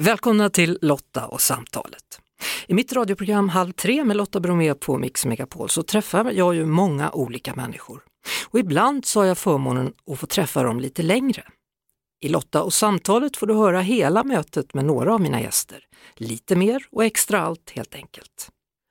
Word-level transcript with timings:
Välkomna 0.00 0.50
till 0.50 0.78
Lotta 0.82 1.26
och 1.26 1.40
samtalet. 1.40 2.20
I 2.66 2.74
mitt 2.74 2.92
radioprogram 2.92 3.48
Halv 3.48 3.72
tre 3.72 4.04
med 4.04 4.16
Lotta 4.16 4.40
Bromé 4.40 4.74
på 4.74 4.98
Mix 4.98 5.26
Megapol 5.26 5.68
så 5.68 5.82
träffar 5.82 6.32
jag 6.32 6.54
ju 6.54 6.66
många 6.66 7.10
olika 7.10 7.54
människor. 7.54 8.02
Och 8.48 8.58
ibland 8.58 9.04
så 9.04 9.20
har 9.20 9.26
jag 9.26 9.38
förmånen 9.38 9.92
att 10.10 10.18
få 10.18 10.26
träffa 10.26 10.62
dem 10.62 10.80
lite 10.80 11.02
längre. 11.02 11.42
I 12.24 12.28
Lotta 12.28 12.62
och 12.62 12.72
samtalet 12.72 13.36
får 13.36 13.46
du 13.46 13.54
höra 13.54 13.80
hela 13.80 14.24
mötet 14.24 14.74
med 14.74 14.84
några 14.84 15.14
av 15.14 15.20
mina 15.20 15.40
gäster. 15.40 15.84
Lite 16.16 16.56
mer 16.56 16.86
och 16.92 17.04
extra 17.04 17.40
allt 17.40 17.70
helt 17.70 17.94
enkelt. 17.94 18.48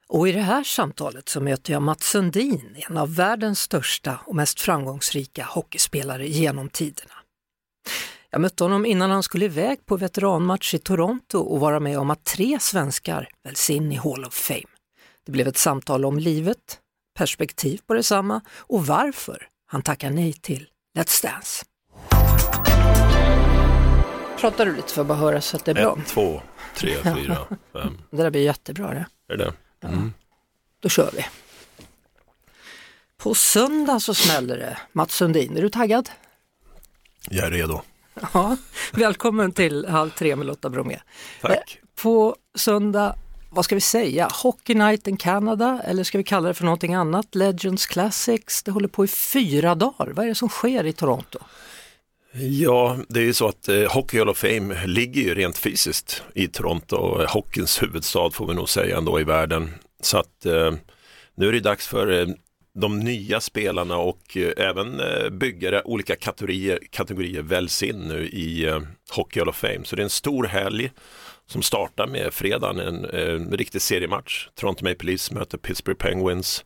Och 0.07 0.29
i 0.29 0.31
det 0.31 0.41
här 0.41 0.63
samtalet 0.63 1.29
så 1.29 1.41
möter 1.41 1.73
jag 1.73 1.81
Mats 1.81 2.03
Sundin, 2.03 2.75
en 2.89 2.97
av 2.97 3.15
världens 3.15 3.59
största 3.59 4.19
och 4.25 4.35
mest 4.35 4.61
framgångsrika 4.61 5.45
hockeyspelare 5.45 6.27
genom 6.27 6.69
tiderna. 6.69 7.13
Jag 8.35 8.41
mötte 8.41 8.63
honom 8.63 8.85
innan 8.85 9.11
han 9.11 9.23
skulle 9.23 9.45
iväg 9.45 9.85
på 9.85 9.97
veteranmatch 9.97 10.73
i 10.73 10.77
Toronto 10.77 11.39
och 11.39 11.59
vara 11.59 11.79
med 11.79 11.99
om 11.99 12.09
att 12.09 12.23
tre 12.23 12.59
svenskar 12.59 13.29
väljs 13.43 13.69
in 13.69 13.91
i 13.91 13.95
Hall 13.95 14.25
of 14.25 14.33
Fame. 14.33 14.65
Det 15.25 15.31
blev 15.31 15.47
ett 15.47 15.57
samtal 15.57 16.05
om 16.05 16.19
livet, 16.19 16.79
perspektiv 17.17 17.81
på 17.87 17.93
detsamma 17.93 18.41
och 18.57 18.85
varför 18.85 19.47
han 19.65 19.81
tackar 19.81 20.09
nej 20.09 20.33
till 20.33 20.67
Let's 20.97 21.23
Dance. 21.23 21.65
Pratar 24.39 24.65
du 24.65 24.75
lite 24.75 24.93
för 24.93 25.01
att 25.01 25.07
bara 25.07 25.17
höra 25.17 25.41
så 25.41 25.57
att 25.57 25.65
det 25.65 25.71
är 25.71 25.75
bra? 25.75 25.97
Ett, 25.99 26.07
två, 26.07 26.41
tre, 26.75 26.95
fyra, 27.03 27.37
fem. 27.73 28.01
Det 28.11 28.17
där 28.17 28.29
blir 28.29 28.41
jättebra 28.41 28.93
det. 28.93 29.33
Är 29.33 29.37
det 29.37 29.53
mm. 29.81 30.13
Då 30.79 30.89
kör 30.89 31.11
vi. 31.13 31.25
På 33.17 33.33
söndag 33.33 33.99
så 33.99 34.13
smäller 34.13 34.57
det. 34.57 34.77
Mats 34.91 35.15
Sundin, 35.15 35.57
är 35.57 35.61
du 35.61 35.69
taggad? 35.69 36.09
Jag 37.29 37.47
är 37.47 37.51
redo. 37.51 37.81
Ja, 38.33 38.57
välkommen 38.93 39.51
till 39.51 39.85
Halv 39.85 40.09
tre 40.09 40.35
med 40.35 40.47
Lotta 40.47 40.69
Bromé. 40.69 40.99
Tack. 41.41 41.79
Eh, 41.81 42.01
på 42.01 42.35
söndag, 42.55 43.15
vad 43.49 43.65
ska 43.65 43.75
vi 43.75 43.81
säga, 43.81 44.29
Hockey 44.43 44.73
Night 44.73 45.07
in 45.07 45.17
Canada 45.17 45.81
eller 45.85 46.03
ska 46.03 46.17
vi 46.17 46.23
kalla 46.23 46.47
det 46.47 46.53
för 46.53 46.63
någonting 46.63 46.93
annat? 46.93 47.35
Legends 47.35 47.85
Classics, 47.85 48.63
det 48.63 48.71
håller 48.71 48.87
på 48.87 49.05
i 49.05 49.07
fyra 49.07 49.75
dagar. 49.75 50.11
Vad 50.15 50.25
är 50.25 50.29
det 50.29 50.35
som 50.35 50.49
sker 50.49 50.85
i 50.85 50.93
Toronto? 50.93 51.39
Ja, 52.33 52.97
det 53.09 53.19
är 53.19 53.23
ju 53.23 53.33
så 53.33 53.47
att 53.47 53.67
eh, 53.67 53.91
Hockey 53.93 54.19
Hall 54.19 54.29
of 54.29 54.37
Fame 54.37 54.85
ligger 54.85 55.21
ju 55.21 55.35
rent 55.35 55.57
fysiskt 55.57 56.23
i 56.33 56.47
Toronto, 56.47 57.25
hockeyns 57.27 57.81
huvudstad 57.81 58.29
får 58.31 58.47
vi 58.47 58.53
nog 58.53 58.69
säga 58.69 58.97
ändå 58.97 59.19
i 59.19 59.23
världen. 59.23 59.73
Så 60.01 60.17
att 60.17 60.45
eh, 60.45 60.73
nu 61.35 61.47
är 61.47 61.51
det 61.51 61.59
dags 61.59 61.87
för 61.87 62.21
eh, 62.21 62.27
de 62.75 62.99
nya 62.99 63.41
spelarna 63.41 63.97
och 63.97 64.37
eh, 64.37 64.53
även 64.57 64.99
eh, 64.99 65.29
byggare, 65.29 65.81
olika 65.85 66.15
kategorier, 66.15 66.79
kategorier 66.89 67.41
väljs 67.41 67.83
in 67.83 67.99
nu 67.99 68.27
i 68.27 68.65
eh, 68.65 68.79
Hockey 69.11 69.39
Hall 69.39 69.49
of 69.49 69.55
Fame. 69.55 69.81
Så 69.83 69.95
det 69.95 70.01
är 70.01 70.03
en 70.03 70.09
stor 70.09 70.43
helg 70.43 70.91
som 71.45 71.61
startar 71.61 72.07
med 72.07 72.33
fredagen, 72.33 72.79
en, 72.79 73.05
en 73.05 73.51
riktig 73.51 73.81
seriematch. 73.81 74.47
Toronto 74.55 74.85
Maple 74.85 75.07
Leafs 75.07 75.31
möter 75.31 75.57
Pittsburgh 75.57 75.97
Penguins 75.97 76.65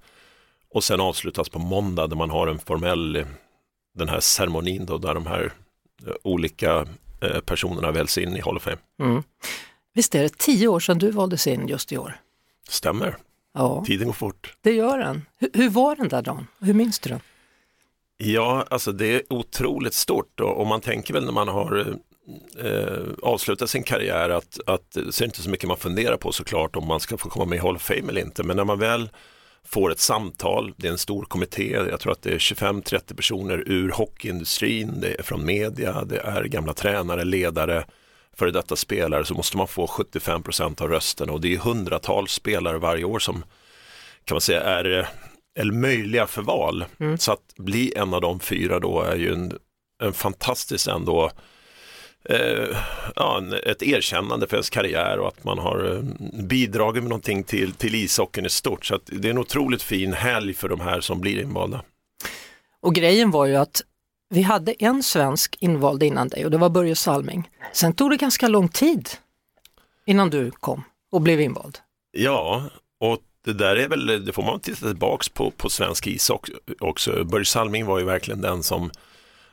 och 0.73 0.83
sen 0.83 0.99
avslutas 0.99 1.49
på 1.49 1.59
måndag 1.59 2.07
där 2.07 2.15
man 2.15 2.29
har 2.29 2.47
en 2.47 2.59
formell, 2.59 3.25
den 3.97 4.09
här 4.09 4.19
ceremonin 4.19 4.85
då, 4.85 4.97
där 4.97 5.13
de 5.13 5.25
här 5.25 5.53
olika 6.23 6.87
personerna 7.45 7.91
väljs 7.91 8.17
in 8.17 8.37
i 8.37 8.41
Hall 8.41 8.57
of 8.57 8.63
Fame. 8.63 8.77
Mm. 8.99 9.23
Visst 9.93 10.15
är 10.15 10.23
det 10.23 10.37
tio 10.37 10.67
år 10.67 10.79
sedan 10.79 10.97
du 10.97 11.11
valdes 11.11 11.47
in 11.47 11.67
just 11.67 11.91
i 11.91 11.97
år? 11.97 12.15
Stämmer. 12.69 13.15
Ja. 13.53 13.83
Tiden 13.87 14.07
går 14.07 14.13
fort. 14.13 14.53
Det 14.61 14.71
gör 14.71 14.97
den. 14.97 15.25
Hur, 15.37 15.49
hur 15.53 15.69
var 15.69 15.95
den 15.95 16.07
där 16.07 16.21
dagen? 16.21 16.47
Hur 16.59 16.73
minns 16.73 16.99
du 16.99 17.09
den? 17.09 17.19
Ja, 18.17 18.65
alltså 18.69 18.91
det 18.91 19.15
är 19.15 19.21
otroligt 19.29 19.93
stort 19.93 20.39
och, 20.39 20.57
och 20.57 20.67
man 20.67 20.81
tänker 20.81 21.13
väl 21.13 21.25
när 21.25 21.31
man 21.31 21.47
har 21.47 21.99
eh, 22.63 23.07
avslutat 23.23 23.69
sin 23.69 23.83
karriär 23.83 24.29
att, 24.29 24.59
att 24.65 24.93
så 24.93 24.99
är 24.99 25.19
det 25.19 25.25
inte 25.25 25.41
så 25.41 25.49
mycket 25.49 25.67
man 25.67 25.77
funderar 25.77 26.17
på 26.17 26.31
såklart 26.31 26.75
om 26.75 26.87
man 26.87 26.99
ska 26.99 27.17
få 27.17 27.29
komma 27.29 27.45
med 27.45 27.55
i 27.55 27.59
Hall 27.59 27.75
of 27.75 27.81
Fame 27.81 28.09
eller 28.09 28.21
inte. 28.21 28.43
Men 28.43 28.57
när 28.57 28.65
man 28.65 28.79
väl 28.79 29.09
får 29.65 29.91
ett 29.91 29.99
samtal, 29.99 30.73
det 30.77 30.87
är 30.87 30.91
en 30.91 30.97
stor 30.97 31.25
kommitté, 31.25 31.71
jag 31.71 31.99
tror 31.99 32.11
att 32.11 32.21
det 32.21 32.33
är 32.33 32.37
25-30 32.37 33.15
personer 33.15 33.63
ur 33.65 33.91
hockeyindustrin, 33.91 34.99
det 35.01 35.19
är 35.19 35.23
från 35.23 35.45
media, 35.45 36.03
det 36.05 36.17
är 36.17 36.43
gamla 36.43 36.73
tränare, 36.73 37.23
ledare, 37.23 37.85
före 38.39 38.51
detta 38.51 38.75
spelare 38.75 39.25
så 39.25 39.33
måste 39.33 39.57
man 39.57 39.67
få 39.67 39.87
75% 39.87 40.81
av 40.81 40.89
rösten 40.89 41.29
och 41.29 41.41
det 41.41 41.53
är 41.53 41.57
hundratals 41.57 42.31
spelare 42.31 42.77
varje 42.77 43.03
år 43.03 43.19
som 43.19 43.43
kan 44.25 44.35
man 44.35 44.41
säga 44.41 44.61
är, 44.61 45.07
är 45.59 45.71
möjliga 45.71 46.27
för 46.27 46.41
val. 46.41 46.85
Mm. 46.99 47.17
Så 47.17 47.31
att 47.31 47.55
bli 47.57 47.93
en 47.95 48.13
av 48.13 48.21
de 48.21 48.39
fyra 48.39 48.79
då 48.79 49.01
är 49.01 49.15
ju 49.15 49.33
en, 49.33 49.53
en 50.03 50.13
fantastisk 50.13 50.87
ändå 50.87 51.31
eh, 52.29 52.77
ja, 53.15 53.43
ett 53.65 53.83
erkännande 53.83 54.47
för 54.47 54.57
ens 54.57 54.69
karriär 54.69 55.19
och 55.19 55.27
att 55.27 55.43
man 55.43 55.59
har 55.59 55.95
eh, 55.95 56.01
bidragit 56.43 57.03
med 57.03 57.09
någonting 57.09 57.43
till, 57.43 57.73
till 57.73 57.95
ishockeyn 57.95 58.45
i 58.45 58.49
stort. 58.49 58.85
Så 58.85 58.99
det 59.05 59.27
är 59.27 59.31
en 59.31 59.37
otroligt 59.37 59.83
fin 59.83 60.13
helg 60.13 60.53
för 60.53 60.69
de 60.69 60.79
här 60.79 61.01
som 61.01 61.21
blir 61.21 61.41
invalda. 61.41 61.81
Och 62.81 62.95
grejen 62.95 63.31
var 63.31 63.45
ju 63.45 63.55
att 63.55 63.81
vi 64.29 64.41
hade 64.41 64.71
en 64.71 65.03
svensk 65.03 65.57
invald 65.59 66.03
innan 66.03 66.27
dig 66.27 66.45
och 66.45 66.51
det 66.51 66.57
var 66.57 66.69
Börje 66.69 66.95
Salming. 66.95 67.49
Sen 67.73 67.93
tog 67.93 68.09
det 68.09 68.17
ganska 68.17 68.47
lång 68.47 68.69
tid 68.69 69.09
innan 70.05 70.29
du 70.29 70.51
kom 70.51 70.83
och 71.11 71.21
blev 71.21 71.41
invald. 71.41 71.77
Ja, 72.11 72.63
och 72.99 73.17
det 73.45 73.53
där 73.53 73.75
är 73.75 73.87
väl, 73.87 74.25
det 74.25 74.33
får 74.33 74.43
man 74.43 74.59
titta 74.59 74.87
tillbaks 74.87 75.29
på, 75.29 75.51
på 75.51 75.69
svensk 75.69 76.07
is 76.07 76.31
också. 76.79 77.23
Börje 77.23 77.45
Salming 77.45 77.85
var 77.85 77.99
ju 77.99 78.05
verkligen 78.05 78.41
den 78.41 78.63
som 78.63 78.91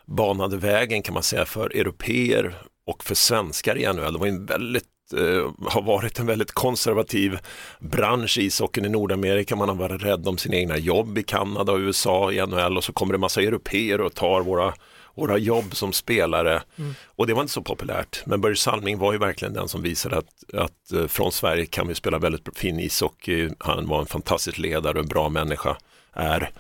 banade 0.05 0.57
vägen 0.57 1.03
kan 1.03 1.15
man 1.15 1.23
säga 1.23 1.45
för 1.45 1.77
europeer 1.77 2.55
och 2.87 3.05
för 3.05 3.15
svenskar 3.15 3.79
i 3.79 3.93
NHL. 3.93 4.13
Det 4.13 4.19
var 4.19 4.27
en 4.27 4.47
väldigt 4.47 4.89
eh, 5.13 5.51
har 5.69 5.83
varit 5.83 6.19
en 6.19 6.27
väldigt 6.27 6.53
konservativ 6.53 7.39
bransch 7.79 8.39
i 8.39 8.43
ishockeyn 8.43 8.85
i 8.85 8.89
Nordamerika. 8.89 9.57
Man 9.57 9.69
har 9.69 9.77
varit 9.77 10.03
rädd 10.03 10.29
om 10.29 10.39
sina 10.39 10.57
egna 10.57 10.77
jobb 10.77 11.19
i 11.19 11.23
Kanada 11.23 11.73
och 11.73 11.79
USA 11.79 12.33
i 12.33 12.47
NHL 12.47 12.77
och 12.77 12.85
så 12.85 12.93
kommer 12.93 13.13
det 13.13 13.19
massa 13.19 13.43
europeer 13.43 14.01
och 14.01 14.15
tar 14.15 14.41
våra 14.41 14.73
våra 15.17 15.39
jobb 15.39 15.77
som 15.77 15.93
spelare. 15.93 16.63
Mm. 16.79 16.95
Och 17.07 17.27
det 17.27 17.35
var 17.35 17.41
inte 17.41 17.53
så 17.53 17.63
populärt. 17.63 18.23
Men 18.27 18.41
Börje 18.41 18.57
Salming 18.57 18.99
var 18.99 19.13
ju 19.13 19.19
verkligen 19.19 19.55
den 19.55 19.69
som 19.69 19.83
visade 19.83 20.17
att, 20.19 20.55
att 20.55 20.93
eh, 20.93 21.07
från 21.07 21.33
Sverige 21.33 21.67
kan 21.67 21.89
vi 21.89 21.95
spela 21.95 22.19
väldigt 22.19 22.59
fin 22.59 22.81
ishockey. 22.81 23.51
Han 23.59 23.89
var 23.89 24.01
en 24.01 24.07
fantastisk 24.07 24.59
ledare 24.59 24.93
och 24.93 25.05
en 25.05 25.09
bra 25.09 25.29
människa. 25.29 25.77
Är. 26.13 26.51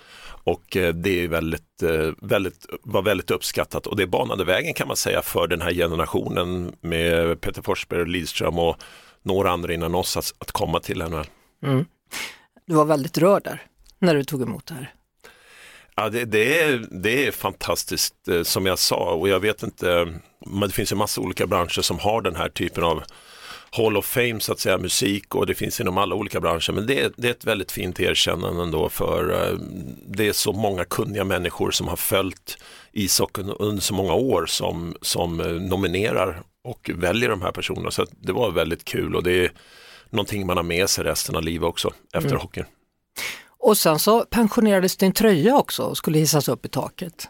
Och 0.46 0.76
eh, 0.76 0.94
det 0.94 1.24
är 1.24 1.28
väldigt, 1.28 1.82
eh, 1.82 2.12
väldigt, 2.22 2.66
var 2.82 3.02
väldigt 3.02 3.30
uppskattat 3.30 3.86
och 3.86 3.96
det 3.96 4.06
banade 4.06 4.44
vägen 4.44 4.74
kan 4.74 4.88
man 4.88 4.96
säga 4.96 5.22
för 5.22 5.46
den 5.46 5.60
här 5.60 5.72
generationen 5.72 6.72
med 6.80 7.40
Peter 7.40 7.62
Forsberg 7.62 8.00
och 8.00 8.08
Lidström 8.08 8.58
och 8.58 8.76
några 9.22 9.50
andra 9.50 9.74
innan 9.74 9.94
oss 9.94 10.16
att, 10.16 10.32
att 10.38 10.52
komma 10.52 10.80
till 10.80 10.98
NHL. 10.98 11.26
Mm. 11.62 11.84
Du 12.66 12.74
var 12.74 12.84
väldigt 12.84 13.18
rörd 13.18 13.44
där 13.44 13.62
när 13.98 14.14
du 14.14 14.24
tog 14.24 14.42
emot 14.42 14.66
det 14.66 14.74
här. 14.74 14.94
Ja, 15.94 16.08
det, 16.08 16.24
det, 16.24 16.60
är, 16.60 16.86
det 16.90 17.26
är 17.26 17.32
fantastiskt 17.32 18.28
eh, 18.28 18.42
som 18.42 18.66
jag 18.66 18.78
sa 18.78 19.14
och 19.14 19.28
jag 19.28 19.40
vet 19.40 19.62
inte, 19.62 20.18
men 20.46 20.68
det 20.68 20.74
finns 20.74 20.92
ju 20.92 20.96
massa 20.96 21.20
olika 21.20 21.46
branscher 21.46 21.82
som 21.82 21.98
har 21.98 22.22
den 22.22 22.36
här 22.36 22.48
typen 22.48 22.84
av 22.84 23.02
Hall 23.70 23.96
of 23.96 24.06
Fame 24.06 24.40
så 24.40 24.52
att 24.52 24.60
säga, 24.60 24.78
musik 24.78 25.34
och 25.34 25.46
det 25.46 25.54
finns 25.54 25.80
inom 25.80 25.98
alla 25.98 26.14
olika 26.14 26.40
branscher. 26.40 26.72
Men 26.72 26.86
det, 26.86 27.12
det 27.16 27.28
är 27.28 27.32
ett 27.32 27.44
väldigt 27.44 27.72
fint 27.72 28.00
erkännande 28.00 28.62
ändå 28.62 28.88
för 28.88 29.30
uh, 29.30 29.58
det 30.06 30.28
är 30.28 30.32
så 30.32 30.52
många 30.52 30.84
kunniga 30.84 31.24
människor 31.24 31.70
som 31.70 31.88
har 31.88 31.96
följt 31.96 32.58
ishockeyn 32.92 33.50
under 33.50 33.82
så 33.82 33.94
många 33.94 34.14
år 34.14 34.46
som, 34.46 34.96
som 35.02 35.40
uh, 35.40 35.60
nominerar 35.60 36.42
och 36.64 36.90
väljer 36.94 37.28
de 37.28 37.42
här 37.42 37.52
personerna. 37.52 37.90
Så 37.90 38.06
det 38.10 38.32
var 38.32 38.50
väldigt 38.50 38.84
kul 38.84 39.16
och 39.16 39.22
det 39.22 39.44
är 39.44 39.52
någonting 40.10 40.46
man 40.46 40.56
har 40.56 40.64
med 40.64 40.90
sig 40.90 41.04
resten 41.04 41.36
av 41.36 41.42
livet 41.42 41.68
också 41.68 41.92
efter 42.12 42.30
mm. 42.30 42.40
hockeyn. 42.40 42.66
Och 43.58 43.78
sen 43.78 43.98
så 43.98 44.24
pensionerades 44.24 44.96
din 44.96 45.12
tröja 45.12 45.56
också 45.56 45.82
och 45.82 45.96
skulle 45.96 46.18
hissas 46.18 46.48
upp 46.48 46.66
i 46.66 46.68
taket. 46.68 47.28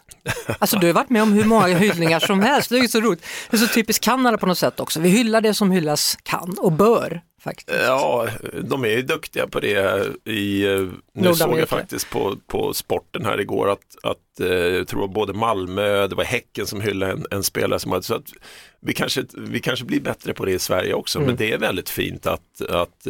Alltså 0.59 0.78
du 0.78 0.87
har 0.87 0.94
varit 0.94 1.10
med 1.10 1.22
om 1.22 1.32
hur 1.32 1.44
många 1.44 1.66
hyllningar 1.66 2.20
som 2.20 2.41
helst, 2.41 2.70
det 2.70 2.78
är 2.78 2.88
så 2.88 3.00
roligt. 3.00 3.25
Det 3.50 3.56
är 3.56 3.59
så 3.59 3.66
typiskt 3.66 4.04
Kanada 4.04 4.38
på 4.38 4.47
något 4.47 4.59
sätt 4.59 4.81
också, 4.81 5.00
vi 5.00 5.09
hyllar 5.09 5.41
det 5.41 5.54
som 5.54 5.70
hyllas 5.70 6.19
kan 6.22 6.56
och 6.59 6.72
bör. 6.72 7.20
Faktiskt. 7.40 7.81
Ja, 7.87 8.28
de 8.62 8.84
är 8.84 8.88
ju 8.88 9.02
duktiga 9.02 9.46
på 9.46 9.61
det 9.61 10.06
i, 10.25 10.67
eh, 10.67 10.88
nu 11.14 11.34
såg 11.34 11.58
jag 11.58 11.69
faktiskt 11.69 12.11
på, 12.11 12.37
på 12.46 12.75
sporten 12.75 13.25
här 13.25 13.40
igår 13.40 13.70
att, 13.70 13.96
att 14.02 14.40
eh, 14.40 14.49
jag 14.49 14.88
tror 14.88 15.08
både 15.08 15.32
Malmö, 15.32 16.06
det 16.06 16.14
var 16.14 16.25
Häcken 16.25 16.67
som 16.67 16.81
hyllade 16.81 17.12
en, 17.12 17.26
en 17.31 17.43
spelare 17.43 17.81
som 17.81 17.93
hade, 17.93 18.02
så 18.02 18.14
att 18.14 18.32
vi 18.81 18.93
kanske, 18.93 19.25
vi 19.34 19.61
kanske 19.61 19.84
blir 19.84 20.00
bättre 20.00 20.34
på 20.34 20.44
det 20.44 20.52
i 20.52 20.58
Sverige 20.58 20.94
också, 20.94 21.19
mm. 21.19 21.26
men 21.26 21.37
det 21.37 21.52
är 21.52 21.58
väldigt 21.58 21.90
fint 21.90 22.26
att, 22.26 22.62
att 22.70 23.06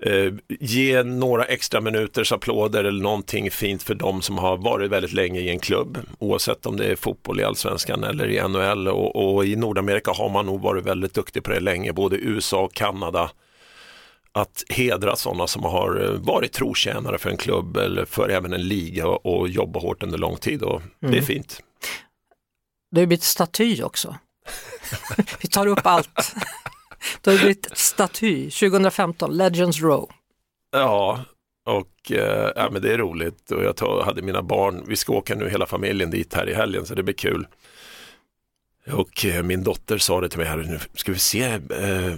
eh, 0.00 0.32
ge 0.60 1.02
några 1.02 1.44
extra 1.44 1.80
minuters 1.80 2.32
applåder 2.32 2.84
eller 2.84 3.02
någonting 3.02 3.50
fint 3.50 3.82
för 3.82 3.94
de 3.94 4.22
som 4.22 4.38
har 4.38 4.56
varit 4.56 4.90
väldigt 4.90 5.12
länge 5.12 5.40
i 5.40 5.48
en 5.48 5.58
klubb, 5.58 5.98
oavsett 6.18 6.66
om 6.66 6.76
det 6.76 6.84
är 6.84 6.96
fotboll 6.96 7.40
i 7.40 7.44
allsvenskan 7.44 8.04
eller 8.04 8.28
i 8.28 8.48
NHL 8.48 8.88
och, 8.88 9.36
och 9.36 9.44
i 9.44 9.56
Nordamerika 9.56 10.10
har 10.10 10.28
man 10.28 10.46
nog 10.46 10.60
varit 10.60 10.86
väldigt 10.86 11.14
duktig 11.14 11.44
på 11.44 11.50
det 11.50 11.60
länge, 11.60 11.92
både 11.92 12.16
USA 12.16 12.62
och 12.62 12.74
Kanada 12.74 13.30
att 14.36 14.64
hedra 14.68 15.16
sådana 15.16 15.46
som 15.46 15.64
har 15.64 16.04
eh, 16.04 16.10
varit 16.10 16.52
trotjänare 16.52 17.18
för 17.18 17.30
en 17.30 17.36
klubb 17.36 17.76
eller 17.76 18.04
för 18.04 18.28
även 18.28 18.52
en 18.52 18.68
liga 18.68 19.06
och, 19.06 19.48
jobba 19.48 19.80
hårt 19.80 20.02
under 20.02 20.18
lång 20.18 20.36
tid 20.36 20.62
och 20.62 20.80
mm. 20.80 20.90
det 21.00 21.06
är 21.06 21.12
mm. 21.12 21.24
fint. 21.24 21.60
Det 22.90 23.00
har 23.00 23.06
blivit 23.06 23.22
staty 23.22 23.82
också. 23.82 24.16
Vi 25.40 25.48
tar 25.48 25.66
upp 25.66 25.86
allt. 25.86 26.34
Du 27.20 27.30
har 27.30 27.38
blivit 27.38 27.68
staty 27.72 28.50
2015, 28.50 29.36
Legends 29.36 29.80
Row. 29.80 30.10
Ja, 30.72 31.24
och 31.66 32.12
eh, 32.12 32.52
ja, 32.56 32.68
men 32.72 32.82
det 32.82 32.92
är 32.92 32.98
roligt 32.98 33.50
och 33.50 33.64
jag 33.64 33.76
tog, 33.76 34.02
hade 34.02 34.22
mina 34.22 34.42
barn, 34.42 34.84
vi 34.88 34.96
ska 34.96 35.12
åka 35.12 35.34
nu 35.34 35.48
hela 35.48 35.66
familjen 35.66 36.10
dit 36.10 36.34
här 36.34 36.48
i 36.48 36.54
helgen 36.54 36.86
så 36.86 36.94
det 36.94 37.02
blir 37.02 37.14
kul. 37.14 37.46
Och 38.92 39.24
eh, 39.24 39.42
min 39.42 39.64
dotter 39.64 39.98
sa 39.98 40.20
det 40.20 40.28
till 40.28 40.38
mig 40.38 40.48
här, 40.48 40.56
nu 40.56 40.78
ska 40.94 41.12
vi 41.12 41.18
se, 41.18 41.42
eh, 41.42 42.14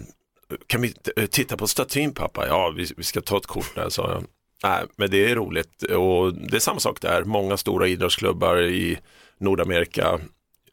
kan 0.67 0.83
vi 0.83 0.95
eh, 1.17 1.27
titta 1.27 1.57
på 1.57 1.67
statyn 1.67 2.15
pappa? 2.15 2.47
Ja, 2.47 2.73
vi, 2.77 2.87
vi 2.97 3.05
ska 3.05 3.21
ta 3.21 3.37
ett 3.37 3.47
kort 3.47 3.75
där, 3.75 3.89
sa 3.89 4.11
jag. 4.11 4.25
Nej, 4.63 4.85
men 4.97 5.11
det 5.11 5.31
är 5.31 5.35
roligt 5.35 5.83
och 5.83 6.35
det 6.35 6.57
är 6.57 6.61
samma 6.61 6.81
sak 6.81 7.01
där. 7.01 7.25
Många 7.25 7.57
stora 7.57 7.89
idrottsklubbar 7.89 8.63
i 8.63 8.99
Nordamerika 9.39 10.21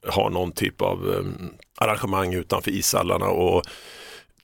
har 0.07 0.30
någon 0.30 0.52
typ 0.52 0.81
av 0.81 1.06
um, 1.07 1.54
arrangemang 1.78 2.34
utanför 2.34 2.72
ishallarna 2.72 3.25
och 3.25 3.63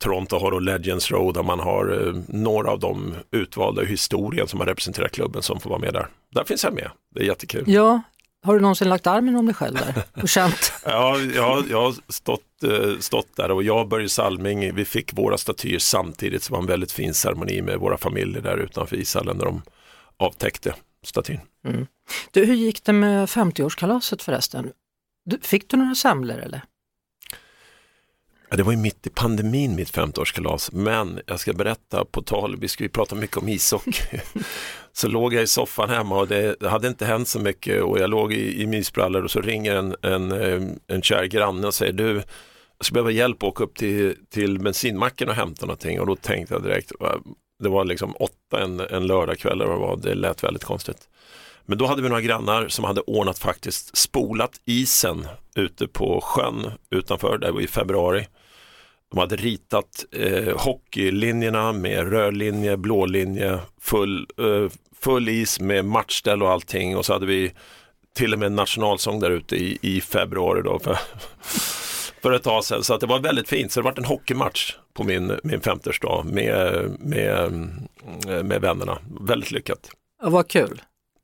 Toronto 0.01 0.39
har 0.39 0.51
då 0.51 0.59
Legends 0.59 1.11
Road 1.11 1.33
där 1.33 1.43
man 1.43 1.59
har 1.59 1.91
uh, 1.91 2.21
några 2.27 2.71
av 2.71 2.79
de 2.79 3.15
utvalda 3.31 3.83
i 3.83 3.85
historien 3.85 4.47
som 4.47 4.59
har 4.59 4.67
representerat 4.67 5.11
klubben 5.11 5.41
som 5.41 5.59
får 5.59 5.69
vara 5.69 5.79
med 5.79 5.93
där. 5.93 6.07
Där 6.35 6.43
finns 6.43 6.63
jag 6.63 6.73
med, 6.73 6.91
det 7.15 7.21
är 7.21 7.25
jättekul. 7.25 7.63
Ja, 7.67 8.01
har 8.43 8.53
du 8.53 8.59
någonsin 8.59 8.89
lagt 8.89 9.07
armen 9.07 9.35
om 9.35 9.45
dig 9.45 9.55
själv 9.55 9.75
där 9.75 10.03
och 10.21 10.29
känt? 10.29 10.73
ja, 10.85 11.17
jag, 11.35 11.63
jag 11.69 11.81
har 11.81 11.95
stått, 12.07 12.41
uh, 12.63 12.99
stått 12.99 13.35
där 13.35 13.51
och 13.51 13.63
jag 13.63 13.79
och 13.79 13.87
Börje 13.87 14.09
Salming, 14.09 14.75
vi 14.75 14.85
fick 14.85 15.17
våra 15.17 15.37
statyer 15.37 15.79
samtidigt, 15.79 16.43
så 16.43 16.49
det 16.49 16.53
var 16.53 16.61
en 16.61 16.67
väldigt 16.67 16.91
fin 16.91 17.13
ceremoni 17.13 17.61
med 17.61 17.79
våra 17.79 17.97
familjer 17.97 18.41
där 18.41 18.57
utanför 18.57 18.95
ishallen 18.95 19.37
när 19.37 19.45
de 19.45 19.61
avtäckte 20.17 20.73
statyn. 21.03 21.39
Mm. 21.67 21.87
Du, 22.31 22.45
hur 22.45 22.55
gick 22.55 22.83
det 22.83 22.93
med 22.93 23.25
50-årskalaset 23.25 24.21
förresten? 24.21 24.71
Fick 25.41 25.69
du 25.69 25.77
några 25.77 25.95
semlor 25.95 26.37
eller? 26.37 26.61
Ja, 28.49 28.57
det 28.57 28.63
var 28.63 28.71
ju 28.71 28.77
mitt 28.77 29.07
i 29.07 29.09
pandemin 29.09 29.75
mitt 29.75 29.91
50-årskalas, 29.91 30.69
men 30.73 31.19
jag 31.25 31.39
ska 31.39 31.53
berätta 31.53 32.05
på 32.05 32.21
tal, 32.21 32.59
vi 32.59 32.67
ska 32.67 32.83
ju 32.83 32.89
prata 32.89 33.15
mycket 33.15 33.37
om 33.37 33.49
ishockey. 33.49 34.19
så 34.91 35.07
låg 35.07 35.33
jag 35.33 35.43
i 35.43 35.47
soffan 35.47 35.89
hemma 35.89 36.19
och 36.19 36.27
det 36.27 36.63
hade 36.63 36.87
inte 36.87 37.05
hänt 37.05 37.27
så 37.27 37.39
mycket 37.39 37.83
och 37.83 37.99
jag 37.99 38.09
låg 38.09 38.33
i, 38.33 38.61
i 38.61 38.67
mysbrallor 38.67 39.23
och 39.23 39.31
så 39.31 39.41
ringer 39.41 39.75
en, 39.75 39.95
en, 40.01 40.79
en 40.87 41.01
kär 41.01 41.25
granne 41.25 41.67
och 41.67 41.73
säger 41.73 41.93
du, 41.93 42.15
jag 42.77 42.85
skulle 42.85 42.95
behöva 42.95 43.11
hjälp 43.11 43.43
att 43.43 43.49
åka 43.49 43.63
upp 43.63 43.75
till, 43.75 44.15
till 44.29 44.59
bensinmacken 44.59 45.29
och 45.29 45.35
hämta 45.35 45.65
någonting 45.65 45.99
och 45.99 46.07
då 46.07 46.15
tänkte 46.15 46.53
jag 46.53 46.63
direkt, 46.63 46.91
det 47.63 47.69
var 47.69 47.85
liksom 47.85 48.15
åtta 48.19 48.63
en, 48.63 48.79
en 48.79 49.07
lördagkväll 49.07 49.61
eller 49.61 49.65
vad 49.65 49.77
det 49.77 49.87
var, 49.87 49.97
det 49.97 50.15
lät 50.15 50.43
väldigt 50.43 50.63
konstigt. 50.63 51.09
Men 51.71 51.77
då 51.77 51.85
hade 51.85 52.01
vi 52.01 52.09
några 52.09 52.21
grannar 52.21 52.67
som 52.67 52.85
hade 52.85 53.01
ordnat 53.01 53.39
faktiskt 53.39 53.97
spolat 53.97 54.51
isen 54.65 55.27
ute 55.55 55.87
på 55.87 56.21
sjön 56.21 56.71
utanför, 56.89 57.37
det 57.37 57.51
var 57.51 57.61
i 57.61 57.67
februari. 57.67 58.27
De 59.11 59.19
hade 59.19 59.35
ritat 59.35 60.05
eh, 60.11 60.57
hockeylinjerna 60.57 61.73
med 61.73 62.11
röd 62.11 62.37
linje, 62.37 62.77
blå 62.77 63.05
linje, 63.05 63.59
full, 63.81 64.27
eh, 64.37 64.71
full 65.01 65.29
is 65.29 65.59
med 65.59 65.85
matchställ 65.85 66.43
och 66.43 66.51
allting 66.51 66.97
och 66.97 67.05
så 67.05 67.13
hade 67.13 67.25
vi 67.25 67.53
till 68.15 68.33
och 68.33 68.39
med 68.39 68.45
en 68.45 68.55
nationalsång 68.55 69.19
där 69.19 69.31
ute 69.31 69.55
i, 69.55 69.77
i 69.81 70.01
februari 70.01 70.61
då 70.63 70.79
för, 70.79 70.97
för 72.21 72.31
ett 72.31 72.43
tag 72.43 72.63
sedan. 72.63 72.83
Så 72.83 72.93
att 72.93 73.01
det 73.01 73.07
var 73.07 73.19
väldigt 73.19 73.49
fint, 73.49 73.71
så 73.71 73.79
det 73.79 73.83
var 73.83 73.93
en 73.97 74.05
hockeymatch 74.05 74.75
på 74.93 75.03
min, 75.03 75.39
min 75.43 75.61
50 75.61 75.91
med, 76.23 76.91
med, 76.99 77.37
mm, 77.37 77.69
eh, 78.27 78.43
med 78.43 78.61
vännerna. 78.61 78.97
Väldigt 79.21 79.51
lyckat. 79.51 79.89
Ja, 80.23 80.29
vad 80.29 80.47
kul. 80.47 80.81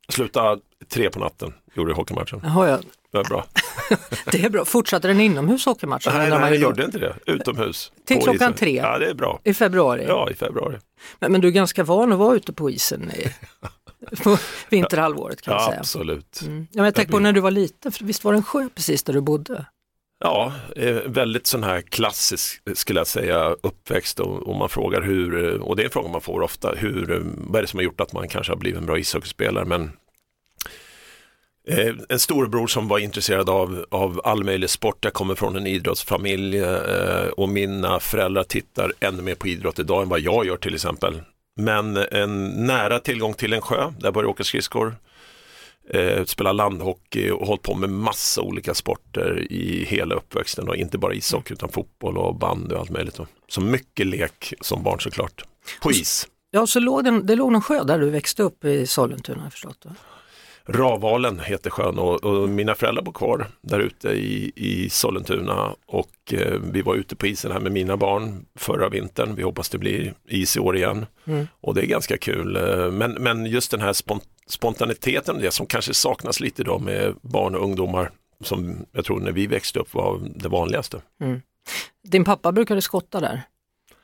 Sluta 0.09 0.57
tre 0.89 1.09
på 1.09 1.19
natten, 1.19 1.54
gjorde 1.74 1.94
hockeymatchen. 1.94 2.42
Jaha, 2.44 2.69
ja. 2.69 2.80
Det 3.12 3.18
är 3.18 3.24
bra. 3.24 3.45
det 4.31 4.44
är 4.44 4.50
bra. 4.50 4.65
Fortsatte 4.65 5.07
den 5.07 5.21
inomhus 5.21 5.65
hockeymatchen? 5.65 6.13
Nej, 6.15 6.30
nej, 6.30 6.39
jag 6.39 6.56
gjorde 6.56 6.86
inte 6.86 7.00
det. 7.00 7.15
Utomhus. 7.25 7.92
Till 8.06 8.18
klockan 8.18 8.36
isen. 8.36 8.54
tre? 8.54 8.75
Ja, 8.75 8.98
det 8.98 9.09
är 9.09 9.13
bra. 9.13 9.39
I 9.44 9.54
februari? 9.54 10.06
Ja, 10.07 10.30
i 10.31 10.33
februari. 10.33 10.77
Men, 11.19 11.31
men 11.31 11.42
du 11.42 11.48
är 11.48 11.51
ganska 11.51 11.83
van 11.83 12.12
att 12.12 12.19
vara 12.19 12.36
ute 12.36 12.54
på 12.54 12.69
isen 12.69 13.12
i, 13.12 13.33
på 14.24 14.38
vinterhalvåret 14.69 15.42
kan 15.42 15.54
ja, 15.54 15.59
man 15.59 15.69
säga. 15.69 15.80
Absolut. 15.80 16.42
Mm. 16.42 16.60
Ja, 16.60 16.77
men 16.77 16.86
jag 16.86 16.95
tänker 16.95 17.12
på 17.12 17.19
när 17.19 17.33
du 17.33 17.42
var 17.42 17.51
liten, 17.51 17.92
för 17.92 18.06
visst 18.06 18.24
var 18.24 18.31
det 18.31 18.38
en 18.38 18.44
sjö 18.44 18.69
precis 18.75 19.03
där 19.03 19.13
du 19.13 19.21
bodde? 19.21 19.65
Ja, 20.19 20.54
eh, 20.75 20.96
väldigt 21.06 21.48
sån 21.48 21.64
här 21.64 21.81
klassisk 21.81 22.62
eh, 22.66 22.74
skulle 22.74 23.00
jag 23.00 23.08
säga 23.08 23.56
uppväxt. 23.62 24.19
Och, 24.19 24.48
och, 24.48 24.56
man 24.56 24.69
frågar 24.69 25.02
hur, 25.02 25.46
eh, 25.46 25.62
och 25.62 25.75
det 25.75 25.81
är 25.81 25.86
en 25.86 25.92
fråga 25.92 26.10
man 26.10 26.22
får 26.22 26.42
ofta, 26.42 26.74
hur, 26.78 27.24
vad 27.38 27.56
är 27.56 27.62
det 27.62 27.68
som 27.68 27.78
har 27.78 27.84
gjort 27.84 28.02
att 28.02 28.14
man 28.14 28.28
kanske 28.28 28.52
har 28.52 28.58
blivit 28.58 28.80
en 28.80 28.86
bra 28.86 28.98
ishockeyspelare? 28.98 29.66
Men 29.66 29.92
eh, 31.68 31.94
en 32.10 32.19
storebror 32.19 32.68
som 32.68 32.88
var 32.88 33.00
intresserad 33.00 33.50
av, 33.50 33.86
av 33.90 34.22
all 34.24 34.44
möjlig 34.44 34.69
sport, 34.69 35.06
jag 35.06 35.14
kommer 35.14 35.36
från 35.36 35.56
en 35.56 35.68
idrottsfamilj 35.68 36.58
eh, 36.60 37.28
och 37.38 37.50
mina 37.50 38.00
föräldrar 38.00 38.44
tittar 38.44 38.94
ännu 39.00 39.22
mer 39.22 39.36
på 39.36 39.48
idrott 39.48 39.80
idag 39.80 40.04
än 40.04 40.10
vad 40.10 40.20
jag 40.20 40.46
gör 40.46 40.58
till 40.58 40.75
exempel. 40.75 41.22
Men 41.60 41.98
en 41.98 42.48
nära 42.48 43.00
tillgång 43.00 43.34
till 43.34 43.54
en 43.54 43.62
sjö, 43.62 43.94
där 44.00 44.12
började 44.12 44.28
jag 44.28 44.30
åka 44.30 44.44
skridskor, 44.44 44.96
eh, 45.89 46.25
spelat 46.25 46.56
landhockey 46.56 47.31
och 47.31 47.48
hållit 47.48 47.62
på 47.62 47.75
med 47.75 47.89
massa 47.89 48.42
olika 48.42 48.74
sporter 48.74 49.48
i 49.50 49.86
hela 49.86 50.16
uppväxten 50.16 50.69
och 50.69 50.75
inte 50.75 50.98
bara 50.98 51.13
ishockey 51.13 51.54
utan 51.54 51.69
fotboll 51.69 52.18
och 52.18 52.36
bandy 52.36 52.75
och 52.75 52.81
allt 52.81 52.89
möjligt. 52.89 53.19
Så 53.48 53.62
mycket 53.62 54.07
lek 54.07 54.54
som 54.62 54.84
barn 54.84 55.00
såklart, 55.00 55.44
på 55.81 55.92
is. 55.92 56.28
Ja, 56.51 56.68
så 56.68 56.80
låg 56.80 57.04
det, 57.04 57.22
det 57.22 57.36
låg 57.36 57.51
någon 57.51 57.62
sjö 57.62 57.84
där 57.84 58.00
du 58.00 58.10
växte 58.10 58.44
upp 58.44 58.66
i 58.66 58.88
Sollentuna, 58.88 59.44
har 59.44 59.50
förstått? 59.50 59.86
Va? 59.86 59.92
Ravalen 60.69 61.39
heter 61.39 61.69
sjön 61.69 62.00
och, 62.00 62.24
och, 62.24 62.50
mina 62.50 62.75
föräldrar 62.75 63.04
bor 63.04 63.12
kvar 63.12 63.48
där 63.62 63.80
ute 63.80 64.10
i, 64.10 64.51
i 64.56 64.89
Sollentuna 64.89 65.75
och 65.86 66.34
eh, 66.34 66.60
vi 66.72 66.81
var 66.81 66.95
ute 66.95 67.16
på 67.16 67.28
isen 67.28 67.51
här 67.51 67.60
med 67.60 67.72
mina 67.72 67.98
barn 67.98 68.45
förra 68.56 68.89
vintern. 68.89 69.36
Vi 69.36 69.44
hoppas 69.44 69.69
det 69.69 69.78
blir 69.78 70.13
is 70.28 70.57
i 70.57 70.60
år 70.60 70.78
igen 70.78 71.06
mm. 71.25 71.48
och 71.62 71.74
det 71.74 71.81
är 71.81 71.86
ganska 71.86 72.18
kul. 72.18 72.56
Eh, 72.56 72.92
men, 72.92 73.12
men 73.12 73.45
just 73.45 73.72
den 73.72 73.81
här 73.81 73.94
spont 73.94 74.24
spontaniteten, 74.48 75.40
det 75.40 75.52
som 75.52 75.66
kanske 75.66 75.94
saknas 75.94 76.40
lite 76.40 76.62
idag 76.62 76.82
med 76.82 77.16
barn 77.22 77.56
och 77.56 77.64
ungdomar 77.64 78.12
som 78.44 78.86
jag 78.92 79.06
tror 79.06 79.20
när 79.20 79.32
vi 79.32 79.48
växte 79.48 79.80
upp 79.80 79.94
var 79.94 80.22
det 80.36 80.50
vanligaste. 80.50 81.02
Mm. 81.22 81.42
Din 82.04 82.24
pappa 82.24 82.52
brukade 82.52 82.82
skotta 82.82 83.20
där? 83.20 83.42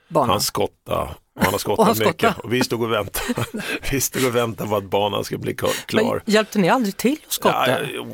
Banan. 0.07 0.29
Han 0.29 0.41
skottade 0.41 1.09
och 1.35 1.43
han 1.43 1.53
har 1.53 1.59
skottat 1.59 1.87
han 1.87 2.07
mycket 2.07 2.39
och 2.39 2.53
vi 2.53 2.63
stod 2.63 2.83
och 2.83 2.91
väntade, 2.91 3.45
vi 3.91 4.01
stod 4.01 4.25
och 4.25 4.35
väntade 4.35 4.69
på 4.69 4.75
att 4.75 4.83
banan 4.83 5.23
skulle 5.23 5.39
bli 5.39 5.55
klar. 5.85 6.13
Men 6.23 6.33
hjälpte 6.33 6.59
ni 6.59 6.69
aldrig 6.69 6.97
till 6.97 7.17
att 7.27 7.33
skotta? 7.33 7.65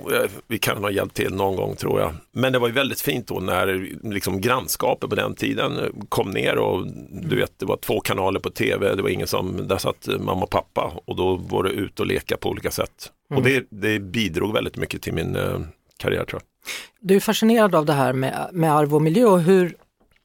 Ja, 0.09 0.27
vi 0.47 0.59
kan 0.59 0.83
ha 0.83 0.91
hjälpt 0.91 1.15
till 1.15 1.33
någon 1.33 1.55
gång 1.55 1.75
tror 1.75 1.99
jag. 1.99 2.15
Men 2.31 2.53
det 2.53 2.59
var 2.59 2.67
ju 2.67 2.73
väldigt 2.73 3.01
fint 3.01 3.27
då 3.27 3.39
när 3.39 3.89
liksom 4.13 4.41
grannskapet 4.41 5.09
på 5.09 5.15
den 5.15 5.35
tiden 5.35 6.05
kom 6.09 6.29
ner 6.31 6.57
och 6.57 6.87
du 7.11 7.35
vet 7.35 7.59
det 7.59 7.65
var 7.65 7.77
två 7.77 7.99
kanaler 7.99 8.39
på 8.39 8.49
tv, 8.49 8.95
det 8.95 9.01
var 9.01 9.09
ingen 9.09 9.27
som, 9.27 9.67
där 9.67 9.77
satt 9.77 10.07
mamma 10.07 10.43
och 10.43 10.49
pappa 10.49 10.93
och 11.05 11.15
då 11.15 11.35
var 11.35 11.63
det 11.63 11.69
ut 11.69 11.99
och 11.99 12.05
leka 12.05 12.37
på 12.37 12.49
olika 12.49 12.71
sätt. 12.71 13.11
Mm. 13.31 13.43
Och 13.43 13.49
det, 13.49 13.67
det 13.69 13.99
bidrog 13.99 14.53
väldigt 14.53 14.77
mycket 14.77 15.01
till 15.01 15.13
min 15.13 15.35
eh, 15.35 15.59
karriär 15.97 16.25
tror 16.25 16.41
jag. 16.41 16.71
Du 16.99 17.15
är 17.15 17.19
fascinerad 17.19 17.75
av 17.75 17.85
det 17.85 17.93
här 17.93 18.13
med, 18.13 18.49
med 18.53 18.73
arv 18.73 18.95
och 18.95 19.01
miljö 19.01 19.25
och 19.25 19.41
hur 19.41 19.75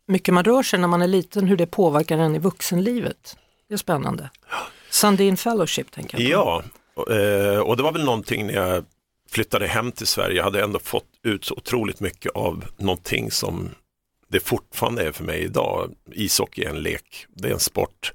mycket 0.07 0.35
man 0.35 0.45
rör 0.45 0.63
sig 0.63 0.79
när 0.79 0.89
man 0.89 1.03
är 1.03 1.07
liten, 1.07 1.47
hur 1.47 1.57
det 1.57 1.67
påverkar 1.67 2.19
en 2.19 2.37
i 2.37 2.39
vuxenlivet. 2.39 3.37
Det 3.69 3.75
är 3.75 3.79
spännande. 3.79 4.31
Sundin 4.91 5.37
Fellowship 5.37 5.91
tänker 5.91 6.21
jag 6.21 6.45
på. 6.45 6.63
Ja, 6.97 7.15
eh, 7.17 7.59
och 7.59 7.77
det 7.77 7.83
var 7.83 7.93
väl 7.93 8.05
någonting 8.05 8.47
när 8.47 8.55
jag 8.55 8.85
flyttade 9.31 9.67
hem 9.67 9.93
till 9.93 10.07
Sverige, 10.07 10.37
jag 10.37 10.45
hade 10.45 10.63
ändå 10.63 10.79
fått 10.79 11.09
ut 11.23 11.45
så 11.45 11.55
otroligt 11.55 12.01
mycket 12.01 12.33
av 12.33 12.65
någonting 12.77 13.31
som 13.31 13.71
det 14.29 14.41
fortfarande 14.41 15.03
är 15.03 15.13
för 15.13 15.25
mig 15.25 15.41
idag. 15.41 15.95
Ishockey 16.13 16.65
är 16.65 16.71
en 16.71 16.83
lek, 16.83 17.27
det 17.29 17.49
är 17.49 17.53
en 17.53 17.61
sport. 17.61 18.13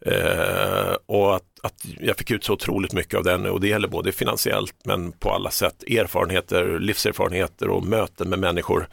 Eh, 0.00 0.96
och 1.06 1.36
att, 1.36 1.44
att 1.62 1.84
jag 2.00 2.16
fick 2.16 2.30
ut 2.30 2.44
så 2.44 2.52
otroligt 2.52 2.92
mycket 2.92 3.14
av 3.14 3.24
den 3.24 3.46
och 3.46 3.60
det 3.60 3.68
gäller 3.68 3.88
både 3.88 4.12
finansiellt 4.12 4.74
men 4.84 5.12
på 5.12 5.30
alla 5.30 5.50
sätt 5.50 5.82
erfarenheter, 5.82 6.78
livserfarenheter 6.78 7.68
och 7.68 7.86
möten 7.86 8.28
med 8.28 8.38
människor 8.38 8.88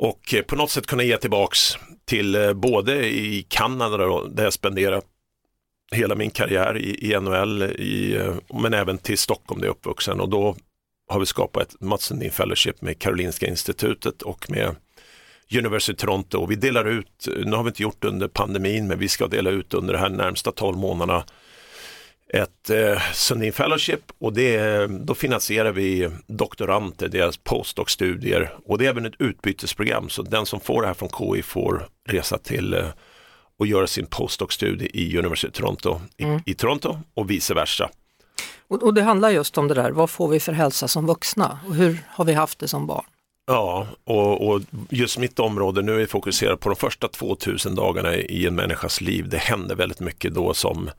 och 0.00 0.34
eh, 0.34 0.42
på 0.42 0.56
något 0.56 0.70
sätt 0.70 0.86
kunna 0.86 1.02
ge 1.02 1.16
tillbaks 1.16 1.78
till 2.04 2.34
eh, 2.34 2.52
både 2.52 3.06
i 3.06 3.46
Kanada 3.48 3.96
då, 3.96 4.26
där 4.26 4.44
jag 4.44 4.52
spenderat 4.52 5.04
hela 5.92 6.14
min 6.14 6.30
karriär 6.30 6.78
i, 6.78 7.12
i 7.12 7.20
NHL, 7.20 7.62
i, 7.62 8.16
eh, 8.16 8.34
men 8.62 8.74
även 8.74 8.98
till 8.98 9.18
Stockholm 9.18 9.60
där 9.60 9.68
jag 9.68 9.74
är 9.74 9.78
uppvuxen. 9.78 10.20
Och 10.20 10.28
då 10.28 10.56
har 11.08 11.20
vi 11.20 11.26
skapat 11.26 11.62
ett 11.62 11.80
Mats 11.80 12.04
Sundin 12.04 12.30
Fellowship 12.30 12.82
med 12.82 12.98
Karolinska 12.98 13.46
institutet 13.46 14.22
och 14.22 14.50
med 14.50 14.76
University 15.58 15.96
Toronto. 15.96 16.38
Och 16.38 16.50
vi 16.50 16.56
delar 16.56 16.84
ut, 16.84 17.28
nu 17.44 17.52
har 17.52 17.62
vi 17.62 17.68
inte 17.68 17.82
gjort 17.82 18.04
under 18.04 18.28
pandemin, 18.28 18.86
men 18.86 18.98
vi 18.98 19.08
ska 19.08 19.26
dela 19.26 19.50
ut 19.50 19.74
under 19.74 19.94
de 19.94 20.00
här 20.00 20.10
närmsta 20.10 20.52
12 20.52 20.76
månaderna 20.76 21.24
ett 22.32 22.70
eh, 22.70 23.00
Sundin 23.12 23.52
Fellowship 23.52 24.00
och 24.18 24.32
det, 24.32 24.86
då 24.86 25.14
finansierar 25.14 25.72
vi 25.72 26.10
doktoranter, 26.26 27.08
deras 27.08 27.36
postdoc-studier 27.36 28.50
och 28.66 28.78
det 28.78 28.86
är 28.86 28.90
även 28.90 29.06
ett 29.06 29.14
utbytesprogram 29.18 30.08
så 30.08 30.22
den 30.22 30.46
som 30.46 30.60
får 30.60 30.82
det 30.82 30.86
här 30.86 30.94
från 30.94 31.08
KI 31.08 31.42
får 31.42 31.88
resa 32.08 32.38
till 32.38 32.74
eh, 32.74 32.84
och 33.58 33.66
göra 33.66 33.86
sin 33.86 34.06
postdoc-studie 34.06 34.90
i 34.94 35.18
University 35.18 35.52
Toronto, 35.52 36.00
mm. 36.18 36.40
i, 36.46 36.50
i, 36.50 36.54
Toronto 36.54 36.98
och 37.14 37.30
vice 37.30 37.54
versa. 37.54 37.90
Och, 38.68 38.82
och, 38.82 38.94
det 38.94 39.02
handlar 39.02 39.30
just 39.30 39.58
om 39.58 39.68
det 39.68 39.74
där, 39.74 39.90
vad 39.90 40.10
får 40.10 40.28
vi 40.28 40.40
för 40.40 40.52
hälsa 40.52 40.88
som 40.88 41.06
vuxna 41.06 41.58
och 41.68 41.74
hur 41.74 41.98
har 42.08 42.24
vi 42.24 42.32
haft 42.32 42.58
det 42.58 42.68
som 42.68 42.86
barn? 42.86 43.04
Ja, 43.46 43.86
och, 44.04 44.48
och, 44.48 44.60
just 44.90 45.18
mitt 45.18 45.38
område, 45.38 45.82
nu 45.82 45.92
är 45.92 45.96
vi 45.96 46.06
fokuserade 46.06 46.56
på 46.56 46.68
de 46.68 46.76
första 46.76 47.08
2000 47.08 47.74
dagarna 47.74 48.16
i 48.16 48.46
en 48.46 48.54
människas 48.54 49.00
liv. 49.00 49.28
Det 49.28 49.38
händer 49.38 49.74
väldigt 49.74 50.00
mycket 50.00 50.34
då 50.34 50.54
som 50.54 50.90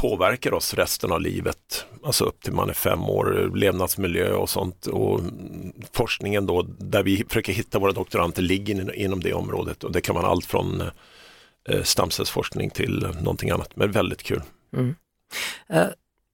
påverkar 0.00 0.54
oss 0.54 0.74
resten 0.74 1.12
av 1.12 1.20
livet, 1.20 1.86
alltså 2.04 2.24
upp 2.24 2.42
till 2.42 2.52
man 2.52 2.68
är 2.68 2.74
fem 2.74 3.02
år, 3.02 3.52
levnadsmiljö 3.54 4.32
och 4.32 4.50
sånt. 4.50 4.86
Och 4.86 5.20
forskningen 5.92 6.46
då, 6.46 6.62
där 6.78 7.02
vi 7.02 7.24
försöker 7.28 7.52
hitta 7.52 7.78
våra 7.78 7.92
doktoranter, 7.92 8.42
ligger 8.42 8.94
inom 8.96 9.20
det 9.20 9.32
området 9.32 9.84
och 9.84 9.92
det 9.92 10.00
kan 10.00 10.14
vara 10.14 10.26
allt 10.26 10.44
från 10.44 10.82
eh, 11.68 11.82
stamcellsforskning 11.82 12.70
till 12.70 13.06
någonting 13.20 13.50
annat, 13.50 13.76
men 13.76 13.92
väldigt 13.92 14.22
kul. 14.22 14.42
Mm. 14.76 14.94
Eh, 15.68 15.86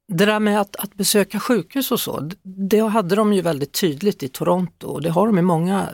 det 0.09 0.27
där 0.27 0.41
med 0.41 0.61
att, 0.61 0.77
att 0.77 0.95
besöka 0.95 1.41
sjukhus 1.41 1.93
och 1.93 2.01
så, 2.01 2.31
det 2.43 2.81
hade 2.81 3.15
de 3.15 3.33
ju 3.33 3.43
väldigt 3.43 3.73
tydligt 3.73 4.23
i 4.23 4.29
Toronto 4.29 4.87
och 4.87 5.03
det 5.03 5.11
har 5.11 5.27
de 5.27 5.39
i 5.39 5.43
många 5.43 5.89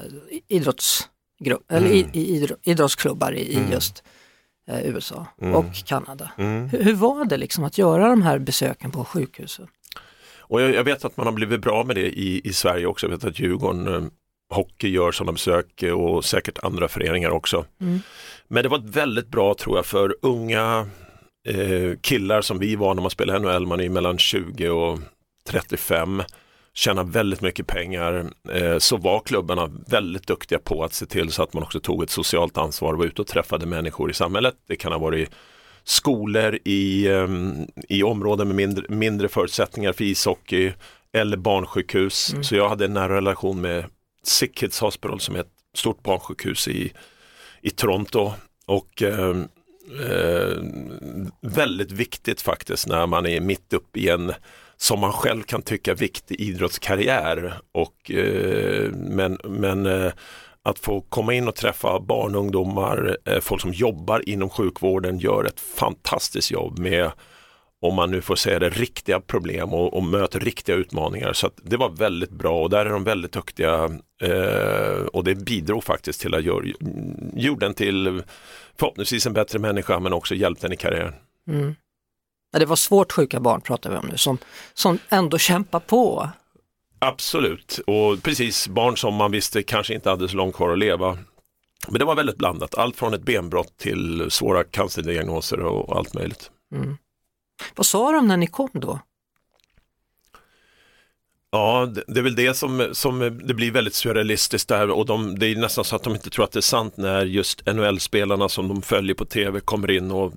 idrottsgrupp, 0.48 1.72
mm. 1.72 1.84
eller 1.84 1.94
i, 1.94 2.06
i, 2.12 2.48
idrottsklubbar 2.62 3.34
i, 3.34 3.56
mm. 3.56 3.72
just 3.72 4.02
eh, 4.68 4.86
USA 4.86 5.26
mm. 5.40 5.54
och 5.54 5.74
Kanada. 5.86 6.30
Mm. 6.38 6.68
Hur, 6.68 6.82
hur, 6.82 6.94
var 6.94 7.24
det 7.24 7.36
liksom 7.36 7.64
att 7.64 7.78
göra 7.78 8.08
de 8.08 8.22
här 8.22 8.38
besöken 8.38 8.90
på 8.90 9.04
sjukhusen? 9.04 9.66
Och 10.38 10.62
jag, 10.62 10.74
jag, 10.74 10.84
vet 10.84 11.04
att 11.04 11.16
man 11.16 11.26
har 11.26 11.32
blivit 11.32 11.60
bra 11.60 11.84
med 11.84 11.96
det 11.96 12.18
i, 12.18 12.40
i 12.44 12.52
Sverige 12.52 12.86
också. 12.86 13.06
Jag 13.06 13.10
vet 13.10 13.24
att 13.24 13.38
Djurgården 13.38 13.94
eh, 13.94 14.02
Hockey 14.54 14.88
gör 14.88 15.12
sådana 15.12 15.32
besök 15.32 15.84
och 15.96 16.24
säkert 16.24 16.58
andra 16.62 16.88
föreningar 16.88 17.30
också. 17.30 17.64
Mm. 17.80 18.00
Men 18.48 18.62
det 18.62 18.68
var 18.68 18.78
väldigt 18.78 19.28
bra 19.28 19.54
tror 19.54 19.76
jag 19.76 19.86
för 19.86 20.16
unga 20.22 20.88
eh, 21.48 21.96
killar 22.00 22.42
som 22.42 22.58
vi 22.58 22.76
var 22.76 22.94
när 22.94 23.02
man 23.02 23.10
spelade 23.10 23.38
NHL, 23.38 23.66
man 23.66 23.80
är 23.80 23.88
mellan 23.88 24.18
20 24.18 24.68
och 24.68 24.98
35 25.48 26.22
tjäna 26.74 27.02
väldigt 27.02 27.40
mycket 27.40 27.66
pengar 27.66 28.32
eh, 28.52 28.78
så 28.78 28.96
var 28.96 29.20
klubbarna 29.20 29.70
väldigt 29.86 30.26
duktiga 30.26 30.58
på 30.58 30.84
att 30.84 30.92
se 30.92 31.06
till 31.06 31.32
så 31.32 31.42
att 31.42 31.52
man 31.52 31.62
också 31.62 31.80
tog 31.80 32.02
ett 32.02 32.10
socialt 32.10 32.58
ansvar 32.58 32.92
och 32.92 32.98
var 32.98 33.06
ute 33.06 33.22
och 33.22 33.28
träffade 33.28 33.66
människor 33.66 34.10
i 34.10 34.14
samhället. 34.14 34.54
Det 34.68 34.76
kan 34.76 34.92
ha 34.92 34.98
varit 34.98 35.30
skolor 35.84 36.58
i, 36.64 37.06
eh, 37.06 37.28
i 37.88 38.02
områden 38.02 38.48
med 38.48 38.56
mindre, 38.56 38.84
mindre 38.88 39.28
förutsättningar 39.28 39.92
för 39.92 40.04
ishockey 40.04 40.72
eller 41.12 41.36
barnsjukhus. 41.36 42.32
Mm. 42.32 42.44
Så 42.44 42.56
jag 42.56 42.68
hade 42.68 42.84
en 42.84 42.94
nära 42.94 43.16
relation 43.16 43.60
med 43.60 43.84
Sick 44.24 44.54
Kids 44.58 44.80
Hospital 44.80 45.20
som 45.20 45.36
är 45.36 45.40
ett 45.40 45.52
stort 45.74 46.02
barnsjukhus 46.02 46.68
i, 46.68 46.92
i 47.60 47.70
Toronto. 47.70 48.32
Och 48.66 49.02
eh, 49.02 49.36
eh, 50.10 50.56
väldigt 51.40 51.92
viktigt 51.92 52.40
faktiskt 52.40 52.88
när 52.88 53.06
man 53.06 53.26
är 53.26 53.40
mitt 53.40 53.72
uppe 53.72 54.00
i 54.00 54.08
en 54.08 54.32
som 54.82 55.00
man 55.00 55.12
själv 55.12 55.42
kan 55.42 55.62
tycka 55.62 55.94
viktig 55.94 56.40
idrottskarriär. 56.40 57.54
Och, 57.72 58.10
eh, 58.10 58.90
men 58.92 59.38
men 59.44 59.86
eh, 59.86 60.12
att 60.62 60.78
få 60.78 61.00
komma 61.00 61.34
in 61.34 61.48
och 61.48 61.54
träffa 61.54 62.00
barn 62.00 62.34
och 62.34 62.40
ungdomar, 62.40 63.16
eh, 63.24 63.40
folk 63.40 63.62
som 63.62 63.72
jobbar 63.72 64.28
inom 64.28 64.50
sjukvården 64.50 65.18
gör 65.18 65.44
ett 65.44 65.60
fantastiskt 65.60 66.50
jobb 66.50 66.78
med 66.78 67.10
om 67.80 67.94
man 67.94 68.10
nu 68.10 68.20
får 68.20 68.36
säga 68.36 68.58
det, 68.58 68.68
riktiga 68.70 69.20
problem 69.20 69.72
och, 69.72 69.94
och 69.94 70.02
möter 70.02 70.40
riktiga 70.40 70.76
utmaningar. 70.76 71.32
Så 71.32 71.50
det 71.62 71.76
var 71.76 71.88
väldigt 71.88 72.30
bra 72.30 72.62
och 72.62 72.70
där 72.70 72.86
är 72.86 72.90
de 72.90 73.04
väldigt 73.04 73.32
duktiga 73.32 73.90
eh, 74.22 75.06
och 75.12 75.24
det 75.24 75.34
bidrog 75.34 75.84
faktiskt 75.84 76.20
till 76.20 76.34
att 76.34 76.44
göra 76.44 76.64
jorden 77.34 77.74
till 77.74 78.22
förhoppningsvis 78.78 79.26
en 79.26 79.32
bättre 79.32 79.58
människa 79.58 80.00
men 80.00 80.12
också 80.12 80.34
hjälpt 80.34 80.62
den 80.62 80.72
i 80.72 80.76
karriären. 80.76 81.14
Mm. 81.48 81.74
Det 82.58 82.66
var 82.66 82.76
svårt 82.76 83.12
sjuka 83.12 83.40
barn 83.40 83.60
pratar 83.60 83.90
vi 83.90 83.96
om 83.96 84.06
nu 84.06 84.16
som, 84.16 84.38
som 84.74 84.98
ändå 85.08 85.38
kämpar 85.38 85.80
på. 85.80 86.30
Absolut 86.98 87.80
och 87.86 88.22
precis 88.22 88.68
barn 88.68 88.96
som 88.96 89.14
man 89.14 89.30
visste 89.30 89.62
kanske 89.62 89.94
inte 89.94 90.10
hade 90.10 90.28
så 90.28 90.36
långt 90.36 90.54
kvar 90.54 90.72
att 90.72 90.78
leva. 90.78 91.18
Men 91.88 91.98
det 91.98 92.04
var 92.04 92.14
väldigt 92.14 92.36
blandat, 92.36 92.74
allt 92.74 92.96
från 92.96 93.14
ett 93.14 93.22
benbrott 93.22 93.76
till 93.78 94.30
svåra 94.30 94.64
cancerdiagnoser 94.64 95.60
och 95.60 95.96
allt 95.96 96.14
möjligt. 96.14 96.50
Mm. 96.74 96.96
Vad 97.74 97.86
sa 97.86 98.12
de 98.12 98.28
när 98.28 98.36
ni 98.36 98.46
kom 98.46 98.70
då? 98.72 99.00
Ja, 101.50 101.86
det, 101.86 102.04
det 102.06 102.20
är 102.20 102.24
väl 102.24 102.34
det 102.34 102.54
som, 102.54 102.88
som 102.92 103.18
det 103.18 103.54
blir 103.54 103.70
väldigt 103.70 103.94
surrealistiskt 103.94 104.68
där 104.68 104.90
och 104.90 105.06
de, 105.06 105.38
det 105.38 105.46
är 105.46 105.56
nästan 105.56 105.84
så 105.84 105.96
att 105.96 106.02
de 106.02 106.14
inte 106.14 106.30
tror 106.30 106.44
att 106.44 106.52
det 106.52 106.58
är 106.58 106.60
sant 106.60 106.96
när 106.96 107.24
just 107.24 107.66
NHL-spelarna 107.66 108.48
som 108.48 108.68
de 108.68 108.82
följer 108.82 109.14
på 109.14 109.24
tv 109.24 109.60
kommer 109.60 109.90
in 109.90 110.10
och 110.10 110.32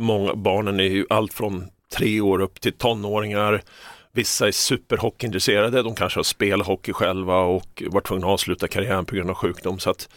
många 0.00 0.34
barnen 0.34 0.80
är 0.80 0.84
ju 0.84 1.06
allt 1.10 1.32
från 1.32 1.64
tre 1.92 2.20
år 2.20 2.40
upp 2.40 2.60
till 2.60 2.72
tonåringar. 2.72 3.62
Vissa 4.12 4.48
är 4.48 4.52
superhockeyintresserade, 4.52 5.82
de 5.82 5.94
kanske 5.94 6.18
har 6.18 6.24
spelat 6.24 6.66
hockey 6.66 6.92
själva 6.92 7.40
och 7.40 7.82
varit 7.86 8.06
tvungna 8.06 8.26
att 8.26 8.32
avsluta 8.32 8.68
karriären 8.68 9.04
på 9.04 9.14
grund 9.14 9.30
av 9.30 9.36
sjukdom. 9.36 9.78
Så 9.78 9.90
att 9.90 10.08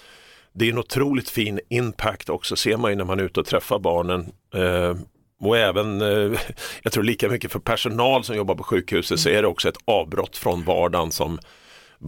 det 0.54 0.66
är 0.66 0.72
en 0.72 0.78
otroligt 0.78 1.30
fin 1.30 1.60
impact 1.70 2.30
också, 2.30 2.56
ser 2.56 2.78
man 2.78 2.92
ju 2.92 2.98
när 2.98 3.06
man 3.06 3.20
är 3.20 3.24
ute 3.24 3.40
och 3.40 3.46
träffar 3.46 3.80
barnen. 3.80 4.32
Eh, 4.56 4.96
och 5.40 5.58
även, 5.58 6.02
eh, 6.02 6.40
jag 6.84 6.94
tror 6.94 7.04
lika 7.04 7.30
mycket 7.30 7.52
för 7.52 7.60
personal 7.60 8.24
som 8.24 8.36
jobbar 8.36 8.56
på 8.56 8.64
sjukhuset 8.64 9.20
så 9.20 9.30
är 9.30 9.42
det 9.42 9.48
också 9.48 9.70
ett 9.70 9.78
avbrott 9.86 10.38
från 10.38 10.64
vardagen 10.64 11.12
som 11.12 11.40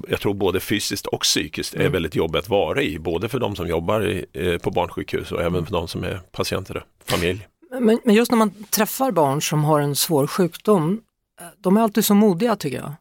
jag 0.07 0.21
tror 0.21 0.33
både 0.33 0.59
fysiskt 0.59 1.07
och 1.07 1.21
psykiskt 1.21 1.73
är 1.73 1.79
mm. 1.79 1.91
väldigt 1.91 2.15
jobbigt 2.15 2.39
att 2.39 2.49
vara 2.49 2.81
i, 2.81 2.99
både 2.99 3.29
för 3.29 3.39
de 3.39 3.55
som 3.55 3.67
jobbar 3.67 4.07
i, 4.07 4.25
eh, 4.33 4.57
på 4.57 4.71
barnsjukhus 4.71 5.31
och 5.31 5.41
även 5.41 5.65
för 5.65 5.73
de 5.73 5.87
som 5.87 6.03
är 6.03 6.21
patienter, 6.31 6.83
familj. 7.05 7.47
Men, 7.79 7.99
men 8.03 8.15
just 8.15 8.31
när 8.31 8.37
man 8.37 8.51
träffar 8.69 9.11
barn 9.11 9.41
som 9.41 9.63
har 9.63 9.79
en 9.79 9.95
svår 9.95 10.27
sjukdom, 10.27 11.01
eh, 11.41 11.47
de 11.57 11.77
är 11.77 11.81
alltid 11.81 12.05
så 12.05 12.13
modiga 12.13 12.55
tycker 12.55 12.77
jag. 12.77 12.93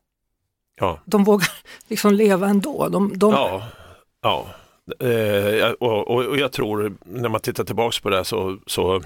Ja. 0.76 1.00
De 1.04 1.24
vågar 1.24 1.48
liksom 1.88 2.14
leva 2.14 2.48
ändå. 2.48 2.88
De, 2.88 3.18
de... 3.18 3.32
Ja, 3.32 3.68
ja. 4.22 4.46
Eh, 5.06 5.70
och, 5.70 6.08
och, 6.10 6.24
och, 6.24 6.36
jag 6.38 6.52
tror 6.52 6.96
när 7.04 7.28
man 7.28 7.40
tittar 7.40 7.64
tillbaks 7.64 8.00
på 8.00 8.10
det 8.10 8.24
så, 8.24 8.58
så 8.66 9.02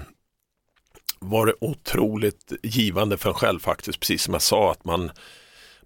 var 1.19 1.45
det 1.45 1.53
otroligt 1.61 2.53
givande 2.63 3.17
för 3.17 3.29
en 3.29 3.35
själv 3.35 3.59
faktiskt, 3.59 3.99
precis 3.99 4.23
som 4.23 4.33
jag 4.33 4.41
sa 4.41 4.71
att 4.71 4.85
man 4.85 5.11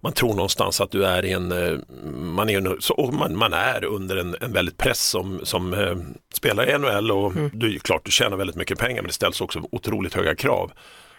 man 0.04 0.12
tror 0.12 0.34
någonstans 0.34 0.80
att 0.80 0.90
du 0.90 1.06
är 1.06 1.24
i 1.24 1.32
en, 1.32 1.52
eh, 1.52 1.78
man 2.14 2.50
är, 2.50 2.80
så, 2.80 3.10
man, 3.12 3.36
man 3.36 3.52
är 3.52 3.84
under 3.84 4.16
en, 4.16 4.36
en 4.40 4.52
väldigt 4.52 4.76
press 4.76 5.00
som, 5.00 5.40
som 5.42 5.74
eh, 5.74 5.96
spelar 6.34 6.70
i 6.70 6.78
NHL 6.78 7.10
och 7.10 7.36
mm. 7.36 7.50
du, 7.52 7.78
klart 7.78 8.04
du 8.04 8.10
tjänar 8.10 8.36
väldigt 8.36 8.56
mycket 8.56 8.78
pengar 8.78 9.02
men 9.02 9.06
det 9.06 9.12
ställs 9.12 9.40
också 9.40 9.62
otroligt 9.72 10.14
höga 10.14 10.34
krav. 10.34 10.72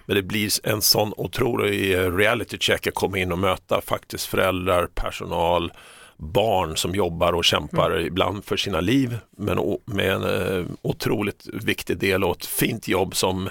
Men 0.05 0.15
det 0.15 0.23
blir 0.23 0.49
en 0.63 0.81
sån 0.81 1.13
otrolig 1.17 1.93
eh, 1.93 2.15
reality 2.15 2.57
check 2.57 2.87
att 2.87 2.93
komma 2.93 3.17
in 3.17 3.31
och 3.31 3.39
möta 3.39 3.81
faktiskt 3.81 4.25
föräldrar, 4.25 4.87
personal, 4.95 5.73
barn 6.17 6.77
som 6.77 6.95
jobbar 6.95 7.33
och 7.33 7.45
kämpar 7.45 7.91
mm. 7.91 8.05
ibland 8.05 8.45
för 8.45 8.57
sina 8.57 8.81
liv 8.81 9.17
men 9.37 9.77
med 9.85 10.11
en 10.11 10.23
eh, 10.23 10.65
otroligt 10.81 11.47
viktig 11.53 11.97
del 11.97 12.23
och 12.23 12.35
ett 12.35 12.45
fint 12.45 12.87
jobb 12.87 13.15
som 13.15 13.49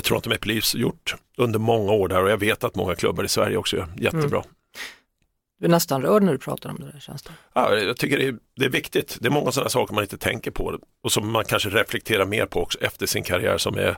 Toronto 0.00 0.30
Maple 0.30 0.52
Leafs 0.52 0.74
gjort 0.74 1.14
under 1.36 1.58
många 1.58 1.92
år 1.92 2.08
där 2.08 2.22
och 2.22 2.30
jag 2.30 2.36
vet 2.36 2.64
att 2.64 2.74
många 2.74 2.94
klubbar 2.94 3.24
i 3.24 3.28
Sverige 3.28 3.56
också 3.56 3.76
gör 3.76 3.88
jättebra. 3.96 4.38
Mm. 4.38 4.54
Du 5.58 5.66
är 5.66 5.70
nästan 5.70 6.02
rörd 6.02 6.22
när 6.22 6.32
du 6.32 6.38
pratar 6.38 6.70
om 6.70 6.76
det 6.80 6.92
där 6.92 7.00
känns 7.00 7.22
det. 7.22 7.30
Ja, 7.52 7.74
jag 7.74 7.96
tycker 7.96 8.18
det 8.18 8.26
är, 8.26 8.36
det 8.56 8.64
är 8.64 8.70
viktigt. 8.70 9.18
Det 9.20 9.28
är 9.28 9.30
många 9.30 9.52
sådana 9.52 9.70
saker 9.70 9.94
man 9.94 10.04
inte 10.04 10.18
tänker 10.18 10.50
på 10.50 10.78
och 11.02 11.12
som 11.12 11.30
man 11.32 11.44
kanske 11.44 11.68
reflekterar 11.68 12.26
mer 12.26 12.46
på 12.46 12.60
också 12.60 12.78
efter 12.78 13.06
sin 13.06 13.22
karriär 13.22 13.58
som 13.58 13.78
är 13.78 13.96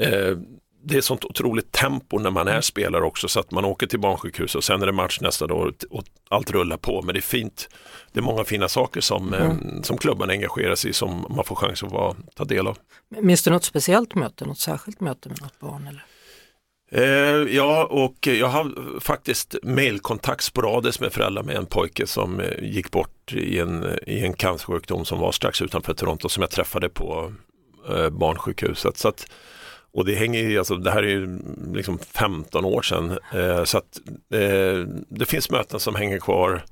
eh, 0.00 0.36
det 0.82 0.96
är 0.96 1.00
sånt 1.00 1.24
otroligt 1.24 1.72
tempo 1.72 2.18
när 2.18 2.30
man 2.30 2.48
är 2.48 2.60
spelare 2.60 3.04
också 3.04 3.28
så 3.28 3.40
att 3.40 3.50
man 3.50 3.64
åker 3.64 3.86
till 3.86 4.00
barnsjukhus 4.00 4.54
och 4.54 4.64
sen 4.64 4.82
är 4.82 4.86
det 4.86 4.92
match 4.92 5.18
nästa 5.20 5.46
dag 5.46 5.74
och 5.90 6.04
allt 6.28 6.50
rullar 6.50 6.76
på. 6.76 7.02
Men 7.02 7.14
det 7.14 7.18
är 7.18 7.22
fint. 7.22 7.68
Det 8.12 8.20
är 8.20 8.22
många 8.22 8.44
fina 8.44 8.68
saker 8.68 9.00
som, 9.00 9.34
mm. 9.34 9.82
som 9.82 9.98
klubben 9.98 10.30
engagerar 10.30 10.74
sig 10.74 10.90
i 10.90 10.92
som 10.92 11.26
man 11.30 11.44
får 11.44 11.56
chans 11.56 11.82
att 11.82 11.92
vara, 11.92 12.16
ta 12.34 12.44
del 12.44 12.66
av. 12.66 12.78
Minns 13.08 13.42
du 13.42 13.50
något 13.50 13.64
speciellt 13.64 14.14
möte, 14.14 14.44
något 14.44 14.58
särskilt 14.58 15.00
möte 15.00 15.28
med 15.28 15.42
något 15.42 15.60
barn? 15.60 15.86
Eller? 15.86 16.04
Eh, 16.90 17.54
ja, 17.56 17.84
och 17.84 18.26
jag 18.26 18.46
har 18.46 18.72
faktiskt 19.00 19.56
mailkontakt 19.62 20.44
sporadiskt 20.44 21.00
med 21.00 21.12
föräldrar 21.12 21.42
med 21.42 21.56
en 21.56 21.66
pojke 21.66 22.06
som 22.06 22.40
eh, 22.40 22.64
gick 22.64 22.90
bort 22.90 23.32
i 23.32 23.58
en, 23.58 23.98
i 24.06 24.24
en 24.24 24.32
cancersjukdom 24.32 25.04
som 25.04 25.18
var 25.18 25.32
strax 25.32 25.62
utanför 25.62 25.94
Toronto 25.94 26.28
som 26.28 26.40
jag 26.40 26.50
träffade 26.50 26.88
på 26.88 27.32
eh, 27.88 28.10
barnsjukhuset. 28.10 28.98
Så 28.98 29.08
att, 29.08 29.30
och 29.96 30.04
det 30.04 30.14
hänger 30.14 30.40
ju, 30.40 30.58
alltså 30.58 30.76
det 30.76 30.90
här 30.90 31.02
är 31.02 31.08
ju 31.08 31.38
liksom 31.72 31.98
15 31.98 32.64
år 32.64 32.82
sedan 32.82 33.18
eh, 33.32 33.64
så 33.64 33.78
att 33.78 34.00
eh, 34.30 34.88
det 35.08 35.26
finns 35.28 35.50
möten 35.50 35.80
som 35.80 35.94
hänger 35.94 36.18
kvar. 36.18 36.64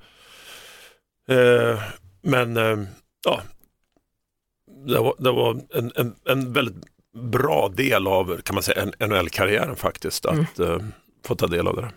Eh, 1.28 1.82
men 2.22 2.56
eh, 2.56 2.78
ja, 3.24 3.42
det 4.86 4.98
var, 4.98 5.14
det 5.18 5.30
var 5.30 5.60
en, 5.74 5.92
en, 5.96 6.14
en, 6.24 6.52
väldigt 6.52 6.84
bra 7.16 7.68
del 7.68 8.06
av 8.06 8.40
kan 8.42 8.54
man 8.54 8.62
säga 8.62 8.84
NHL-karriären 8.84 9.76
faktiskt 9.76 10.26
att 10.26 10.58
mm. 10.58 10.70
Eh, 10.70 10.86
få 11.24 11.34
ta 11.34 11.46
del 11.46 11.68
av 11.68 11.76
det. 11.76 11.90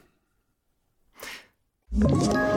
Ett 2.05 2.56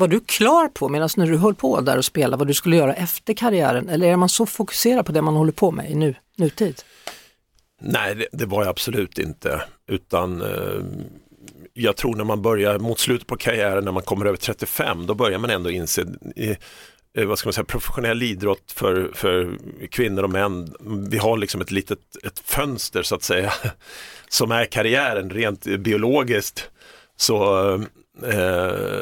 Var 0.00 0.08
du 0.08 0.20
klar 0.20 0.68
på, 0.68 0.88
medan 0.88 1.08
när 1.16 1.26
du 1.26 1.36
höll 1.36 1.54
på 1.54 1.80
där 1.80 1.98
och 1.98 2.04
spelade, 2.04 2.36
vad 2.36 2.46
du 2.46 2.54
skulle 2.54 2.76
göra 2.76 2.94
efter 2.94 3.34
karriären? 3.34 3.88
Eller 3.88 4.06
är 4.06 4.16
man 4.16 4.28
så 4.28 4.46
fokuserad 4.46 5.06
på 5.06 5.12
det 5.12 5.22
man 5.22 5.36
håller 5.36 5.52
på 5.52 5.70
med 5.70 5.90
i 5.90 5.94
nu, 5.94 6.14
nutid? 6.36 6.82
Nej, 7.80 8.14
det, 8.14 8.26
det 8.32 8.46
var 8.46 8.62
jag 8.62 8.70
absolut 8.70 9.18
inte. 9.18 9.62
Utan 9.88 10.42
eh, 10.42 10.82
jag 11.72 11.96
tror 11.96 12.16
när 12.16 12.24
man 12.24 12.42
börjar 12.42 12.78
mot 12.78 12.98
slutet 12.98 13.26
på 13.26 13.36
karriären, 13.36 13.84
när 13.84 13.92
man 13.92 14.02
kommer 14.02 14.26
över 14.26 14.36
35, 14.36 15.06
då 15.06 15.14
börjar 15.14 15.38
man 15.38 15.50
ändå 15.50 15.70
inse 15.70 16.04
i, 16.36 16.56
eh, 17.16 17.26
vad 17.26 17.38
ska 17.38 17.46
man 17.46 17.52
säga, 17.52 17.64
professionell 17.64 18.22
idrott 18.22 18.72
för, 18.72 19.10
för 19.14 19.58
kvinnor 19.90 20.22
och 20.22 20.30
män. 20.30 20.74
Vi 21.10 21.18
har 21.18 21.36
liksom 21.36 21.60
ett 21.60 21.70
litet 21.70 22.16
ett 22.24 22.38
fönster 22.38 23.02
så 23.02 23.14
att 23.14 23.22
säga 23.22 23.52
som 24.28 24.50
är 24.50 24.64
karriären 24.64 25.30
rent 25.30 25.64
biologiskt. 25.64 26.70
Så, 27.16 27.68
eh, 27.74 27.80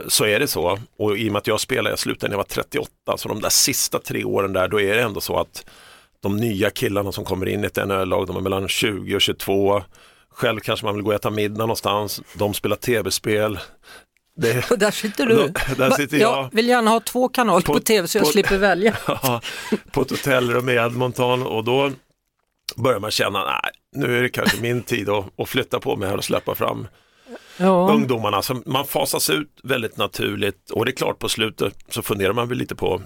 så 0.09 0.25
är 0.25 0.39
det 0.41 0.47
så. 0.49 0.79
Och 0.99 1.19
i 1.19 1.29
och 1.29 1.33
med 1.33 1.39
att 1.39 1.47
jag 1.47 1.61
spelade, 1.61 1.91
jag 1.91 1.99
slutade 1.99 2.29
när 2.31 2.33
jag 2.35 2.39
var 2.39 2.45
38, 2.45 2.89
så 3.17 3.29
de 3.29 3.41
där 3.41 3.49
sista 3.49 3.99
tre 3.99 4.25
åren 4.25 4.53
där, 4.53 4.69
då 4.69 4.81
är 4.81 4.97
det 4.97 5.03
ändå 5.03 5.21
så 5.21 5.37
att 5.41 5.65
de 6.21 6.37
nya 6.37 6.71
killarna 6.71 7.13
som 7.13 7.25
kommer 7.25 7.49
in 7.49 7.65
i 7.65 7.67
ett 7.67 7.77
NHL-lag, 7.77 8.27
de 8.27 8.37
är 8.37 8.41
mellan 8.41 8.69
20 8.69 9.15
och 9.17 9.21
22. 9.21 9.83
Själv 10.31 10.61
kanske 10.61 10.87
man 10.87 10.95
vill 10.95 11.05
gå 11.05 11.09
och 11.11 11.15
äta 11.17 11.31
middag 11.31 11.59
någonstans, 11.59 12.21
de 12.35 12.55
spelar 12.55 12.77
tv-spel. 12.77 13.59
Det, 14.37 14.71
Och 14.71 14.79
där 14.79 14.91
sitter 14.91 15.27
du. 15.27 15.35
Då- 15.37 15.75
där 15.77 15.91
sitter 15.91 16.19
jag. 16.19 16.39
Jag 16.39 16.49
vill 16.53 16.69
gärna 16.69 16.91
ha 16.91 17.01
två 17.01 17.29
kanaler 17.29 17.61
på, 17.67 17.73
På- 17.73 17.81
tv 17.81 18.09
så 18.09 18.19
jag 18.19 18.25
på- 18.25 18.31
slipper 18.33 18.59
välja. 18.59 18.97
Ja, 19.07 19.41
på 19.93 20.03
ett 20.03 20.11
hotellrum 20.11 20.69
i 20.69 20.73
Edmonton 20.75 21.43
och 21.47 21.65
då 21.65 21.91
börjar 22.77 23.01
man 23.01 23.11
känna, 23.11 23.45
nej, 23.45 23.71
nu 23.97 24.19
är 24.19 24.23
det 24.23 24.29
kanske 24.29 24.61
min 24.61 24.83
tid 24.83 25.09
att, 25.09 25.41
att 25.41 25.49
flytta 25.49 25.81
på 25.81 25.97
mig 25.97 26.09
här 26.09 26.17
och 26.17 26.25
släppa 26.25 26.55
fram 26.55 26.87
Ja. 27.59 27.91
ungdomarna. 27.93 28.43
Så 28.43 28.63
man 28.67 28.85
fasas 28.87 29.31
ut 29.31 29.61
väldigt 29.63 29.97
naturligt 29.97 30.71
och 30.71 30.85
det 30.85 30.91
är 30.91 30.97
klart 30.97 31.19
på 31.19 31.29
slutet 31.29 31.75
så 31.89 32.03
funderar 32.03 32.33
man 32.33 32.49
väl 32.49 32.59
lite 32.59 32.75
på 32.75 33.01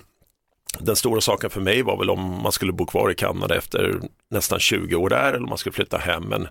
den 0.79 0.97
stora 0.97 1.21
saken 1.21 1.51
för 1.51 1.61
mig 1.61 1.83
var 1.83 1.97
väl 1.99 2.11
om 2.11 2.43
man 2.43 2.53
skulle 2.53 2.73
bo 2.73 2.87
kvar 2.87 3.11
i 3.11 3.15
Kanada 3.15 3.57
efter 3.57 4.01
nästan 4.31 4.59
20 4.59 4.95
år 4.97 5.09
där 5.09 5.29
eller 5.33 5.43
om 5.43 5.49
man 5.49 5.59
skulle 5.59 5.73
flytta 5.73 5.99
hem. 5.99 6.23
Men 6.23 6.49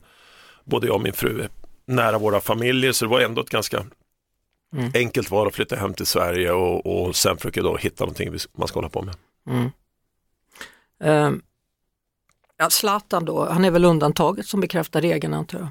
både 0.66 0.88
jag 0.88 0.96
och 0.96 1.02
min 1.02 1.14
fru 1.14 1.42
är 1.42 1.50
nära 1.86 2.18
våra 2.18 2.42
familjer 2.42 2.92
så 2.92 3.06
det 3.06 3.12
var 3.12 3.22
ändå 3.22 3.42
ett 3.42 3.50
ganska 3.50 3.86
Mm. 4.74 4.92
enkelt 4.94 5.32
val 5.32 5.48
att 5.48 5.56
flytta 5.56 5.76
hem 5.76 5.94
till 5.94 6.06
Sverige 6.06 6.52
och, 6.52 6.86
och 6.86 7.16
sen 7.16 7.38
försöka 7.38 7.62
då 7.62 7.78
hitta 7.78 8.04
någonting 8.04 8.36
man 8.58 8.68
ska 8.68 8.78
hålla 8.78 8.90
på 8.90 9.02
med. 9.02 9.16
Mm. 9.48 9.70
Ehm, 11.04 11.42
ja, 12.58 12.70
Zlatan 12.70 13.26
då, 13.26 13.46
han 13.50 13.66
är 13.66 13.72
väl 13.72 13.86
undantaget 13.86 14.46
som 14.46 14.60
bekräftar 14.62 15.02
regeln 15.02 15.34
antar 15.34 15.60
jag. 15.60 15.68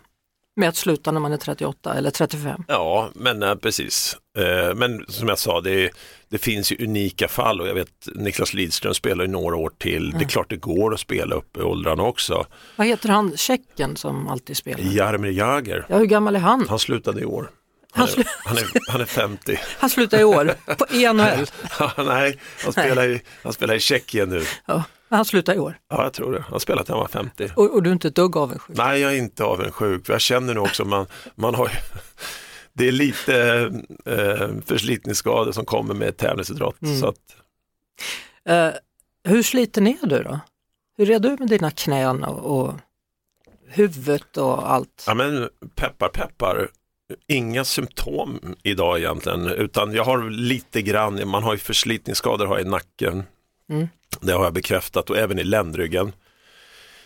Med 0.56 0.68
att 0.68 0.76
sluta 0.76 1.12
när 1.12 1.20
man 1.20 1.32
är 1.32 1.36
38 1.36 1.94
eller 1.94 2.10
35. 2.10 2.64
Ja, 2.68 3.10
men 3.14 3.42
eh, 3.42 3.54
precis. 3.54 4.16
Eh, 4.38 4.74
men 4.74 5.04
som 5.08 5.28
jag 5.28 5.38
sa, 5.38 5.60
det, 5.60 5.90
det 6.28 6.38
finns 6.38 6.72
ju 6.72 6.84
unika 6.84 7.28
fall 7.28 7.60
och 7.60 7.68
jag 7.68 7.74
vet 7.74 7.88
Niklas 8.14 8.54
Lidström 8.54 8.94
spelar 8.94 9.24
ju 9.24 9.30
några 9.30 9.56
år 9.56 9.72
till. 9.78 10.10
Det 10.10 10.24
är 10.24 10.28
klart 10.28 10.50
det 10.50 10.56
går 10.56 10.94
att 10.94 11.00
spela 11.00 11.34
upp 11.34 11.56
i 11.56 11.60
åldrarna 11.60 12.02
också. 12.02 12.46
Vad 12.76 12.86
heter 12.86 13.08
han, 13.08 13.36
tjecken 13.36 13.96
som 13.96 14.28
alltid 14.28 14.56
spelar? 14.56 14.80
Jaromir 14.84 15.30
Jagr, 15.30 15.86
Ja, 15.88 15.98
hur 15.98 16.06
gammal 16.06 16.36
är 16.36 16.40
han? 16.40 16.66
han 16.68 16.78
slutade 16.78 17.20
i 17.20 17.24
år. 17.24 17.50
Han, 17.92 18.08
är, 18.08 18.26
han 18.44 18.56
är, 18.58 18.66
han 18.90 19.00
är 19.00 19.04
50. 19.04 19.58
han 19.78 19.90
slutar 19.90 20.20
i 20.20 20.24
år 20.24 20.54
på 20.78 20.86
i 20.94 21.12
NHL. 21.12 21.46
Nej, 22.06 22.38
han 22.64 22.72
spelar, 22.72 23.08
i, 23.08 23.22
han 23.42 23.52
spelar 23.52 23.74
i 23.74 23.80
Tjeckien 23.80 24.28
nu. 24.28 24.44
Ja, 24.66 24.82
han 25.16 25.24
slutar 25.24 25.54
i 25.54 25.58
år. 25.58 25.78
Ja, 25.88 26.02
jag 26.02 26.12
tror 26.12 26.32
det. 26.32 26.40
Han 26.40 26.52
har 26.52 26.58
spelat 26.58 26.88
när 26.88 26.94
han 26.94 27.00
var 27.00 27.08
50. 27.08 27.50
Och, 27.56 27.74
och 27.74 27.82
du 27.82 27.90
är 27.90 27.92
inte 27.92 28.08
ett 28.08 28.14
dugg 28.14 28.36
avundsjuk? 28.36 28.76
Nej, 28.76 29.00
jag 29.00 29.12
är 29.12 29.18
inte 29.18 29.44
avundsjuk. 29.44 30.08
Jag 30.08 30.20
känner 30.20 30.54
nu 30.54 30.60
också, 30.60 30.84
man, 30.84 31.06
man 31.34 31.54
har 31.54 31.70
det 32.72 32.88
är 32.88 32.92
lite 32.92 33.62
eh, 34.04 34.48
förslitningsskador 34.66 35.52
som 35.52 35.64
kommer 35.64 35.94
med 35.94 36.16
tävlingsidrott. 36.16 36.82
Mm. 36.82 37.00
Så 37.00 37.06
att, 37.06 37.16
Eh, 38.48 38.70
hur 39.24 39.42
sliten 39.42 39.86
är 39.86 40.06
du 40.06 40.22
då? 40.22 40.40
Hur 40.96 41.10
är 41.10 41.18
du 41.18 41.36
med 41.38 41.48
dina 41.48 41.70
knän 41.70 42.24
och, 42.24 42.60
och 42.60 42.74
huvudet 43.68 44.36
och 44.36 44.72
allt? 44.72 45.04
Ja 45.06 45.14
men 45.14 45.48
peppar 45.74 46.08
peppar, 46.08 46.68
inga 47.26 47.64
symptom 47.64 48.40
idag 48.62 48.98
egentligen 48.98 49.46
utan 49.46 49.92
jag 49.92 50.04
har 50.04 50.30
lite 50.30 50.82
grann, 50.82 51.28
man 51.28 51.42
har 51.42 51.52
ju 51.52 51.58
förslitningsskador 51.58 52.46
har 52.46 52.58
i 52.58 52.64
nacken. 52.64 53.24
Mm. 53.70 53.88
Det 54.20 54.32
har 54.32 54.44
jag 54.44 54.52
bekräftat 54.52 55.10
och 55.10 55.18
även 55.18 55.38
i 55.38 55.44
ländryggen. 55.44 56.12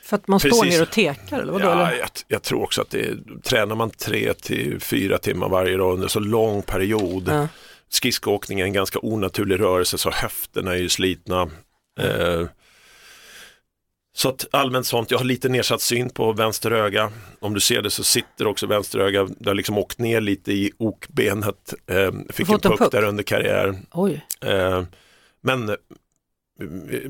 För 0.02 0.16
att 0.16 0.28
man 0.28 0.40
står 0.40 0.50
Precis. 0.50 0.74
ner 0.74 0.82
och 0.82 0.90
tekar 0.90 1.40
eller 1.40 1.52
vadå? 1.52 1.64
Ja, 1.64 1.72
eller? 1.88 1.98
jag, 1.98 2.08
jag 2.28 2.42
tror 2.42 2.62
också 2.62 2.82
att 2.82 2.90
det 2.90 3.16
tränar 3.42 3.74
man 3.76 3.90
tre 3.90 4.34
till 4.34 4.80
fyra 4.80 5.18
timmar 5.18 5.48
varje 5.48 5.76
dag 5.76 5.94
under 5.94 6.08
så 6.08 6.20
lång 6.20 6.62
period. 6.62 7.28
Ja. 7.28 7.48
Skridskoåkning 7.88 8.60
är 8.60 8.64
en 8.64 8.72
ganska 8.72 8.98
onaturlig 9.02 9.60
rörelse 9.60 9.98
så 9.98 10.10
höfterna 10.10 10.72
är 10.72 10.78
ju 10.78 10.88
slitna. 10.88 11.42
Eh, 12.00 12.46
så 14.16 14.28
att 14.28 14.46
allmänt 14.50 14.86
sånt, 14.86 15.10
jag 15.10 15.18
har 15.18 15.24
lite 15.24 15.48
nedsatt 15.48 15.80
syn 15.82 16.10
på 16.10 16.32
vänster 16.32 16.70
öga. 16.70 17.12
Om 17.40 17.54
du 17.54 17.60
ser 17.60 17.82
det 17.82 17.90
så 17.90 18.04
sitter 18.04 18.46
också 18.46 18.66
vänster 18.66 18.98
öga, 18.98 19.28
det 19.38 19.50
har 19.50 19.54
liksom 19.54 19.78
åkt 19.78 19.98
ner 19.98 20.20
lite 20.20 20.52
i 20.52 20.72
okbenet. 20.78 21.74
Eh, 21.86 22.12
fick 22.30 22.40
en 22.40 22.46
fått 22.46 22.64
en 22.64 22.70
puck 22.70 22.78
puck? 22.78 22.92
där 22.92 23.02
under 23.04 23.22
karriären. 23.22 23.86
Oj, 23.92 24.26
Eh, 24.40 24.82
men 25.40 25.76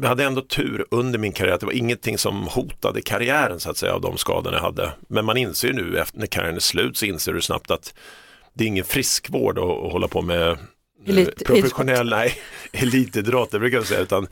vi 0.01 0.07
hade 0.07 0.25
ändå 0.25 0.41
tur 0.43 0.87
under 0.91 1.19
min 1.19 1.33
karriär 1.33 1.53
att 1.55 1.61
det 1.61 1.67
var 1.67 1.73
ingenting 1.73 2.19
som 2.19 2.43
hotade 2.43 3.01
karriären 3.03 3.61
så 3.61 3.71
att 3.71 3.77
säga 3.77 3.95
av 3.95 4.01
de 4.01 4.17
skadorna 4.19 4.57
jag 4.57 4.63
hade. 4.63 4.93
Men 5.09 5.25
man 5.25 5.37
inser 5.37 5.69
ju 5.69 5.75
nu 5.75 5.99
efter 5.99 6.19
när 6.19 6.27
karriären 6.27 6.57
är 6.57 6.61
slut 6.61 6.97
så 6.97 7.07
inser 7.07 7.33
du 7.33 7.41
snabbt 7.43 7.71
att 7.71 7.95
det 8.55 8.65
är 8.65 8.69
ingen 8.69 8.85
friskvård 8.85 9.59
att, 9.59 9.65
att 9.65 9.93
hålla 9.93 10.09
på 10.09 10.23
med 10.23 10.49
eh, 10.51 10.57
Elit- 11.07 11.45
professionell, 11.45 12.09
nej, 12.11 12.35
elitidrott, 12.73 13.51
det 13.51 13.59
brukar 13.59 13.79
jag 13.79 13.87
säga, 13.87 14.01
utan 14.01 14.27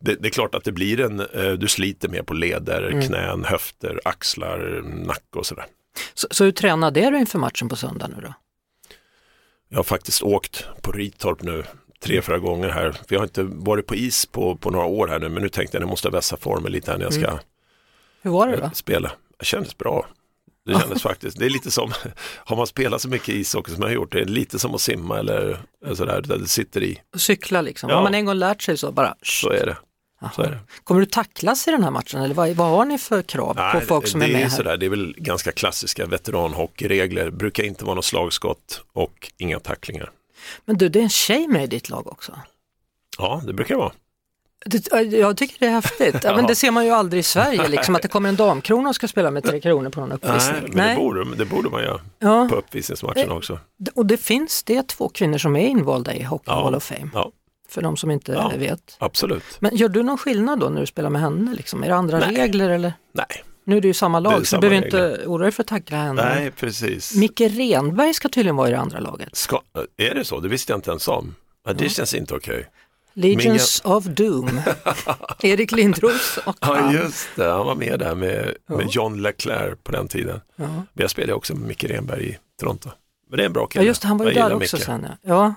det, 0.00 0.14
det 0.14 0.28
är 0.28 0.32
klart 0.32 0.54
att 0.54 0.64
det 0.64 0.72
blir 0.72 1.00
en, 1.00 1.20
eh, 1.20 1.52
du 1.52 1.68
sliter 1.68 2.08
mer 2.08 2.22
på 2.22 2.34
leder, 2.34 2.82
Mm. 2.88 3.02
knän, 3.06 3.44
höfter, 3.44 4.00
axlar, 4.04 4.82
nacke 5.06 5.38
och 5.38 5.46
sådär. 5.46 5.64
så, 6.14 6.28
så 6.30 6.44
hur 6.44 6.52
tränade 6.52 7.10
du 7.10 7.18
inför 7.18 7.38
matchen 7.38 7.68
på 7.68 7.76
söndag 7.76 8.08
nu 8.16 8.22
då? 8.22 8.34
Jag 9.68 9.78
har 9.78 9.84
faktiskt 9.84 10.22
åkt 10.22 10.64
på 10.82 10.92
Ritorp 10.92 11.42
nu 11.42 11.64
tre, 12.04 12.22
fyra 12.22 12.38
gånger 12.38 12.68
här. 12.68 12.92
För 12.92 13.06
jag 13.08 13.18
har 13.18 13.24
inte 13.26 13.42
varit 13.42 13.86
på 13.86 13.94
is 13.94 14.26
på, 14.26 14.56
på 14.56 14.70
några 14.70 14.86
år 14.86 15.08
här 15.08 15.18
nu, 15.18 15.28
men 15.28 15.42
nu 15.42 15.48
tänkte 15.48 15.76
jag 15.76 15.80
att 15.80 15.86
jag 15.86 15.90
måste 15.90 16.10
vässa 16.10 16.36
formen 16.36 16.72
lite 16.72 16.90
här 16.90 16.98
när 16.98 17.04
jag 17.04 17.14
ska 17.14 17.38
Hur 18.22 18.30
var 18.30 18.46
det 18.48 18.54
eh, 18.54 18.60
då? 18.60 18.70
spela. 18.74 19.12
Det 19.38 19.44
kändes 19.44 19.78
bra. 19.78 20.06
Det 20.66 20.80
kändes 20.80 21.02
faktiskt, 21.02 21.38
det 21.38 21.44
är 21.46 21.50
lite 21.50 21.70
som, 21.70 21.92
har 22.36 22.56
man 22.56 22.66
spelat 22.66 23.02
så 23.02 23.08
mycket 23.08 23.28
ishockey 23.28 23.72
som 23.72 23.82
jag 23.82 23.88
har 23.88 23.94
gjort, 23.94 24.12
det 24.12 24.20
är 24.20 24.24
lite 24.24 24.58
som 24.58 24.74
att 24.74 24.80
simma 24.80 25.18
eller 25.18 25.58
sådär, 25.94 26.20
där 26.22 26.36
det 26.38 26.48
sitter 26.48 26.82
i. 26.82 27.00
Cykla 27.16 27.60
liksom, 27.60 27.90
Ja. 27.90 27.96
har 27.96 28.02
man 28.02 28.14
en 28.14 28.24
gång 28.24 28.34
lärt 28.34 28.62
sig 28.62 28.76
så 28.76 28.92
bara... 28.92 29.14
Så 29.22 29.50
är 29.50 29.66
det. 29.66 29.76
Så 30.36 30.42
är 30.42 30.50
det. 30.50 30.58
Kommer 30.84 31.00
du 31.00 31.06
tacklas 31.06 31.68
i 31.68 31.70
den 31.70 31.82
här 31.84 31.90
matchen 31.90 32.20
eller 32.20 32.34
vad, 32.34 32.48
vad 32.50 32.68
har 32.68 32.84
ni 32.84 32.98
för 32.98 33.22
krav 33.22 33.54
på 33.54 33.60
Nej, 33.60 33.80
folk 33.86 34.06
som 34.06 34.20
det 34.20 34.26
är 34.26 34.32
med 34.32 34.40
här? 34.42 34.48
sådär, 34.48 34.76
det 34.76 34.86
är 34.86 34.90
väl 34.90 35.14
ganska 35.18 35.52
klassiska 35.52 36.06
veteranhockeyregler, 36.06 37.30
brukar 37.30 37.62
inte 37.64 37.84
vara 37.84 37.94
något 37.94 38.04
slagskott 38.04 38.82
och 38.92 39.32
inga 39.36 39.60
tacklingar. 39.60 40.10
Men 40.64 40.76
du, 40.76 40.88
det 40.88 40.98
är 40.98 41.02
en 41.02 41.08
tjej 41.08 41.48
med 41.48 41.64
i 41.64 41.66
ditt 41.66 41.88
lag 41.88 42.06
också. 42.06 42.32
Ja, 43.18 43.42
det 43.46 43.52
brukar 43.52 43.74
det 43.74 43.78
vara. 43.78 43.92
Det, 44.66 45.02
jag 45.02 45.36
tycker 45.36 45.56
det 45.60 45.66
är 45.66 45.70
häftigt. 45.70 46.16
ja. 46.24 46.36
men 46.36 46.46
det 46.46 46.54
ser 46.54 46.70
man 46.70 46.84
ju 46.84 46.90
aldrig 46.90 47.20
i 47.20 47.22
Sverige, 47.22 47.68
liksom, 47.68 47.94
att 47.94 48.02
det 48.02 48.08
kommer 48.08 48.28
en 48.28 48.36
damkrona 48.36 48.88
och 48.88 48.94
ska 48.94 49.08
spela 49.08 49.30
med 49.30 49.44
Tre 49.44 49.60
Kronor 49.60 49.90
på 49.90 50.00
någon 50.00 50.12
uppvisning. 50.12 50.54
Nej, 50.62 50.70
men 50.74 50.88
Det, 50.88 50.96
borde, 50.96 51.36
det 51.36 51.44
borde 51.44 51.70
man 51.70 51.82
göra 51.82 52.00
Ja, 52.18 52.46
på 52.50 52.56
uppvisningsmatchen 52.56 53.30
också. 53.30 53.58
och 53.94 54.06
det 54.06 54.16
finns, 54.16 54.62
det 54.62 54.76
är 54.76 54.82
två 54.82 55.08
kvinnor 55.08 55.38
som 55.38 55.56
är 55.56 55.66
invalda 55.66 56.14
i 56.14 56.22
Hockey 56.22 56.44
Ja. 56.46 56.64
Hall 56.64 56.74
of 56.74 56.82
Fame, 56.84 57.10
Ja, 57.14 57.32
för 57.68 57.82
de 57.82 57.96
som 57.96 58.10
inte 58.10 58.32
Ja. 58.32 58.52
vet. 58.56 58.96
absolut. 58.98 59.44
Men 59.60 59.76
gör 59.76 59.88
du 59.88 60.02
någon 60.02 60.18
skillnad 60.18 60.58
då 60.60 60.68
när 60.68 60.80
du 60.80 60.86
spelar 60.86 61.10
med 61.10 61.20
henne? 61.20 61.54
Liksom? 61.54 61.82
Är 61.82 61.88
det 61.88 61.94
andra 61.96 62.18
Nej. 62.18 62.36
regler 62.36 62.68
eller? 62.70 62.92
Nej, 63.12 63.26
Nu 63.68 63.76
är 63.76 63.80
det 63.80 63.88
ju 63.88 63.94
samma 63.94 64.20
lag 64.20 64.46
så 64.46 64.56
du 64.56 64.60
behöver 64.68 64.86
inte 64.86 65.26
oroa 65.26 65.42
dig 65.42 65.52
för 65.52 65.62
att 65.62 65.66
tackla 65.66 65.96
henne. 65.96 66.34
nej 66.34 66.50
precis. 66.50 67.14
Micke 67.16 67.40
Renberg 67.40 68.14
ska 68.14 68.28
tydligen 68.28 68.56
vara 68.56 68.68
i 68.68 68.70
det 68.70 68.78
andra 68.78 68.98
laget. 69.00 69.36
Ska, 69.36 69.62
är 69.96 70.14
det 70.14 70.24
så? 70.24 70.40
Det 70.40 70.48
visste 70.48 70.72
jag 70.72 70.78
inte 70.78 70.90
ens 70.90 71.08
om. 71.08 71.34
Ja, 71.66 71.72
det 71.72 71.88
känns 71.88 72.14
inte 72.14 72.34
okej. 72.34 72.66
Legions 73.14 73.80
of 73.84 74.04
Doom. 74.04 74.60
Erik 75.42 75.72
Lindros 75.72 76.38
och 76.46 76.56
Ja, 76.60 76.74
han. 76.74 76.94
just 76.94 77.28
det. 77.36 77.44
Han 77.50 77.66
var 77.66 77.74
med 77.74 77.98
där 77.98 78.14
med, 78.14 78.54
med 78.66 78.86
John 78.90 79.22
Leclerc 79.22 79.78
på 79.82 79.92
den 79.92 80.08
tiden. 80.08 80.40
Ja. 80.56 80.66
Men 80.66 80.84
jag 80.94 81.10
spelade 81.10 81.32
också 81.34 81.54
med 81.54 81.68
Micke 81.68 81.84
Renberg 81.84 82.28
i 82.28 82.38
Toronto. 82.60 82.90
Men 83.30 83.36
det 83.36 83.42
är 83.42 83.46
en 83.46 83.52
bra 83.52 83.62
ja, 83.62 83.66
kille. 83.66 83.84
just 83.84 84.02
det, 84.02 84.08
han 84.08 84.18
var 84.18 84.26
ju 84.26 84.32
Jag 84.32 84.50
där 84.50 84.56
också 84.56 84.76
Micke. 84.76 84.84
sen. 84.84 85.06
Ja. 85.10 85.16
Ja. 85.22 85.54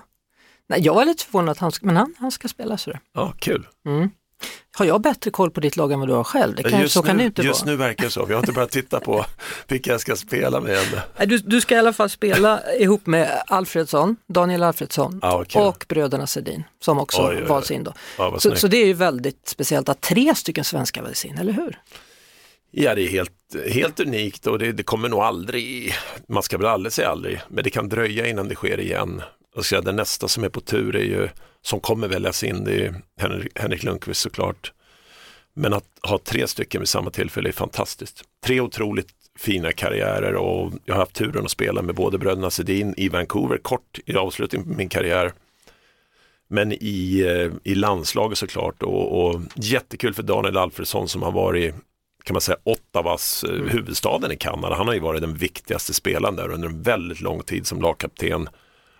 Nej, 0.68 0.80
jag 0.80 0.94
var 0.94 1.04
lite 1.04 1.24
förvånad 1.24 1.48
att 1.52 1.58
han, 1.58 1.72
ska- 1.72 1.86
men 1.86 1.96
han, 1.96 2.14
han 2.18 2.30
ska 2.30 2.48
spela 2.48 2.76
så 2.78 2.90
det. 2.90 3.00
Ja, 3.14 3.34
kul. 3.38 3.66
Mm. 3.86 4.10
Har 4.74 4.86
jag 4.86 5.00
bättre 5.02 5.30
koll 5.30 5.50
på 5.50 5.60
ditt 5.60 5.76
lag 5.76 5.92
än 5.92 5.98
vad 6.00 6.08
du 6.08 6.12
har 6.14 6.24
själv? 6.24 6.54
Det 6.54 6.62
kan, 6.62 6.80
just 6.80 6.94
så 6.94 7.02
kan 7.02 7.16
nu, 7.16 7.22
det 7.22 7.26
inte 7.26 7.42
just 7.42 7.60
vara. 7.62 7.70
nu 7.70 7.76
verkar 7.76 8.04
det 8.04 8.10
så. 8.10 8.24
Vi 8.24 8.32
har 8.34 8.40
inte 8.40 8.52
börjat 8.52 8.70
titta 8.70 9.00
på 9.00 9.24
vilka 9.68 9.90
jag 9.90 10.00
ska 10.00 10.16
spela 10.16 10.60
med 10.60 11.02
Du, 11.26 11.38
du 11.38 11.60
ska 11.60 11.74
i 11.74 11.78
alla 11.78 11.92
fall 11.92 12.10
spela 12.10 12.60
ihop 12.78 13.06
med 13.06 13.42
Alfredsson, 13.46 14.16
Daniel 14.28 14.62
Alfredsson 14.62 15.18
Ja, 15.22 15.40
okej. 15.42 15.62
och 15.62 15.84
bröderna 15.88 16.26
Sedin 16.26 16.64
som 16.80 16.98
också 16.98 17.22
Oj, 17.22 17.28
oj, 17.36 17.42
oj. 17.42 17.48
valts 17.48 17.70
in. 17.70 17.84
Då. 17.84 17.92
Vad 18.18 18.42
Så, 18.42 18.56
så 18.56 18.68
det 18.68 18.76
är 18.76 18.86
ju 18.86 18.92
väldigt 18.94 19.48
speciellt 19.48 19.88
att 19.88 20.00
tre 20.00 20.34
stycken 20.34 20.64
svenskar 20.64 21.02
väljs 21.02 21.24
in, 21.24 21.38
eller 21.38 21.52
hur? 21.52 21.78
Ja, 22.70 22.94
det 22.94 23.02
är 23.02 23.08
helt, 23.08 23.32
helt 23.72 24.00
unikt 24.00 24.46
och 24.46 24.58
det, 24.58 24.72
det 24.72 24.82
kommer 24.82 25.08
nog 25.08 25.20
aldrig, 25.20 25.94
man 26.28 26.42
ska 26.42 26.58
väl 26.58 26.66
aldrig 26.66 26.92
säga 26.92 27.08
aldrig, 27.08 27.40
men 27.48 27.64
det 27.64 27.70
kan 27.70 27.88
dröja 27.88 28.26
innan 28.26 28.48
det 28.48 28.54
sker 28.54 28.80
igen. 28.80 29.22
Och 29.54 29.66
så 29.66 29.80
den 29.80 29.96
nästa 29.96 30.28
som 30.28 30.44
är 30.44 30.48
på 30.48 30.60
tur 30.60 30.96
är 30.96 31.04
ju, 31.04 31.28
som 31.62 31.80
kommer 31.80 32.08
väljas 32.08 32.44
in, 32.44 32.64
det 32.64 32.86
är 32.86 32.94
Henrik, 33.18 33.58
Henrik 33.58 33.82
Lundqvist 33.82 34.20
såklart. 34.20 34.72
Men 35.54 35.72
att 35.72 35.84
ha 36.02 36.18
tre 36.18 36.46
stycken 36.46 36.80
vid 36.80 36.88
samma 36.88 37.10
tillfälle 37.10 37.48
är 37.48 37.52
fantastiskt. 37.52 38.24
Tre 38.44 38.60
otroligt 38.60 39.08
fina 39.38 39.72
karriärer 39.72 40.34
och 40.34 40.72
jag 40.84 40.94
har 40.94 41.00
haft 41.00 41.14
turen 41.14 41.44
att 41.44 41.50
spela 41.50 41.82
med 41.82 41.94
både 41.94 42.18
bröderna 42.18 42.50
Sedin 42.50 42.94
i 42.96 43.08
Vancouver, 43.08 43.58
kort 43.58 43.98
i 44.06 44.16
avslutning 44.16 44.62
på 44.62 44.68
min 44.68 44.88
karriär. 44.88 45.32
Men 46.48 46.72
i, 46.72 47.20
eh, 47.20 47.72
i 47.72 47.74
landslaget 47.74 48.38
såklart 48.38 48.82
och, 48.82 49.24
och 49.24 49.40
jättekul 49.54 50.14
för 50.14 50.22
Daniel 50.22 50.56
Alfredsson 50.56 51.08
som 51.08 51.22
har 51.22 51.32
varit 51.32 51.74
kan 52.24 52.34
man 52.34 52.40
säga 52.40 52.56
Ottawas 52.64 53.44
eh, 53.44 53.62
huvudstaden 53.64 54.32
i 54.32 54.36
Kanada. 54.36 54.74
Han 54.74 54.86
har 54.86 54.94
ju 54.94 55.00
varit 55.00 55.20
den 55.20 55.34
viktigaste 55.34 55.94
spelaren 55.94 56.36
där 56.36 56.50
under 56.50 56.68
en 56.68 56.82
väldigt 56.82 57.20
lång 57.20 57.42
tid 57.42 57.66
som 57.66 57.80
lagkapten. 57.80 58.48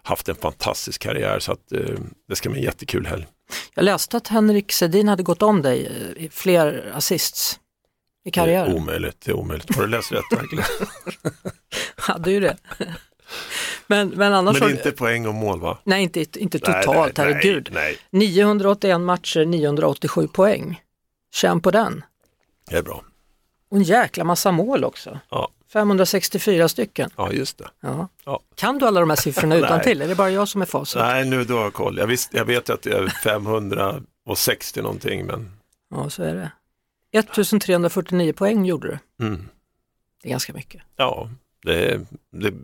Haft 0.05 0.29
en 0.29 0.35
fantastisk 0.35 1.01
karriär 1.03 1.39
så 1.39 1.53
att 1.53 1.73
eh, 1.73 1.81
det 2.29 2.37
ska 2.37 2.51
bli 2.51 2.59
en 2.59 2.65
jättekul 2.65 3.07
helg. 3.07 3.27
Jag 3.75 3.85
läste 3.85 4.17
att 4.17 4.29
Henrik 4.29 4.73
Sedin 4.73 5.09
hade 5.09 5.23
gått 5.23 5.43
om 5.43 5.63
dig 5.63 5.87
eh, 5.87 6.25
i 6.25 6.29
fler 6.33 6.93
assists 6.95 7.55
i 7.55 7.59
Det 8.25 8.31
är 8.31 8.33
karriären. 8.33 8.73
omöjligt, 8.75 9.21
det 9.21 9.31
är 9.31 9.37
omöjligt. 9.37 9.75
Har 9.77 9.83
du 9.83 9.89
läst 9.89 10.13
rätt 10.13 10.25
verkligen? 10.33 10.65
Hade 11.97 12.31
ju 12.31 12.41
det. 12.41 12.57
men, 13.87 14.09
men 14.09 14.33
annars 14.35 14.53
Men 14.61 14.63
har- 14.63 14.71
inte 14.77 14.93
poäng 14.93 15.27
och 15.27 15.35
mål 15.35 15.61
va? 15.61 15.79
Nej, 15.85 16.03
inte, 16.03 16.21
inte 16.21 16.39
Nej, 16.67 16.83
totalt, 16.85 17.17
nej, 17.17 17.27
herregud. 17.27 17.69
Nej, 17.73 17.99
981 18.11 19.01
matcher, 19.01 19.45
987 19.45 20.29
poäng. 20.29 20.81
Känn 21.35 21.61
på 21.61 21.71
den. 21.71 22.05
det 22.71 22.77
är 22.77 22.83
bra. 22.83 23.05
Och 23.71 23.77
en 23.77 23.83
jäkla 23.83 24.25
massa 24.25 24.53
mål 24.53 24.85
också. 24.85 25.19
Ja, 25.31 25.49
564 25.73 26.69
stycken. 26.69 27.11
ja 27.17 27.33
just 27.33 27.59
det. 27.59 27.69
Ja. 27.81 28.09
Ja. 28.25 28.41
Kan 28.55 28.79
du 28.79 28.87
alla 28.87 29.01
de 29.01 29.11
här 29.11 29.17
siffrorna 29.17 29.55
utan 29.57 29.81
till? 29.81 30.03
Är 30.03 30.09
det 30.09 30.15
bara 30.15 30.31
jag 30.31 30.49
som 30.49 30.63
är 30.63 30.67
facit? 30.67 30.97
Nej, 31.03 31.25
nu 31.25 31.45
då 31.45 31.57
har 31.57 31.63
jag 31.63 31.73
koll. 31.75 31.99
Jag, 31.99 32.07
visst, 32.07 32.35
jag 32.35 32.45
vet 32.45 32.71
att 32.71 32.83
det 32.83 32.93
är 32.93 33.07
560 33.09 34.83
någonting, 34.83 35.27
men 35.27 35.51
Ja, 35.91 36.11
så 36.11 36.23
är 36.23 36.35
det. 36.35 36.53
1349 37.19 38.33
poäng 38.33 38.65
gjorde 38.65 38.89
du. 39.19 39.25
mm, 39.27 39.49
Det 40.23 40.29
är 40.29 40.31
ganska 40.31 40.53
mycket. 40.53 40.83
ja, 40.97 41.29
det 41.65 41.91
är, 41.93 42.01
det 42.31 42.47
är 42.49 42.55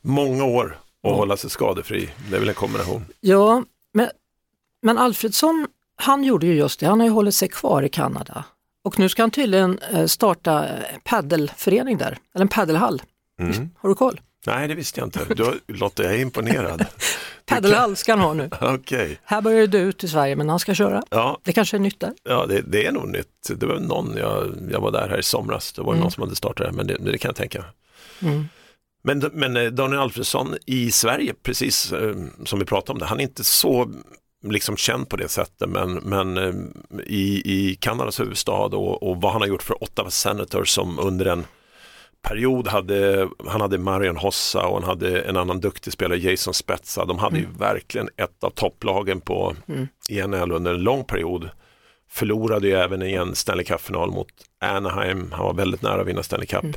många 0.00 0.44
år 0.44 0.66
att 1.02 1.10
Ja. 1.10 1.14
hålla 1.16 1.36
sig 1.36 1.50
skadefri. 1.50 2.10
Det 2.30 2.36
är 2.36 2.40
väl 2.40 2.48
en 2.48 2.54
kombination. 2.54 3.04
Ja, 3.20 3.64
men, 3.92 4.08
men 4.82 4.98
Alfredsson, 4.98 5.66
han 5.96 6.24
gjorde 6.24 6.46
ju 6.46 6.54
just 6.54 6.80
det. 6.80 6.86
Han 6.86 7.00
har 7.00 7.06
ju 7.06 7.12
hållit 7.12 7.34
sig 7.34 7.48
kvar 7.48 7.82
i 7.82 7.88
Kanada. 7.88 8.44
Och 8.84 8.98
nu 8.98 9.08
ska 9.08 9.22
han 9.22 9.30
tydligen 9.30 9.78
eh, 9.92 10.06
starta 10.06 10.64
eh, 10.68 10.72
paddelförening 11.04 11.98
där, 11.98 12.18
eller 12.34 12.42
en 12.44 12.48
paddelhall. 12.48 13.02
Mm. 13.40 13.70
Har 13.78 13.88
du 13.88 13.94
koll? 13.94 14.20
Nej, 14.46 14.68
det 14.68 14.74
visste 14.74 15.00
jag 15.00 15.06
inte. 15.06 15.20
Du, 15.34 15.60
Lotta, 15.74 16.02
jag 16.02 16.14
är 16.14 16.18
imponerad. 16.18 16.86
Paddelhall 17.46 17.96
ska 17.96 18.12
han 18.12 18.20
ha 18.20 18.34
nu. 18.34 18.50
Okej, 18.60 19.18
Här 19.24 19.40
börjar 19.40 19.66
dö 19.66 19.78
ut 19.78 20.04
i 20.04 20.08
Sverige, 20.08 20.36
men 20.36 20.48
han 20.48 20.58
ska 20.58 20.74
köra. 20.74 21.02
ja, 21.10 21.38
Det 21.44 21.52
kanske 21.52 21.76
är 21.76 21.78
nytt 21.78 22.00
där. 22.00 22.12
ja 22.22 22.46
det, 22.46 22.62
det 22.62 22.86
är 22.86 22.92
nog 22.92 23.08
nytt. 23.08 23.50
Det 23.56 23.66
var 23.66 23.80
någon, 23.80 24.16
jag, 24.16 24.54
jag 24.70 24.80
var 24.80 24.90
där 24.92 25.08
här 25.08 25.18
i 25.18 25.22
somras, 25.22 25.72
det 25.72 25.82
var 25.82 25.92
Mm. 25.92 26.02
någon 26.02 26.10
som 26.10 26.22
hade 26.22 26.36
startat 26.36 26.66
det, 26.66 26.72
men 26.72 26.86
det, 26.86 26.96
det 27.00 27.18
kan 27.18 27.28
jag 27.28 27.36
tänka. 27.36 27.64
Mm. 28.22 28.44
Men, 29.04 29.30
men 29.32 29.56
eh, 29.56 29.64
Daniel 29.70 30.00
Alfredsson 30.00 30.54
i 30.66 30.90
Sverige, 30.90 31.34
precis 31.42 31.92
som 32.44 32.58
vi 32.58 32.64
pratade 32.64 32.92
om 32.92 32.98
det, 32.98 33.06
han 33.06 33.20
är 33.20 33.24
inte 33.24 33.44
så 33.44 33.90
liksom 34.52 34.76
känd 34.76 35.08
på 35.08 35.16
det 35.16 35.28
sättet, 35.28 35.68
men, 35.68 35.92
men 35.94 36.38
eh, 36.38 36.54
i, 37.06 37.42
i 37.44 37.76
Kanadas 37.80 38.20
huvudstad 38.20 38.52
och, 38.76 39.02
och 39.02 39.20
vad 39.20 39.32
han 39.32 39.40
har 39.40 39.48
gjort 39.48 39.62
för 39.62 39.82
Ottawa 39.84 40.10
Senators 40.10 40.68
som 40.68 40.98
under 40.98 41.26
en 41.26 41.44
period 42.22 42.68
hade, 42.68 43.28
han 43.46 43.60
hade 43.60 43.78
Marion 43.78 44.16
Hossa 44.16 44.66
och 44.66 44.74
han 44.74 44.84
hade 44.88 45.20
en 45.22 45.36
annan 45.36 45.60
duktig 45.60 45.92
spelare, 45.92 46.18
Jason 46.18 46.54
Spetsa. 46.54 47.04
De 47.04 47.18
hade 47.18 47.38
ju 47.38 47.46
verkligen 47.58 48.08
ett 48.16 48.44
av 48.44 48.50
topplagen 48.50 49.20
på 49.20 49.56
Mm. 49.68 49.88
i 50.08 50.22
NHL 50.22 50.52
under 50.52 50.74
en 50.74 50.82
lång 50.82 51.04
period. 51.04 51.50
Förlorade 52.10 52.68
ju 52.68 52.74
även 52.74 53.02
i 53.02 53.12
en 53.12 53.34
Stanley 53.34 53.64
Cup-final 53.64 54.10
mot 54.10 54.28
Anaheim. 54.60 55.32
Han 55.32 55.44
var 55.44 55.54
väldigt 55.54 55.82
nära 55.82 56.00
att 56.00 56.06
vinna 56.06 56.22
Stanley 56.22 56.46
Cup. 56.46 56.76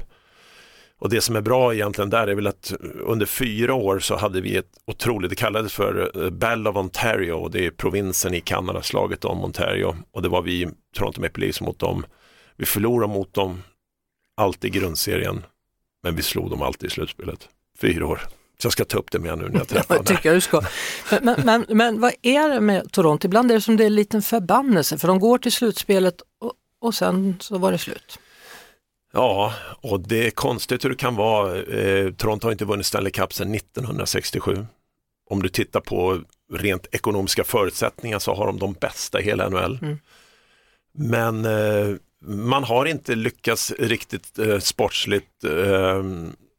Och 0.99 1.09
det 1.09 1.21
som 1.21 1.35
är 1.35 1.41
bra 1.41 1.73
egentligen 1.73 2.09
där 2.09 2.27
är 2.27 2.35
väl 2.35 2.47
att 2.47 2.73
under 2.99 3.25
fyra 3.25 3.73
år 3.73 3.99
så 3.99 4.15
hade 4.15 4.41
vi 4.41 4.55
ett 4.57 4.71
otroligt, 4.87 5.29
det 5.29 5.35
kallades 5.35 5.73
för 5.73 6.11
eh, 6.23 6.29
Battle 6.29 6.69
of 6.69 6.75
Ontario 6.75 7.31
och 7.33 7.51
det 7.51 7.65
är 7.65 7.71
provinsen 7.71 8.33
i 8.33 8.41
Kanada, 8.41 8.81
slaget 8.81 9.25
om 9.25 9.43
Ontario 9.43 9.95
och 10.11 10.21
det 10.21 10.29
var 10.29 10.41
vi, 10.41 10.67
Toronto 10.95 11.21
Maple 11.21 11.41
Leafs 11.45 11.61
mot 11.61 11.79
dem. 11.79 12.05
Vi 12.55 12.65
förlorade 12.65 13.13
mot 13.13 13.33
dem 13.33 13.63
alltid 14.41 14.75
i 14.75 14.79
grundserien, 14.79 15.45
men 16.03 16.15
vi 16.15 16.21
slog 16.21 16.49
dem 16.49 16.61
alltid 16.61 16.87
i 16.89 16.93
slutspelet. 16.93 17.49
Fyra 17.81 18.07
år. 18.07 18.21
Så 18.61 18.65
jag 18.65 18.71
ska 18.73 18.85
ta 18.85 18.97
upp 18.97 19.11
det 19.11 19.19
med 19.19 19.37
nu 19.37 19.49
när 19.49 19.57
jag 19.57 19.67
träffar 19.67 19.85
Jag 19.95 19.97
honom. 19.97 20.05
tycker 20.05 20.33
du 20.33 20.41
ska. 20.41 20.61
Men, 21.09 21.23
men, 21.23 21.41
men, 21.45 21.65
men 21.77 22.01
vad 22.01 22.13
är 22.21 22.49
det 22.49 22.61
med 22.61 22.91
Toronto? 22.91 23.25
Ibland 23.25 23.51
är 23.51 23.55
det 23.55 23.61
som 23.61 23.77
det 23.77 23.83
är 23.83 23.87
en 23.87 23.95
liten 23.95 24.21
förbannelse 24.21 24.97
för 24.97 25.07
de 25.07 25.19
går 25.19 25.37
till 25.37 25.51
slutspelet 25.51 26.15
och, 26.41 26.53
och 26.81 26.95
sen 26.95 27.37
så 27.39 27.57
var 27.57 27.71
det 27.71 27.77
slut. 27.77 28.19
Ja, 29.17 29.53
och 29.81 29.99
det 29.99 30.27
är 30.27 30.31
konstigt 30.31 30.85
hur 30.85 30.89
det 30.89 30.95
kan 30.95 31.15
vara. 31.15 31.61
Eh, 31.61 32.11
Toronto 32.11 32.47
har 32.47 32.51
inte 32.51 32.65
vunnit 32.65 32.85
Stanley 32.85 33.11
Cup 33.11 33.33
sedan 33.33 33.55
1967. 33.55 34.65
Om 35.29 35.43
du 35.43 35.49
tittar 35.49 35.79
på 35.79 36.21
rent 36.53 36.87
ekonomiska 36.91 37.43
förutsättningar 37.43 38.19
så 38.19 38.33
har 38.35 38.47
de 38.47 38.59
de 38.59 38.73
bästa 38.73 39.21
i 39.21 39.23
hela 39.23 39.49
NHL. 39.49 39.79
Mm. 39.81 39.97
Men 40.93 41.45
eh, 41.45 41.95
man 42.25 42.63
har 42.63 42.85
inte 42.85 43.15
lyckats 43.15 43.71
riktigt 43.79 44.39
eh, 44.39 44.59
sportsligt 44.59 45.43
eh, 45.43 46.03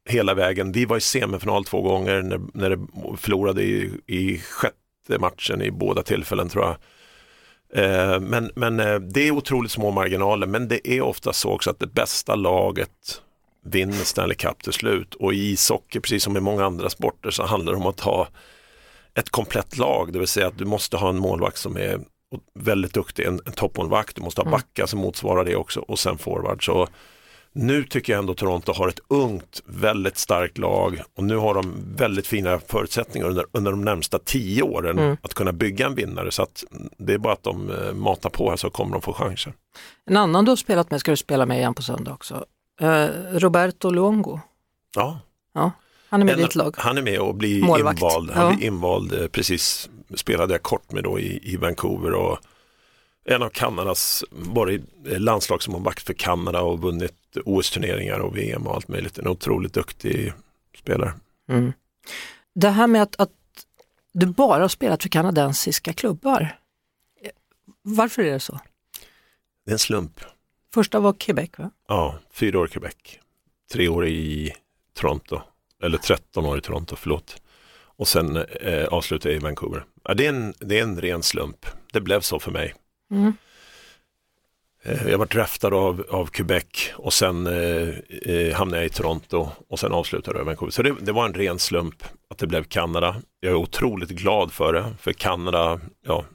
hela 0.09 0.33
vägen. 0.33 0.71
Vi 0.71 0.85
var 0.85 0.97
i 0.97 1.01
semifinal 1.01 1.65
två 1.65 1.81
gånger 1.81 2.21
när, 2.21 2.41
när 2.53 2.69
det 2.69 2.87
förlorade 3.17 3.63
i, 3.63 3.91
i 4.07 4.37
sjätte 4.37 5.19
matchen 5.19 5.61
i 5.61 5.71
båda 5.71 6.03
tillfällen 6.03 6.49
tror 6.49 6.65
jag. 6.65 6.75
Eh, 7.73 8.19
men 8.19 8.51
men 8.55 8.79
eh, 8.79 8.99
det 8.99 9.27
är 9.27 9.31
otroligt 9.31 9.71
små 9.71 9.91
marginaler, 9.91 10.47
men 10.47 10.67
det 10.67 10.87
är 10.87 11.01
ofta 11.01 11.33
så 11.33 11.51
också 11.51 11.69
att 11.69 11.79
det 11.79 11.87
bästa 11.87 12.35
laget 12.35 13.21
vinner 13.65 13.93
Stanley 13.93 14.35
Cup 14.35 14.63
till 14.63 14.73
slut. 14.73 15.15
Och 15.15 15.33
i 15.33 15.51
ishockey, 15.51 15.99
precis 15.99 16.23
som 16.23 16.37
i 16.37 16.39
många 16.39 16.65
andra 16.65 16.89
sporter, 16.89 17.31
så 17.31 17.45
handlar 17.45 17.73
det 17.73 17.79
om 17.79 17.85
att 17.85 17.99
ha 17.99 18.27
ett 19.15 19.29
komplett 19.29 19.77
lag, 19.77 20.13
det 20.13 20.19
vill 20.19 20.27
säga 20.27 20.47
att 20.47 20.57
du 20.57 20.65
måste 20.65 20.97
ha 20.97 21.09
en 21.09 21.17
målvakt 21.17 21.57
som 21.57 21.77
är 21.77 21.99
väldigt 22.53 22.93
duktig, 22.93 23.25
en, 23.25 23.41
en 23.45 23.53
toppmålvakt, 23.53 24.15
du 24.15 24.21
måste 24.21 24.41
ha 24.41 24.51
backar 24.51 24.85
som 24.85 24.99
motsvarar 24.99 25.45
det 25.45 25.55
också 25.55 25.79
och 25.79 25.99
sen 25.99 26.17
forward. 26.17 26.65
Så 26.65 26.87
nu 27.53 27.83
tycker 27.83 28.13
jag 28.13 28.19
ändå 28.19 28.33
Toronto 28.33 28.73
har 28.73 28.87
ett 28.87 28.99
ungt, 29.07 29.61
väldigt 29.65 30.17
starkt 30.17 30.57
lag 30.57 31.01
och 31.17 31.23
nu 31.23 31.35
har 31.35 31.53
de 31.53 31.73
väldigt 31.95 32.27
fina 32.27 32.59
förutsättningar 32.59 33.27
under, 33.27 33.45
under 33.51 33.71
de 33.71 33.81
närmsta 33.85 34.19
tio 34.19 34.63
åren 34.63 34.99
Mm. 34.99 35.17
att 35.21 35.33
kunna 35.33 35.53
bygga 35.53 35.85
en 35.85 35.95
vinnare. 35.95 36.31
Så 36.31 36.43
att 36.43 36.63
det 36.97 37.13
är 37.13 37.17
bara 37.17 37.33
att 37.33 37.43
de 37.43 37.69
eh, 37.71 37.93
matar 37.93 38.29
på 38.29 38.49
här 38.49 38.57
så 38.57 38.69
kommer 38.69 38.91
de 38.93 39.01
få 39.01 39.13
chansen. 39.13 39.53
En 40.05 40.17
annan 40.17 40.45
du 40.45 40.51
har 40.51 40.55
spelat 40.55 40.91
med 40.91 40.99
ska 40.99 41.11
du 41.11 41.17
spela 41.17 41.45
med 41.45 41.57
igen 41.57 41.73
på 41.73 41.81
söndag 41.81 42.13
också. 42.13 42.45
Eh, 42.81 43.05
Roberto 43.31 43.89
Luongo. 43.89 44.39
Ja, 44.95 45.19
Ja, 45.53 45.71
han 46.09 46.21
är 46.21 46.25
med 46.25 46.39
i 46.39 46.43
ditt 46.43 46.55
lag. 46.55 46.75
Han 46.77 46.97
är 46.97 47.01
med 47.01 47.19
och 47.19 47.35
blir 47.35 47.63
Målvakt. 47.63 48.01
invald. 48.01 48.31
Han 48.31 48.45
Ja. 48.49 48.55
blir 48.55 48.67
invald, 48.67 49.13
eh, 49.21 49.27
precis 49.27 49.89
spelade 50.15 50.53
jag 50.53 50.63
kort 50.63 50.91
med 50.91 51.03
då 51.03 51.19
i, 51.19 51.53
i 51.53 51.57
Vancouver 51.57 52.13
och 52.13 52.37
en 53.29 53.43
av 53.43 53.49
Kanadas, 53.49 54.23
varit 54.31 54.81
landslagsmålvakt 55.05 56.03
för 56.03 56.13
Kanada 56.13 56.61
och 56.61 56.81
vunnit 56.81 57.37
OS-turneringar 57.45 58.19
och 58.19 58.37
VM 58.37 58.67
och 58.67 58.75
allt 58.75 58.87
möjligt. 58.87 59.17
En 59.17 59.27
otroligt 59.27 59.73
duktig 59.73 60.33
spelare. 60.77 61.13
Mm. 61.49 61.73
Det 62.55 62.69
här 62.69 62.87
med 62.87 63.01
att, 63.01 63.19
att 63.19 63.31
du 64.13 64.25
bara 64.25 64.61
har 64.61 64.69
spelat 64.69 65.03
för 65.03 65.09
kanadensiska 65.09 65.93
klubbar. 65.93 66.57
Varför 67.81 68.23
är 68.23 68.31
det 68.31 68.39
så? 68.39 68.59
Det 69.65 69.71
är 69.71 69.73
en 69.73 69.79
slump. 69.79 70.19
Första 70.73 70.99
var 70.99 71.13
Quebec 71.13 71.49
va? 71.57 71.71
Ja, 71.87 72.19
fyra 72.31 72.59
år 72.59 72.65
i 72.67 72.69
Quebec, 72.69 72.95
tre 73.71 73.87
år 73.87 74.07
i 74.07 74.53
Toronto, 74.93 75.41
eller 75.83 75.97
13 75.97 76.45
år 76.45 76.57
i 76.57 76.61
Toronto, 76.61 76.95
förlåt. 76.95 77.41
Och 77.75 78.07
sen 78.07 78.35
eh, 78.37 78.85
avslutade 78.85 79.33
jag 79.33 79.41
i 79.41 79.43
Vancouver. 79.43 79.85
Ja, 80.03 80.13
det, 80.13 80.25
är 80.25 80.29
en, 80.29 80.53
det 80.59 80.79
är 80.79 80.83
en 80.83 81.01
ren 81.01 81.23
slump. 81.23 81.65
Det 81.93 82.01
blev 82.01 82.21
så 82.21 82.39
för 82.39 82.51
mig. 82.51 82.73
Mm. 83.11 83.33
Eh, 84.83 85.07
Jag 85.07 85.17
var 85.17 85.25
draftad 85.25 85.73
av, 85.73 86.05
av 86.09 86.25
Quebec 86.25 86.91
och 86.95 87.13
sen 87.13 87.47
eh, 87.47 87.89
eh, 88.35 88.53
hamnade 88.55 88.77
jag 88.83 88.85
i 88.85 88.89
Toronto 88.89 89.49
och 89.69 89.79
sen 89.79 89.91
avslutade 89.91 90.37
jag 90.37 90.45
Vancouver. 90.45 90.71
Så 90.71 90.81
det, 90.81 90.95
det 91.01 91.11
var 91.11 91.25
en 91.25 91.33
ren 91.33 91.59
slump 91.59 92.03
att 92.29 92.37
det 92.37 92.47
blev 92.47 92.63
Kanada. 92.63 93.15
Jag 93.39 93.51
är 93.51 93.55
otroligt 93.55 94.09
glad 94.09 94.51
för 94.51 94.73
det, 94.73 94.85
för 95.01 95.13
Kanada, 95.13 95.79
ja, 96.05 96.25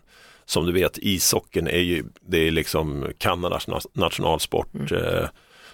som 0.45 0.67
du 0.67 0.73
vet, 0.73 0.99
ishockeyn 0.99 1.67
är 1.67 1.79
ju, 1.81 2.05
det 2.21 2.39
är 2.39 2.51
liksom 2.51 3.07
Kanadas 3.19 3.69
nationalsport. 3.93 4.75
Mm. 4.75 5.27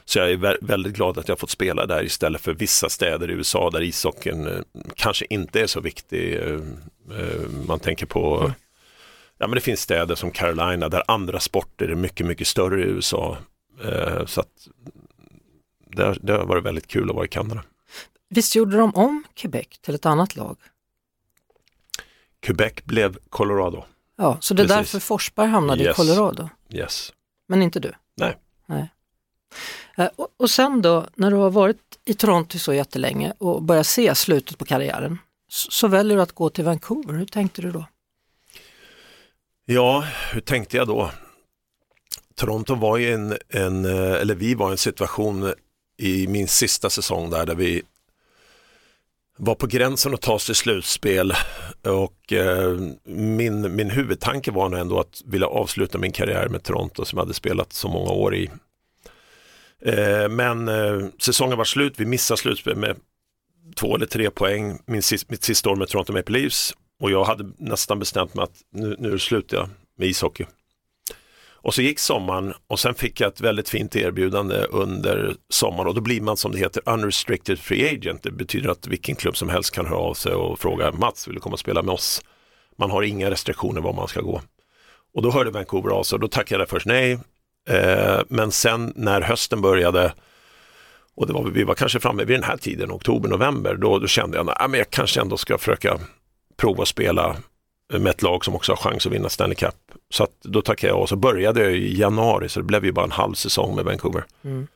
Så 0.04 0.18
jag 0.18 0.30
är 0.30 0.66
väldigt 0.66 0.92
glad 0.92 1.18
att 1.18 1.28
jag 1.28 1.38
fått 1.38 1.50
spela 1.50 1.86
där 1.86 2.04
istället 2.04 2.40
för 2.40 2.54
vissa 2.54 2.88
städer 2.88 3.30
i 3.30 3.34
USA 3.34 3.70
där 3.70 3.82
ishockeyn 3.82 4.64
kanske 4.96 5.26
inte 5.30 5.60
är 5.60 5.66
så 5.66 5.80
viktig. 5.80 6.40
Man 7.66 7.80
tänker 7.80 8.06
på 8.06 8.40
mm. 8.40 8.52
Ja, 9.42 9.46
men 9.46 9.54
det 9.54 9.60
finns 9.60 9.80
städer 9.80 10.14
som 10.14 10.30
Carolina 10.30 10.88
där 10.88 11.02
andra 11.06 11.40
sporter 11.40 11.88
är 11.88 11.94
mycket, 11.94 12.26
mycket 12.26 12.46
större 12.46 12.80
i 12.80 12.84
USA. 12.84 13.38
Så 14.26 14.40
att 14.40 14.68
det, 15.86 16.18
det 16.22 16.32
har 16.32 16.46
varit 16.46 16.64
väldigt 16.64 16.86
kul 16.86 17.10
att 17.10 17.16
vara 17.16 17.24
i 17.24 17.28
Kanada. 17.28 17.62
Visst 18.28 18.56
gjorde 18.56 18.76
de 18.76 18.94
om 18.94 19.24
Quebec 19.34 19.66
till 19.80 19.94
ett 19.94 20.06
annat 20.06 20.36
lag? 20.36 20.56
Quebec 22.40 22.72
blev 22.84 23.18
Colorado. 23.28 23.84
Ja, 24.16 24.38
så 24.40 24.54
det 24.54 24.62
är 24.62 24.68
därför 24.68 25.00
Forsberg 25.00 25.48
hamnade 25.48 25.84
yes. 25.84 25.92
i 25.92 25.96
Colorado? 25.96 26.48
Yes. 26.70 27.12
Men 27.48 27.62
inte 27.62 27.80
du? 27.80 27.92
Nej. 28.16 28.36
Nej. 28.66 28.88
Eh, 29.96 30.08
och, 30.16 30.28
och 30.36 30.50
sen 30.50 30.82
då, 30.82 31.06
när 31.14 31.30
du 31.30 31.36
har 31.36 31.50
varit 31.50 31.98
i 32.04 32.14
Toronto 32.14 32.58
så 32.58 32.74
jättelänge 32.74 33.32
och 33.38 33.62
börjar 33.62 33.82
se 33.82 34.14
slutet 34.14 34.58
på 34.58 34.64
karriären, 34.64 35.18
så, 35.48 35.70
så 35.70 35.88
väljer 35.88 36.16
du 36.16 36.22
att 36.22 36.32
gå 36.32 36.50
till 36.50 36.64
Vancouver. 36.64 37.14
Hur 37.14 37.26
tänkte 37.26 37.62
du 37.62 37.72
då? 37.72 37.84
Ja, 39.72 40.04
hur 40.32 40.40
tänkte 40.40 40.76
jag 40.76 40.86
då? 40.86 41.10
Toronto 42.34 42.74
var 42.74 42.96
ju 42.96 43.12
en, 43.12 43.36
en, 43.48 43.84
eh, 43.84 44.12
eller 44.12 44.34
vi 44.34 44.54
var 44.54 44.68
i 44.68 44.72
en 44.72 44.78
situation 44.78 45.52
i 45.98 46.26
min 46.26 46.48
sista 46.48 46.90
säsong 46.90 47.30
där, 47.30 47.46
där 47.46 47.54
vi 47.54 47.82
var 49.36 49.54
på 49.54 49.66
gränsen 49.66 50.14
att 50.14 50.20
ta 50.20 50.32
oss 50.32 50.46
till 50.46 50.54
slutspel 50.54 51.32
och 51.82 52.32
eh, 52.32 52.78
min, 53.04 53.76
min 53.76 53.90
huvudtanke 53.90 54.50
var 54.50 54.68
nog 54.68 54.80
ändå 54.80 55.00
att 55.00 55.22
vilja 55.26 55.46
avsluta 55.46 55.98
min 55.98 56.12
karriär 56.12 56.48
med 56.48 56.62
Toronto 56.62 57.04
som 57.04 57.16
jag 57.16 57.24
hade 57.24 57.34
spelat 57.34 57.72
så 57.72 57.88
många 57.88 58.10
år 58.10 58.34
i. 58.34 58.50
Eh, 59.82 60.28
men 60.28 60.68
eh, 60.68 61.08
säsongen 61.18 61.58
var 61.58 61.64
slut, 61.64 61.94
vi 61.96 62.04
missade 62.04 62.38
slutspel 62.38 62.76
med 62.76 62.96
två 63.76 63.96
eller 63.96 64.06
tre 64.06 64.30
poäng 64.30 64.78
min, 64.86 65.02
mitt 65.28 65.42
sista 65.42 65.70
år 65.70 65.76
med 65.76 65.88
Toronto 65.88 66.12
Maple 66.12 66.38
Leafs 66.38 66.74
och 67.00 67.10
jag 67.10 67.24
hade 67.24 67.44
nästan 67.58 67.98
bestämt 67.98 68.34
mig 68.34 68.42
att 68.42 68.56
nu, 68.72 68.96
nu 68.98 69.18
slutar 69.18 69.56
jag 69.56 69.68
med 69.98 70.08
ishockey. 70.08 70.46
Och 71.62 71.74
så 71.74 71.82
gick 71.82 71.98
sommaren 71.98 72.54
och 72.66 72.80
sen 72.80 72.94
fick 72.94 73.20
jag 73.20 73.28
ett 73.28 73.40
väldigt 73.40 73.68
fint 73.68 73.96
erbjudande 73.96 74.56
under 74.70 75.34
sommaren 75.48 75.86
och 75.88 75.94
då 75.94 76.00
blir 76.00 76.20
man 76.20 76.36
som 76.36 76.52
det 76.52 76.58
heter 76.58 76.82
unrestricted 76.86 77.58
free 77.58 77.94
agent. 77.94 78.22
Det 78.22 78.30
betyder 78.30 78.70
att 78.70 78.86
vilken 78.86 79.16
klubb 79.16 79.36
som 79.36 79.48
helst 79.48 79.74
kan 79.74 79.86
höra 79.86 79.98
av 79.98 80.14
sig 80.14 80.32
och 80.32 80.58
fråga 80.58 80.92
Mats, 80.92 81.28
vill 81.28 81.34
du 81.34 81.40
komma 81.40 81.52
och 81.52 81.58
spela 81.58 81.82
med 81.82 81.94
oss? 81.94 82.22
Man 82.78 82.90
har 82.90 83.02
inga 83.02 83.30
restriktioner 83.30 83.80
var 83.80 83.92
man 83.92 84.08
ska 84.08 84.20
gå. 84.20 84.42
Och 85.14 85.22
då 85.22 85.30
hörde 85.30 85.50
Vancouver 85.50 85.90
av 85.90 86.02
sig 86.02 86.16
och 86.16 86.20
då 86.20 86.28
tackade 86.28 86.62
jag 86.62 86.68
först 86.68 86.86
nej. 86.86 87.18
Eh, 87.68 88.20
men 88.28 88.52
sen 88.52 88.92
när 88.96 89.20
hösten 89.20 89.60
började 89.60 90.12
och 91.14 91.26
det 91.26 91.32
var, 91.32 91.44
vi 91.44 91.64
var 91.64 91.74
kanske 91.74 92.00
framme 92.00 92.24
vid 92.24 92.36
den 92.36 92.44
här 92.44 92.56
tiden, 92.56 92.90
oktober, 92.90 93.28
november, 93.28 93.74
då, 93.74 93.98
då 93.98 94.06
kände 94.06 94.36
jag 94.36 94.50
att 94.50 94.76
jag 94.76 94.90
kanske 94.90 95.20
ändå 95.20 95.36
ska 95.36 95.58
försöka 95.58 95.98
prova 96.60 96.82
att 96.82 96.88
spela 96.88 97.36
med 97.92 98.10
ett 98.10 98.22
lag 98.22 98.44
som 98.44 98.54
också 98.54 98.72
har 98.72 98.76
chans 98.76 99.06
att 99.06 99.12
vinna 99.12 99.28
Stanley 99.28 99.54
Cup. 99.54 99.74
Så 100.10 100.24
att 100.24 100.40
då 100.42 100.62
tackade 100.62 100.92
jag 100.92 101.00
och 101.00 101.08
så 101.08 101.16
började 101.16 101.62
jag 101.62 101.72
i 101.72 101.98
januari 101.98 102.48
så 102.48 102.60
det 102.60 102.64
blev 102.64 102.84
ju 102.84 102.92
bara 102.92 103.04
en 103.04 103.10
halv 103.10 103.34
säsong 103.34 103.76
med 103.76 103.84
Vancouver. 103.84 104.24
Mm. 104.44 104.68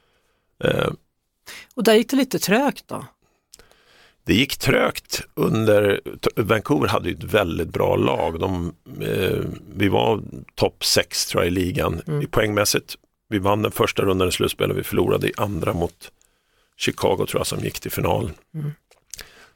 Eh, 0.64 0.90
och 1.74 1.84
där 1.84 1.94
gick 1.94 2.10
det 2.10 2.16
lite 2.16 2.38
trögt 2.38 2.84
då? 2.88 3.06
Det 4.26 4.34
gick 4.34 4.56
trögt 4.56 5.22
under, 5.34 6.00
Vancouver 6.36 6.88
hade 6.88 7.08
ju 7.08 7.14
ett 7.14 7.24
väldigt 7.24 7.68
bra 7.68 7.96
lag. 7.96 8.40
De, 8.40 8.74
eh, 9.00 9.38
vi 9.76 9.88
var 9.88 10.22
topp 10.54 10.84
6 10.84 11.26
tror 11.26 11.42
jag 11.42 11.52
i 11.52 11.54
ligan 11.54 12.02
mm. 12.06 12.22
i 12.22 12.26
poängmässigt. 12.26 12.94
Vi 13.28 13.38
vann 13.38 13.62
den 13.62 13.72
första 13.72 14.02
rundan 14.02 14.28
i 14.28 14.32
slutspelet, 14.32 14.76
vi 14.76 14.82
förlorade 14.82 15.28
i 15.28 15.32
andra 15.36 15.72
mot 15.72 16.10
Chicago 16.76 17.26
tror 17.28 17.40
jag 17.40 17.46
som 17.46 17.60
gick 17.60 17.80
till 17.80 17.90
final. 17.90 18.30
Mm. 18.54 18.72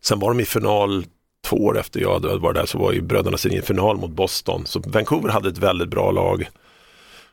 Sen 0.01 0.19
var 0.19 0.29
de 0.29 0.41
i 0.41 0.45
final 0.45 1.05
två 1.49 1.57
år 1.57 1.79
efter 1.79 2.01
jag 2.01 2.21
var 2.21 2.53
där 2.53 2.67
så 2.67 2.79
var 2.79 2.93
ju 2.93 3.01
bröderna 3.01 3.39
i 3.51 3.63
final 3.63 3.97
mot 3.97 4.11
Boston. 4.11 4.67
Så 4.67 4.83
Vancouver 4.87 5.29
hade 5.29 5.49
ett 5.49 5.59
väldigt 5.59 5.89
bra 5.89 6.11
lag. 6.11 6.49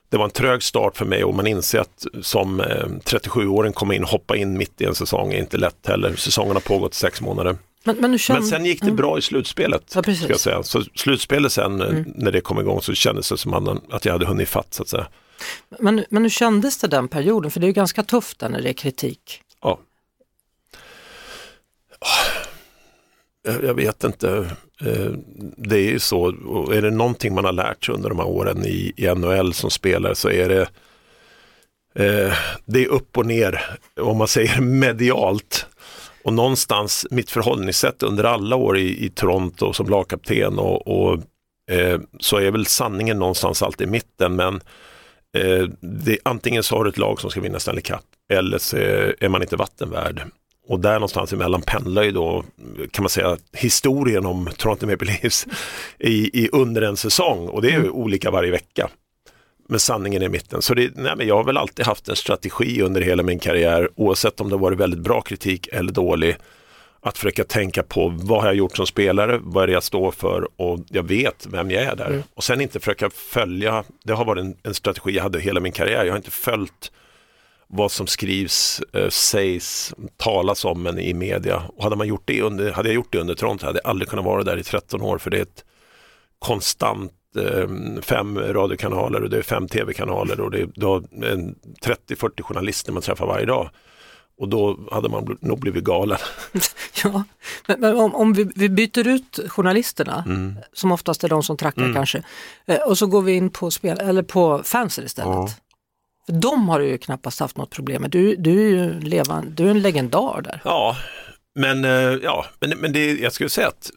Det 0.09 0.17
var 0.17 0.25
en 0.25 0.31
trög 0.31 0.63
start 0.63 0.97
för 0.97 1.05
mig 1.05 1.23
och 1.23 1.35
man 1.35 1.47
inser 1.47 1.79
att 1.79 2.05
som 2.21 2.61
37-åring 2.61 3.73
komma 3.73 3.95
in 3.95 4.03
och 4.03 4.09
hoppa 4.09 4.35
in 4.35 4.57
mitt 4.57 4.81
i 4.81 4.85
en 4.85 4.95
säsong 4.95 5.33
är 5.33 5.37
inte 5.37 5.57
lätt 5.57 5.87
heller. 5.87 6.15
Säsongen 6.15 6.53
har 6.53 6.61
pågått 6.61 6.93
sex 6.93 7.21
månader. 7.21 7.57
Men, 7.83 7.97
men, 7.97 8.17
känner... 8.17 8.39
men 8.39 8.49
sen 8.49 8.65
gick 8.65 8.81
det 8.81 8.91
bra 8.91 9.17
i 9.17 9.21
slutspelet. 9.21 9.91
Ja, 9.95 10.01
ska 10.01 10.27
jag 10.27 10.39
säga. 10.39 10.63
Så 10.63 10.83
slutspelet 10.95 11.51
sen 11.51 11.81
mm. 11.81 12.13
när 12.15 12.31
det 12.31 12.41
kom 12.41 12.59
igång 12.59 12.81
så 12.81 12.93
kändes 12.93 13.29
det 13.29 13.37
som 13.37 13.79
att 13.89 14.05
jag 14.05 14.13
hade 14.13 14.25
hunnit 14.25 14.49
fatt 14.49 14.73
så 14.73 14.83
att 14.83 14.89
säga. 14.89 15.07
Men, 15.79 16.05
men 16.09 16.23
hur 16.23 16.29
kändes 16.29 16.77
det 16.77 16.87
den 16.87 17.07
perioden? 17.07 17.51
För 17.51 17.59
det 17.59 17.65
är 17.65 17.67
ju 17.67 17.73
ganska 17.73 18.03
tufft 18.03 18.39
där 18.39 18.49
när 18.49 18.61
det 18.61 18.69
är 18.69 18.73
kritik. 18.73 19.41
Ja 19.61 19.79
Eh, 23.47 23.55
jag 23.63 23.73
vet 23.73 24.03
inte. 24.03 24.49
Eh, 24.81 25.11
det 25.57 25.75
är 25.75 25.91
ju 25.91 25.99
så, 25.99 26.35
och 26.45 26.75
är 26.75 26.81
det 26.81 26.91
någonting 26.91 27.35
man 27.35 27.45
har 27.45 27.51
lärt 27.51 27.85
sig 27.85 27.95
under 27.95 28.09
de 28.09 28.19
här 28.19 28.27
åren 28.27 28.65
i, 28.65 28.93
i 28.95 29.15
NHL 29.15 29.53
som 29.53 29.71
spelare 29.71 30.15
så 30.15 30.29
är 30.29 30.49
det 30.49 30.61
eh, 32.05 32.33
det 32.65 32.83
är 32.83 32.87
upp 32.87 33.17
och 33.17 33.25
ner, 33.25 33.77
om 34.01 34.17
man 34.17 34.27
säger 34.27 34.61
medialt. 34.61 35.65
Och 36.23 36.33
någonstans 36.33 37.07
mitt 37.11 37.31
förhållningssätt 37.31 38.03
under 38.03 38.23
alla 38.23 38.55
år 38.55 38.77
i, 38.77 39.05
i 39.05 39.09
Toronto 39.09 39.73
som 39.73 39.89
lagkapten 39.89 40.59
och, 40.59 40.87
och 40.87 41.19
eh, 41.71 41.99
så 42.19 42.37
är 42.37 42.51
väl 42.51 42.65
sanningen 42.65 43.19
någonstans 43.19 43.61
alltid 43.61 43.87
i 43.87 43.91
mitten 43.91 44.35
men 44.35 44.55
eh, 45.37 45.63
det, 45.79 46.17
antingen 46.23 46.63
så 46.63 46.77
har 46.77 46.83
du 46.83 46.89
ett 46.89 46.97
lag 46.97 47.21
som 47.21 47.29
ska 47.29 47.41
vinna 47.41 47.59
Stanley 47.59 47.81
Cup 47.81 47.99
eller 48.33 48.57
så 48.57 48.77
är 48.77 49.29
man 49.29 49.41
inte 49.41 49.55
vattenvärd. 49.55 50.21
Och 50.67 50.79
där 50.79 50.93
någonstans 50.93 51.33
emellan 51.33 51.61
pendlar 51.61 52.03
ju 52.03 52.11
då, 52.11 52.43
kan 52.91 53.03
man 53.03 53.09
säga, 53.09 53.37
historien 53.53 54.25
om 54.25 54.49
Toronto 54.57 54.87
Maple 54.87 55.07
Leafs 55.07 55.47
i, 55.99 56.43
i 56.43 56.49
under 56.51 56.81
en 56.81 56.97
säsong 56.97 57.47
och 57.47 57.61
det 57.61 57.67
är 57.67 57.71
ju 57.71 57.77
mm. 57.77 57.91
olika 57.93 58.31
varje 58.31 58.51
vecka. 58.51 58.89
Med 59.69 59.81
sanningen 59.81 60.21
i 60.21 60.29
mitten. 60.29 60.61
Så 60.61 60.73
det, 60.73 60.91
nej, 60.95 61.13
men 61.17 61.27
jag 61.27 61.35
har 61.35 61.43
väl 61.43 61.57
alltid 61.57 61.85
haft 61.85 62.09
en 62.09 62.15
strategi 62.15 62.81
under 62.81 63.01
hela 63.01 63.23
min 63.23 63.39
karriär, 63.39 63.89
oavsett 63.95 64.41
om 64.41 64.49
det 64.49 64.57
varit 64.57 64.79
väldigt 64.79 64.99
bra 64.99 65.21
kritik 65.21 65.67
eller 65.71 65.91
dålig, 65.91 66.35
att 67.01 67.17
försöka 67.17 67.43
tänka 67.43 67.83
på 67.83 68.13
vad 68.15 68.41
har 68.41 68.47
jag 68.47 68.55
gjort 68.55 68.77
som 68.77 68.87
spelare, 68.87 69.39
vad 69.41 69.63
är 69.63 69.67
det 69.67 69.73
jag 69.73 69.83
står 69.83 70.11
för 70.11 70.47
och 70.55 70.79
jag 70.89 71.03
vet 71.03 71.47
vem 71.49 71.71
jag 71.71 71.83
är 71.83 71.95
där. 71.95 72.07
Mm. 72.07 72.23
Och 72.33 72.43
sen 72.43 72.61
inte 72.61 72.79
försöka 72.79 73.09
följa, 73.09 73.83
det 74.03 74.13
har 74.13 74.25
varit 74.25 74.41
en, 74.41 74.55
en 74.63 74.73
strategi 74.73 75.15
jag 75.15 75.23
hade 75.23 75.39
hela 75.39 75.59
min 75.59 75.71
karriär, 75.71 76.05
jag 76.05 76.11
har 76.11 76.17
inte 76.17 76.31
följt 76.31 76.91
vad 77.67 77.91
som 77.91 78.07
skrivs, 78.07 78.81
eh, 78.93 79.09
sägs, 79.09 79.93
talas 80.17 80.65
om 80.65 80.87
en 80.87 80.99
i 80.99 81.13
media. 81.13 81.63
Och 81.75 81.83
hade, 81.83 81.95
man 81.95 82.07
gjort 82.07 82.23
det 82.25 82.41
under, 82.41 82.71
hade 82.71 82.89
jag 82.89 82.95
gjort 82.95 83.11
det 83.11 83.19
under 83.19 83.35
Toronto 83.35 83.65
hade 83.65 83.79
jag 83.83 83.89
aldrig 83.89 84.09
kunnat 84.09 84.25
vara 84.25 84.43
där 84.43 84.57
i 84.57 84.63
13 84.63 85.01
år 85.01 85.17
för 85.17 85.29
det 85.29 85.37
är 85.37 85.41
ett 85.41 85.65
konstant 86.39 87.11
eh, 87.37 88.01
fem 88.01 88.39
radiokanaler 88.39 89.23
och 89.23 89.29
det 89.29 89.37
är 89.37 89.41
fem 89.41 89.67
tv-kanaler 89.67 90.39
och 90.41 90.51
det 90.51 90.61
är 90.61 90.65
30-40 90.65 92.41
journalister 92.41 92.91
man 92.91 93.01
träffar 93.01 93.27
varje 93.27 93.45
dag. 93.45 93.69
Och 94.37 94.49
då 94.49 94.79
hade 94.91 95.09
man 95.09 95.37
nog 95.41 95.59
blivit 95.59 95.83
galen. 95.83 96.17
ja, 97.03 97.23
men, 97.67 97.79
men 97.79 97.97
om, 97.97 98.15
om 98.15 98.33
vi, 98.33 98.51
vi, 98.55 98.69
byter 98.69 99.07
ut 99.07 99.39
journalisterna, 99.47 100.23
mm. 100.27 100.55
som 100.73 100.91
oftast 100.91 101.23
är 101.23 101.29
de 101.29 101.43
som 101.43 101.57
trackar 101.57 101.81
mm. 101.81 101.93
kanske, 101.93 102.23
eh, 102.65 102.81
och 102.81 102.97
så 102.97 103.07
går 103.07 103.21
vi 103.21 103.33
in 103.33 103.49
på, 103.49 103.71
spel, 103.71 103.99
eller 103.99 104.23
på 104.23 104.61
fansen 104.63 105.05
istället. 105.05 105.33
Ja. 105.33 105.49
För 106.25 106.33
de 106.33 106.69
har 106.69 106.79
du 106.79 106.87
ju 106.87 106.97
knappast 106.97 107.39
haft 107.39 107.57
något 107.57 107.69
problem 107.69 108.01
med. 108.01 108.11
Du, 108.11 108.35
du 108.35 108.65
är 108.65 108.69
ju 108.69 108.99
levan, 108.99 109.53
du 109.55 109.65
är 109.65 109.71
en 109.71 109.81
legendar 109.81 110.41
där. 110.41 110.61
Ja, 110.63 110.97
men, 111.59 111.85
eh, 111.85 111.91
ja, 112.23 112.45
men, 112.59 112.69
men 112.69 112.93
det, 112.93 113.13
jag 113.13 113.33
skulle 113.33 113.49
säga 113.49 113.67
att 113.67 113.91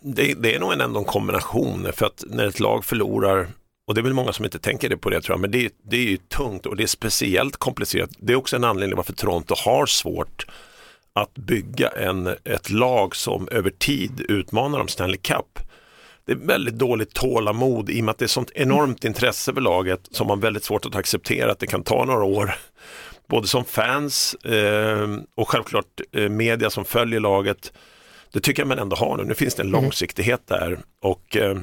det, 0.00 0.34
det 0.34 0.54
är 0.54 0.60
nog 0.60 0.72
en 0.72 0.80
ändå 0.80 0.98
en 0.98 1.04
kombination 1.04 1.86
för 1.92 2.06
att 2.06 2.24
när 2.26 2.46
ett 2.46 2.60
lag 2.60 2.84
förlorar 2.84 3.48
och 3.86 3.94
det 3.94 4.00
är 4.00 4.02
väl 4.02 4.12
många 4.12 4.32
som 4.32 4.44
inte 4.44 4.58
tänker 4.58 4.88
det 4.88 4.96
på 4.96 5.10
det 5.10 5.20
tror 5.20 5.34
jag, 5.34 5.40
men 5.40 5.50
det, 5.50 5.72
det 5.82 5.96
är 5.96 6.10
ju 6.10 6.16
tungt 6.16 6.66
och 6.66 6.76
det 6.76 6.82
är 6.82 6.86
speciellt 6.86 7.56
komplicerat. 7.56 8.10
Det 8.18 8.32
är 8.32 8.36
också 8.36 8.56
en 8.56 8.64
anledning 8.64 8.96
varför 8.96 9.12
Toronto 9.12 9.54
har 9.64 9.86
svårt 9.86 10.46
att 11.12 11.34
bygga 11.34 11.88
en, 11.88 12.26
ett 12.44 12.70
lag 12.70 13.16
som 13.16 13.48
över 13.48 13.70
tid 13.70 14.20
utmanar 14.20 14.80
om 14.80 14.88
Stanley 14.88 15.18
Cup 15.18 15.58
det 16.26 16.32
är 16.32 16.36
väldigt 16.36 16.74
dåligt 16.74 17.14
tålamod 17.14 17.90
i 17.90 18.00
och 18.00 18.04
med 18.04 18.12
att 18.12 18.18
det 18.18 18.24
är 18.24 18.28
sånt 18.28 18.50
enormt 18.54 19.04
intresse 19.04 19.54
för 19.54 19.60
laget 19.60 20.00
som 20.10 20.26
man 20.26 20.40
väldigt 20.40 20.64
svårt 20.64 20.86
att 20.86 20.94
acceptera 20.94 21.52
att 21.52 21.58
det 21.58 21.66
kan 21.66 21.82
ta 21.82 22.04
några 22.04 22.24
år. 22.24 22.54
Både 23.28 23.46
som 23.46 23.64
fans 23.64 24.34
eh, 24.34 25.16
och 25.34 25.48
självklart 25.48 26.00
eh, 26.12 26.28
media 26.28 26.70
som 26.70 26.84
följer 26.84 27.20
laget. 27.20 27.72
Det 28.32 28.40
tycker 28.40 28.62
jag 28.62 28.68
man 28.68 28.78
ändå 28.78 28.96
har 28.96 29.16
nu. 29.16 29.24
Nu 29.24 29.34
finns 29.34 29.54
det 29.54 29.62
en 29.62 29.68
mm. 29.68 29.82
långsiktighet 29.82 30.42
där. 30.46 30.78
Och, 31.02 31.36
eh, 31.36 31.56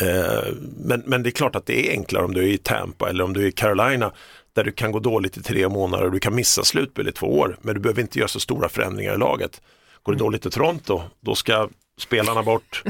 eh, 0.00 0.52
men, 0.76 1.02
men 1.06 1.22
det 1.22 1.28
är 1.28 1.30
klart 1.30 1.56
att 1.56 1.66
det 1.66 1.88
är 1.88 1.90
enklare 1.90 2.24
om 2.24 2.34
du 2.34 2.40
är 2.40 2.52
i 2.52 2.58
Tampa 2.58 3.08
eller 3.08 3.24
om 3.24 3.32
du 3.32 3.42
är 3.42 3.46
i 3.46 3.52
Carolina 3.52 4.12
där 4.52 4.64
du 4.64 4.72
kan 4.72 4.92
gå 4.92 4.98
dåligt 4.98 5.36
i 5.36 5.42
tre 5.42 5.68
månader 5.68 6.04
och 6.04 6.12
du 6.12 6.18
kan 6.18 6.34
missa 6.34 6.64
slutspel 6.64 7.08
i 7.08 7.12
två 7.12 7.38
år. 7.38 7.56
Men 7.62 7.74
du 7.74 7.80
behöver 7.80 8.02
inte 8.02 8.18
göra 8.18 8.28
så 8.28 8.40
stora 8.40 8.68
förändringar 8.68 9.14
i 9.14 9.18
laget. 9.18 9.60
Går 10.02 10.12
det 10.12 10.16
mm. 10.16 10.24
dåligt 10.26 10.46
i 10.46 10.50
Toronto, 10.50 11.02
då 11.20 11.34
ska 11.34 11.68
spelarna 11.98 12.42
bort, 12.42 12.82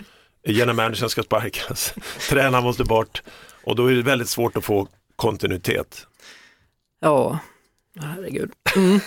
general 0.45 0.77
managern 0.77 1.09
ska 1.09 1.23
sparkas, 1.23 1.95
tränaren 2.29 2.65
måste 2.65 2.85
bort 2.85 3.23
och 3.65 3.77
då 3.77 3.87
är 3.87 3.95
det 3.95 4.03
väldigt 4.03 4.29
svårt 4.29 4.57
att 4.57 4.65
få 4.65 4.89
kontinuitet. 5.17 6.07
Ja, 7.01 7.39
herregud. 8.01 8.51
Mm. 8.77 9.01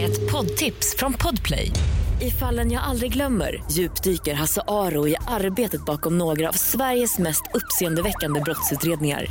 Ett 0.00 0.30
poddtips 0.30 0.96
från 0.96 1.12
Podplay. 1.12 1.72
I 2.20 2.30
fallen 2.30 2.70
jag 2.70 2.82
aldrig 2.82 3.12
glömmer 3.12 3.62
djupdyker 3.70 4.34
Hasse 4.34 4.62
Aro 4.68 5.08
i 5.08 5.16
arbetet 5.26 5.84
bakom 5.84 6.18
några 6.18 6.48
av 6.48 6.52
Sveriges 6.52 7.18
mest 7.18 7.42
uppseendeväckande 7.54 8.40
brottsutredningar. 8.40 9.26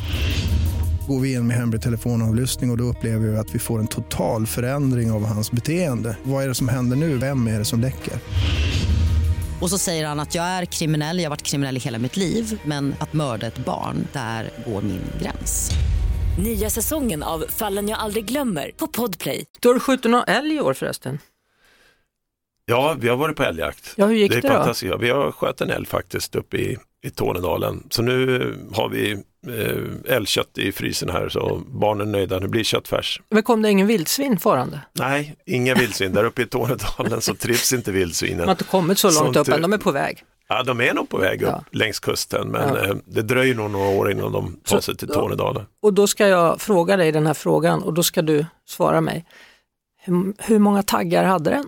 Går 1.07 1.19
vi 1.19 1.33
in 1.33 1.47
med 1.47 1.57
hemlig 1.57 1.81
telefonavlyssning 1.81 2.69
och, 2.69 2.73
och 2.73 2.77
då 2.77 2.83
upplever 2.83 3.27
vi 3.27 3.37
att 3.37 3.55
vi 3.55 3.59
får 3.59 3.79
en 3.79 3.87
total 3.87 4.47
förändring 4.47 5.11
av 5.11 5.25
hans 5.25 5.51
beteende. 5.51 6.17
Vad 6.23 6.43
är 6.43 6.47
det 6.47 6.55
som 6.55 6.67
händer 6.67 6.97
nu? 6.97 7.17
Vem 7.17 7.47
är 7.47 7.59
det 7.59 7.65
som 7.65 7.79
läcker? 7.79 8.13
Och 9.61 9.69
så 9.69 9.77
säger 9.77 10.07
han 10.07 10.19
att 10.19 10.35
jag 10.35 10.45
är 10.45 10.65
kriminell, 10.65 11.17
jag 11.17 11.25
har 11.25 11.29
varit 11.29 11.43
kriminell 11.43 11.77
i 11.77 11.79
hela 11.79 11.99
mitt 11.99 12.17
liv 12.17 12.61
men 12.65 12.95
att 12.99 13.13
mörda 13.13 13.47
ett 13.47 13.57
barn, 13.57 14.07
där 14.13 14.49
går 14.65 14.81
min 14.81 15.01
gräns. 15.21 15.71
Nya 16.39 16.69
säsongen 16.69 17.23
av 17.23 17.45
Fallen 17.49 17.89
jag 17.89 17.99
aldrig 17.99 18.25
glömmer 18.25 18.71
på 18.77 18.87
Podplay. 18.87 19.45
Du 19.59 19.67
har 19.67 19.79
skjutit 19.79 20.11
någon 20.11 20.23
älg 20.27 20.55
i 20.55 20.61
år 20.61 20.73
förresten? 20.73 21.19
Ja, 22.65 22.95
vi 22.99 23.09
har 23.09 23.17
varit 23.17 23.37
på 23.37 23.43
älgjakt. 23.43 23.93
Ja, 23.95 24.05
hur 24.05 24.15
gick 24.15 24.31
det, 24.31 24.41
det 24.41 24.47
då? 24.47 24.53
fantastiskt. 24.53 24.93
Vi 24.99 25.09
har 25.09 25.31
skjutit 25.31 25.61
en 25.61 25.69
älg 25.69 25.85
faktiskt 25.85 26.35
uppe 26.35 26.57
i, 26.57 26.77
i 27.05 27.09
Tornedalen. 27.09 27.83
Så 27.89 28.01
nu 28.01 28.39
har 28.73 28.89
vi 28.89 29.11
eh, 29.47 30.15
älgkött 30.15 30.57
i 30.57 30.71
frysen 30.71 31.09
här 31.09 31.29
så 31.29 31.61
barnen 31.67 32.07
är 32.07 32.11
nöjda. 32.11 32.39
Det 32.39 32.47
blir 32.47 32.63
köttfärs. 32.63 33.21
Men 33.29 33.43
kom 33.43 33.61
det 33.61 33.69
ingen 33.71 33.87
vildsvin 33.87 34.39
farande? 34.39 34.81
Nej, 34.93 35.35
inga 35.45 35.75
vildsvin. 35.75 36.13
Där 36.13 36.23
uppe 36.23 36.41
i 36.41 36.45
Tornedalen 36.45 37.21
så 37.21 37.35
trivs 37.35 37.73
inte 37.73 37.91
De 37.91 37.97
vildsvinen. 37.97 38.39
har 38.45 38.51
inte 38.51 38.63
kommit 38.63 38.99
så 38.99 39.23
långt 39.23 39.35
upp 39.37 39.47
än, 39.47 39.61
de 39.61 39.73
är 39.73 39.77
på 39.77 39.91
väg. 39.91 40.23
Ja, 40.49 40.63
de 40.63 40.81
är 40.81 40.93
nog 40.93 41.09
på 41.09 41.17
väg 41.17 41.41
upp 41.41 41.49
Ja. 41.49 41.63
längs 41.71 41.99
kusten 41.99 42.47
men 42.47 42.73
Ja. 42.75 42.85
eh, 42.85 42.95
det 43.05 43.21
dröjer 43.21 43.55
nog 43.55 43.71
några 43.71 43.89
år 43.89 44.11
innan 44.11 44.31
de 44.31 44.59
tar 44.65 44.79
sig 44.79 44.97
till. 44.97 45.07
Tornedalen. 45.07 45.65
Och 45.81 45.93
då 45.93 46.07
ska 46.07 46.27
jag 46.27 46.61
fråga 46.61 46.97
dig 46.97 47.11
den 47.11 47.27
här 47.27 47.33
frågan 47.33 47.83
och 47.83 47.93
då 47.93 48.03
ska 48.03 48.21
du 48.21 48.45
svara 48.67 49.01
mig. 49.01 49.25
Hur, 50.01 50.33
hur 50.37 50.59
många 50.59 50.83
taggar 50.83 51.23
hade 51.23 51.49
den? 51.49 51.65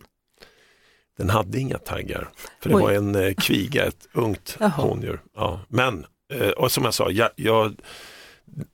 Den 1.20 1.30
hade 1.30 1.60
inga 1.60 1.78
taggar, 1.78 2.30
för 2.62 2.70
det 2.70 2.76
Oj. 2.76 2.82
var 2.82 2.92
en 2.92 3.16
eh, 3.16 3.34
kviga, 3.34 3.86
ett 3.86 4.08
ungt 4.14 4.58
hondjur. 4.76 5.20
Ja. 5.36 5.60
Men, 5.68 6.06
eh, 6.34 6.50
och 6.50 6.72
som 6.72 6.84
jag 6.86 6.94
sa, 6.94 7.12
jag, 7.12 7.30
jag, 7.36 7.66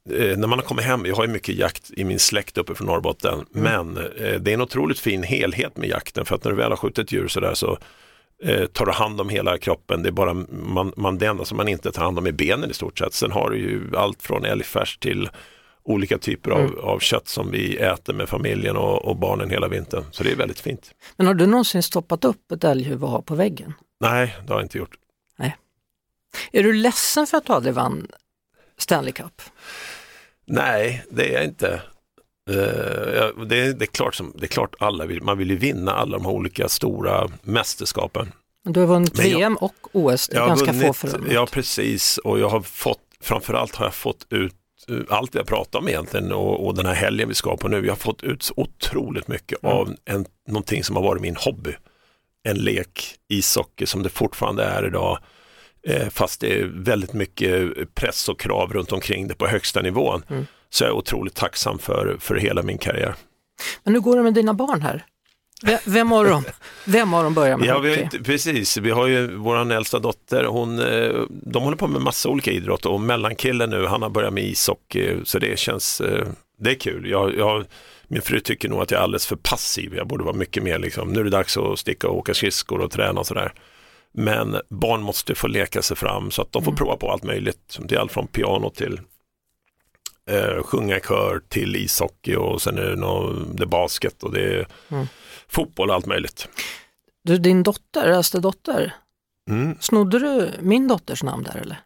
eh, 0.09 0.37
när 0.37 0.47
man 0.47 0.59
har 0.59 0.65
kommit 0.65 0.85
hem, 0.85 1.05
jag 1.05 1.15
har 1.15 1.25
ju 1.25 1.31
mycket 1.31 1.55
jakt 1.55 1.91
i 1.91 2.03
min 2.03 2.19
släkt 2.19 2.57
uppe 2.57 2.75
från 2.75 2.87
Norrbotten, 2.87 3.33
Mm. 3.33 3.47
men 3.93 3.97
eh, 3.97 4.39
det 4.39 4.51
är 4.51 4.53
en 4.53 4.61
otroligt 4.61 4.99
fin 4.99 5.23
helhet 5.23 5.77
med 5.77 5.89
jakten 5.89 6.25
för 6.25 6.35
att 6.35 6.43
när 6.43 6.51
du 6.51 6.57
väl 6.57 6.69
har 6.71 6.77
skjutit 6.77 7.11
djur 7.11 7.27
sådär 7.27 7.53
så 7.53 7.77
eh, 8.43 8.65
tar 8.65 8.85
du 8.85 8.91
hand 8.91 9.21
om 9.21 9.29
hela 9.29 9.57
kroppen. 9.57 10.03
Det 10.03 10.09
är 10.09 10.11
bara 10.11 10.33
man, 10.49 10.93
man, 10.97 11.17
det 11.17 11.25
enda 11.25 11.45
som 11.45 11.57
man 11.57 11.67
inte 11.67 11.91
tar 11.91 12.03
hand 12.03 12.17
om 12.19 12.25
är 12.27 12.31
benen 12.31 12.71
i 12.71 12.73
stort 12.73 12.99
sett. 12.99 13.13
Sen 13.13 13.31
har 13.31 13.49
du 13.49 13.57
ju 13.57 13.97
allt 13.97 14.23
från 14.23 14.45
älgfärs 14.45 14.97
till 14.97 15.29
olika 15.85 16.17
typer 16.17 16.51
av, 16.51 16.59
Mm. 16.59 16.79
av 16.79 16.99
kött 16.99 17.27
som 17.27 17.51
vi 17.51 17.77
äter 17.77 18.13
med 18.13 18.29
familjen 18.29 18.77
och, 18.77 19.05
och 19.05 19.15
barnen 19.15 19.49
hela 19.49 19.67
vintern. 19.67 20.03
Så 20.11 20.23
det 20.23 20.31
är 20.31 20.35
väldigt 20.35 20.59
fint. 20.59 20.91
Men 21.17 21.27
har 21.27 21.33
du 21.33 21.45
någonsin 21.47 21.83
stoppat 21.83 22.25
upp 22.25 22.51
ett 22.51 22.63
älghuvud 22.63 23.09
har 23.09 23.21
på 23.21 23.35
väggen? 23.35 23.73
Nej, 23.99 24.35
det 24.47 24.53
har 24.53 24.59
jag 24.59 24.65
inte 24.65 24.77
gjort. 24.77 24.95
Är 26.51 26.63
du 26.63 26.73
ledsen 26.73 27.27
för 27.27 27.37
att 27.37 27.45
du 27.45 27.53
aldrig 27.53 27.73
vann 27.75 28.07
Stanley 28.77 29.11
Cup? 29.11 29.41
Nej, 30.45 31.05
det 31.09 31.29
är 31.29 31.33
jag 31.33 31.43
inte. 31.43 31.81
Eh, 32.49 32.55
jag- 33.15 33.47
det, 33.49 33.59
är, 33.59 33.73
det, 33.73 33.85
är 33.85 33.87
klart 33.87 34.15
som, 34.15 34.33
det 34.35 34.45
är 34.45 34.47
klart 34.47 34.75
alla 34.79 35.05
vill, 35.05 35.21
man 35.23 35.37
vill 35.37 35.49
ju 35.49 35.55
vinna 35.55 35.91
alla 35.91 36.17
de 36.17 36.25
här 36.25 36.31
olika 36.33 36.69
stora 36.69 37.29
mästerskapen. 37.41 38.31
Du 38.63 38.79
har 38.79 38.87
vunnit 38.87 39.17
jag- 39.17 39.23
VM 39.23 39.55
och 39.55 39.73
OS, 39.91 40.27
det 40.27 40.37
är 40.37 40.47
ganska 40.47 40.73
få 40.73 40.79
vunnit- 40.79 40.95
förunnat. 40.95 41.31
Ja, 41.31 41.47
precis. 41.51 42.17
Och 42.17 42.39
jag 42.39 42.49
har 42.49 42.61
fått, 42.61 42.99
framförallt 43.21 43.75
har 43.75 43.85
jag 43.85 43.93
fått 43.95 44.27
ut 44.29 44.55
allt 45.09 45.35
vi 45.35 45.39
har 45.39 45.45
pratat 45.45 45.75
om 45.75 45.87
egentligen 45.87 46.31
och, 46.31 46.65
och 46.67 46.75
den 46.75 46.85
här 46.85 46.93
helgen 46.93 47.27
vi 47.29 47.35
ska 47.35 47.57
på 47.57 47.67
nu. 47.67 47.85
Jag 47.85 47.91
har 47.91 47.97
fått 47.97 48.23
ut 48.23 48.43
så 48.43 48.53
otroligt 48.57 49.27
mycket 49.27 49.63
Mm. 49.63 49.77
av 49.77 49.95
en, 50.05 50.25
någonting 50.47 50.83
som 50.83 50.95
har 50.95 51.03
varit 51.03 51.21
min 51.21 51.35
hobby. 51.35 51.75
En 52.47 52.57
lek, 52.57 53.15
ishockey 53.29 53.85
som 53.85 54.03
det 54.03 54.09
fortfarande 54.09 54.63
är 54.63 54.85
idag. 54.87 55.17
Eh, 55.87 56.09
fast 56.09 56.41
det 56.41 56.59
är 56.59 56.65
väldigt 56.65 57.13
mycket 57.13 57.71
press 57.95 58.29
och 58.29 58.39
krav 58.39 58.73
runt 58.73 58.91
omkring 58.91 59.27
det 59.27 59.35
på 59.35 59.47
högsta 59.47 59.81
nivån. 59.81 60.23
Mm. 60.29 60.45
Så 60.69 60.83
jag 60.83 60.89
är 60.91 60.95
otroligt 60.95 61.35
tacksam 61.35 61.79
för, 61.79 62.17
för 62.19 62.35
hela 62.35 62.63
min 62.63 62.77
karriär. 62.77 63.15
Men 63.83 63.93
hur 63.93 64.01
går 64.01 64.17
det 64.17 64.23
med 64.23 64.33
dina 64.33 64.53
barn 64.53 64.81
här? 64.81 65.05
Ve- 65.63 65.79
Vem 65.85 66.11
av 66.11 66.25
dem, 66.25 66.43
vem 66.85 67.13
av 67.13 67.23
dem 67.23 67.33
börjar 67.33 67.57
med 67.57 67.67
Ja, 67.67 67.79
vi 67.79 67.89
har, 67.89 67.95
hockey? 67.95 68.03
inte- 68.03 68.19
precis, 68.23 68.77
vi 68.77 68.91
har 68.91 69.07
ju 69.07 69.35
vår 69.35 69.71
äldsta 69.71 69.99
dotter, 69.99 70.43
hon, 70.43 70.79
eh, 70.79 71.21
de 71.29 71.63
håller 71.63 71.77
på 71.77 71.87
med 71.87 72.01
massa 72.01 72.29
olika 72.29 72.51
idrott 72.51 72.85
och 72.85 73.01
mellankillen 73.01 73.69
nu, 73.69 73.85
han 73.85 74.01
har 74.01 74.09
börjat 74.09 74.33
med 74.33 74.43
ishockey 74.43 75.15
så 75.23 75.39
det 75.39 75.59
känns, 75.59 76.01
eh, 76.01 76.27
det 76.59 76.69
är 76.71 76.75
kul. 76.75 77.09
Jag, 77.09 77.35
jag, 77.37 77.65
min 78.07 78.21
fru 78.21 78.39
tycker 78.39 78.69
nog 78.69 78.81
att 78.81 78.91
jag 78.91 78.99
är 78.99 79.03
alldeles 79.03 79.25
för 79.27 79.35
passiv, 79.35 79.95
jag 79.95 80.07
borde 80.07 80.23
vara 80.23 80.35
mycket 80.35 80.63
mer 80.63 80.79
liksom, 80.79 81.09
nu 81.13 81.19
är 81.19 81.23
det 81.23 81.29
dags 81.29 81.57
att 81.57 81.79
sticka 81.79 82.07
och 82.07 82.17
åka 82.17 82.33
skridskor 82.33 82.81
och 82.81 82.91
träna 82.91 83.19
och 83.19 83.27
sådär. 83.27 83.53
Men 84.13 84.57
barn 84.69 85.01
måste 85.01 85.35
få 85.35 85.47
leka 85.47 85.81
sig 85.81 85.97
fram 85.97 86.31
så 86.31 86.41
att 86.41 86.51
de 86.51 86.63
får 86.63 86.71
Mm. 86.71 86.77
prova 86.77 86.95
på 86.97 87.11
allt 87.11 87.23
möjligt, 87.23 87.77
det 87.79 87.95
är 87.95 87.99
allt 87.99 88.11
från 88.11 88.27
piano 88.27 88.69
till 88.69 88.99
eh, 90.29 90.63
sjunga 90.63 90.99
kör 90.99 91.41
till 91.49 91.75
ishockey 91.75 92.35
och 92.35 92.61
sen 92.61 92.77
är 92.77 92.81
det, 92.85 92.95
nå, 92.95 93.33
det 93.53 93.63
är 93.63 93.67
basket 93.67 94.23
och 94.23 94.31
det 94.33 94.41
är 94.41 94.67
Mm. 94.91 95.07
Fotboll 95.47 95.89
och 95.89 95.95
allt 95.95 96.05
möjligt. 96.05 96.47
Du, 97.23 97.37
din 97.37 97.63
dotter, 97.63 98.07
äldste 98.07 98.39
dotter, 98.39 98.93
Mm. 99.49 99.77
snodde 99.79 100.19
du 100.19 100.51
min 100.61 100.87
dotters 100.87 101.23
namn 101.23 101.43
där 101.43 101.55
eller? 101.57 101.79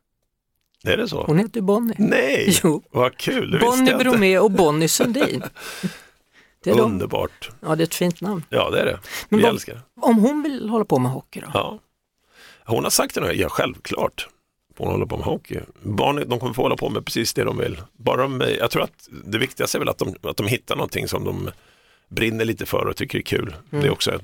Är 0.83 0.97
det 0.97 1.07
så? 1.07 1.23
Hon 1.23 1.39
heter 1.39 1.55
ju 1.55 1.61
Bonnie. 1.61 1.95
Nej, 1.97 2.53
Jo, 2.63 2.83
vad 2.91 3.17
kul, 3.17 3.51
det 3.51 3.59
Bonnie. 3.59 3.95
Bromé 3.95 4.37
och 4.39 4.51
Bonnie 4.51 4.87
Sundin. 4.87 5.43
Det 6.63 6.69
är 6.69 6.75
de. 6.75 6.81
Underbart. 6.81 7.49
Ja, 7.61 7.75
det 7.75 7.83
är 7.83 7.85
ett 7.85 7.95
fint 7.95 8.21
namn. 8.21 8.43
Ja, 8.49 8.69
det 8.69 8.79
är 8.81 8.85
det. 8.85 8.99
Men 9.29 9.37
Vi 9.39 9.43
vad- 9.43 9.53
älskar 9.53 9.73
det. 9.73 9.81
Om 10.01 10.17
hon 10.17 10.43
vill 10.43 10.69
hålla 10.69 10.85
på 10.85 10.99
med 10.99 11.11
hockey 11.11 11.39
då? 11.39 11.47
Ja. 11.53 11.79
Hon 12.65 12.83
har 12.83 12.91
sagt 12.91 13.15
det 13.15 13.21
nu, 13.21 13.31
ja 13.33 13.49
självklart. 13.49 14.27
Hon 14.77 14.87
håller 14.87 15.05
på 15.05 15.17
med 15.17 15.25
hockey. 15.25 15.59
Barnen 15.81 16.29
de 16.29 16.39
kommer 16.39 16.53
få 16.53 16.61
hålla 16.61 16.75
på 16.75 16.89
med 16.89 17.05
precis 17.05 17.33
det 17.33 17.43
de 17.43 17.57
vill. 17.57 17.81
Bara 17.93 18.21
de, 18.21 18.41
jag 18.59 18.71
tror 18.71 18.83
att 18.83 19.09
det 19.25 19.37
viktigaste 19.37 19.77
är 19.77 19.79
väl 19.79 19.89
att 19.89 19.97
de, 19.97 20.15
att 20.23 20.37
de 20.37 20.47
hittar 20.47 20.75
någonting 20.75 21.07
som 21.07 21.23
de 21.23 21.49
brinner 22.09 22.45
lite 22.45 22.65
för 22.65 22.85
och 22.85 22.95
tycker 22.95 23.17
är 23.17 23.21
kul. 23.21 23.55
Mm. 23.71 23.81
Det 23.81 23.87
är 23.87 23.91
också 23.91 24.15
ett 24.15 24.21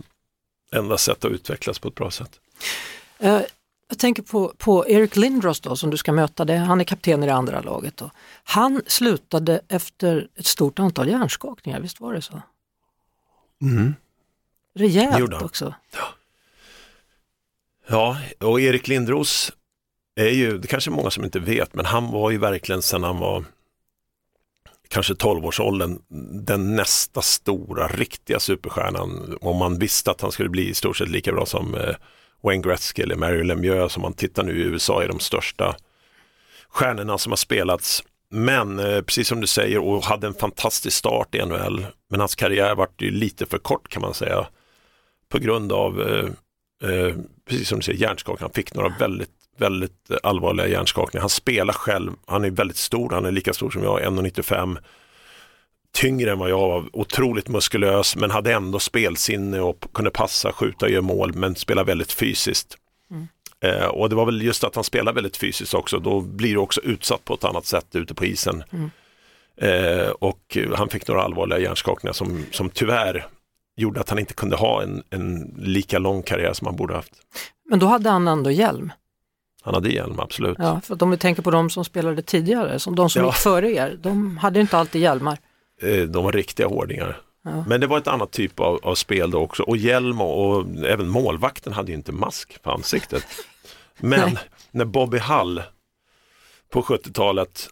enda 0.71 0.97
sätt 0.97 1.25
att 1.25 1.31
utvecklas 1.31 1.79
på 1.79 1.87
ett 1.87 1.95
bra 1.95 2.11
sätt. 2.11 2.39
Eh, 3.19 3.41
jag 3.89 3.99
tänker 3.99 4.23
på, 4.23 4.53
på 4.57 4.89
Erik 4.89 5.15
Lindros 5.15 5.59
då, 5.59 5.75
som 5.75 5.89
du 5.89 5.97
ska 5.97 6.11
möta, 6.11 6.45
det, 6.45 6.57
han 6.57 6.81
är 6.81 6.83
kapten 6.83 7.23
i 7.23 7.25
det 7.25 7.33
andra 7.33 7.61
laget. 7.61 7.97
Då. 7.97 8.11
Han 8.43 8.81
slutade 8.87 9.61
efter 9.67 10.27
ett 10.35 10.45
stort 10.45 10.79
antal 10.79 11.09
hjärnskakningar, 11.09 11.79
visst 11.79 12.01
var 12.01 12.13
det 12.13 12.21
så? 12.21 12.41
Mm. 13.61 13.93
Rejält 14.75 15.41
också. 15.41 15.73
Ja, 17.87 18.17
och 18.39 18.61
Erik 18.61 18.87
Lindros 18.87 19.51
är 20.15 20.29
ju, 20.29 20.57
det 20.57 20.67
kanske 20.67 20.89
är 20.89 20.91
många 20.91 21.11
som 21.11 21.23
inte 21.23 21.39
vet, 21.39 21.73
men 21.73 21.85
han 21.85 22.11
var 22.11 22.31
ju 22.31 22.37
verkligen 22.37 22.81
sedan 22.81 23.03
han 23.03 23.17
var 23.17 23.45
kanske 24.87 25.13
12-årsåldern 25.13 25.99
den 26.45 26.75
nästa 26.75 27.21
stora, 27.21 27.87
riktiga 27.87 28.39
superstjärnan. 28.39 29.37
Om 29.41 29.57
man 29.57 29.79
visste 29.79 30.11
att 30.11 30.21
han 30.21 30.31
skulle 30.31 30.49
bli 30.49 30.69
i 30.69 30.73
stort 30.73 30.97
sett 30.97 31.09
lika 31.09 31.31
bra 31.31 31.45
som 31.45 31.75
eh, 31.75 31.95
Wayne 32.43 32.63
Gretzky 32.63 33.01
eller 33.01 33.15
Mary 33.15 33.43
Lemieux 33.43 33.93
som 33.93 34.01
man 34.01 34.13
tittar 34.13 34.43
nu 34.43 34.59
i 34.59 34.63
USA 34.63 35.03
är 35.03 35.07
de 35.07 35.19
största 35.19 35.75
stjärnorna 36.69 37.17
som 37.17 37.31
har 37.31 37.37
spelats. 37.37 38.03
Men 38.29 38.79
eh, 38.79 39.01
precis 39.01 39.27
som 39.27 39.41
du 39.41 39.47
säger 39.47 39.79
och 39.79 40.05
hade 40.05 40.27
en 40.27 40.33
fantastisk 40.33 40.97
start 40.97 41.35
i 41.35 41.45
NHL. 41.45 41.85
Men 42.09 42.19
hans 42.19 42.35
karriär 42.35 42.75
vart 42.75 43.01
ju 43.01 43.11
lite 43.11 43.45
för 43.45 43.57
kort 43.57 43.89
kan 43.89 44.01
man 44.01 44.13
säga. 44.13 44.47
På 45.29 45.39
grund 45.39 45.71
av, 45.71 46.01
eh, 46.01 46.25
eh, 46.89 47.15
precis 47.49 47.67
som 47.67 47.79
du 47.79 47.83
säger, 47.83 47.99
hjärnskakning. 47.99 48.43
Han 48.43 48.53
fick 48.53 48.73
några 48.73 48.95
väldigt, 48.99 49.29
väldigt 49.57 50.11
allvarliga 50.23 50.67
hjärnskakningar. 50.67 51.21
Han 51.21 51.29
spelar 51.29 51.73
själv, 51.73 52.11
han 52.25 52.45
är 52.45 52.49
väldigt 52.49 52.77
stor, 52.77 53.09
han 53.09 53.25
är 53.25 53.31
lika 53.31 53.53
stor 53.53 53.69
som 53.69 53.83
jag, 53.83 54.01
1,95. 54.01 54.77
Tyngre 55.93 56.31
än 56.31 56.39
vad 56.39 56.49
jag 56.49 56.67
var, 56.67 56.85
otroligt 56.93 57.47
muskulös 57.47 58.15
men 58.15 58.31
hade 58.31 58.53
ändå 58.53 58.79
spelsinne 58.79 59.59
och 59.59 59.85
kunde 59.93 60.11
passa, 60.11 60.51
skjuta 60.51 60.89
göra 60.89 61.01
mål 61.01 61.33
men 61.33 61.55
spela 61.55 61.83
väldigt 61.83 62.11
fysiskt. 62.11 62.77
Eh, 63.63 63.85
och 63.85 64.09
det 64.09 64.15
var 64.15 64.25
väl 64.25 64.41
just 64.41 64.63
att 64.63 64.75
han 64.75 64.83
spelar 64.83 65.13
väldigt 65.13 65.37
fysiskt 65.37 65.73
också, 65.73 65.99
då 65.99 66.21
blir 66.21 66.53
du 66.53 66.59
också 66.59 66.81
utsatt 66.81 67.25
på 67.25 67.33
ett 67.33 67.43
annat 67.43 67.65
sätt 67.65 67.95
ute 67.95 68.13
på 68.13 68.25
isen. 68.25 68.63
Eh, 69.57 70.09
och 70.09 70.57
han 70.75 70.89
fick 70.89 71.07
några 71.07 71.21
allvarliga 71.23 71.59
hjärnskakningar 71.59 72.13
som, 72.13 72.45
som 72.51 72.69
tyvärr 72.69 73.27
gjorde 73.77 73.99
att 73.99 74.09
han 74.09 74.19
inte 74.19 74.33
kunde 74.33 74.55
ha 74.55 74.83
en, 74.83 75.03
en 75.09 75.55
lika 75.57 75.99
lång 75.99 76.23
karriär 76.23 76.53
som 76.53 76.67
han 76.67 76.75
borde 76.75 76.93
haft. 76.93 77.11
Men 77.69 77.79
då 77.79 77.85
hade 77.85 78.09
han 78.09 78.27
ändå 78.27 78.51
hjälm. 78.51 78.91
Han 79.65 79.73
hade 79.73 79.89
hjälm, 79.89 80.19
absolut. 80.19 80.57
Ja, 80.59 80.81
för 80.81 80.93
att 80.95 81.01
om 81.01 81.11
vi 81.11 81.17
tänker 81.17 81.41
på 81.41 81.51
de 81.51 81.69
som 81.69 81.85
spelade 81.85 82.21
tidigare, 82.21 82.79
som 82.79 82.95
de 82.95 83.09
som 83.09 83.21
Ja. 83.21 83.27
gick 83.27 83.35
före 83.35 83.71
er, 83.71 83.97
de 84.01 84.37
hade 84.37 84.59
inte 84.59 84.77
alltid 84.77 85.01
hjälmar. 85.01 85.37
Eh, 85.81 86.01
de 86.03 86.23
var 86.23 86.31
riktiga 86.31 86.67
hårdingar. 86.67 87.21
Ja. 87.43 87.63
Men 87.67 87.81
det 87.81 87.87
var 87.87 87.97
ett 87.97 88.07
annat 88.07 88.31
typ 88.31 88.59
av, 88.59 88.79
av 88.83 88.95
spel 88.95 89.31
då 89.31 89.39
också. 89.39 89.63
Och 89.63 89.77
hjälm 89.77 90.21
och, 90.21 90.55
och 90.55 90.65
även 90.85 91.09
målvakten 91.09 91.73
hade 91.73 91.91
ju 91.91 91.97
inte 91.97 92.11
mask 92.11 92.61
på 92.63 92.71
ansiktet. 92.71 93.23
Men 93.99 94.37
när 94.71 94.85
Bobby 94.85 95.17
Hall 95.17 95.63
på 96.69 96.81
70-talet, 96.81 97.67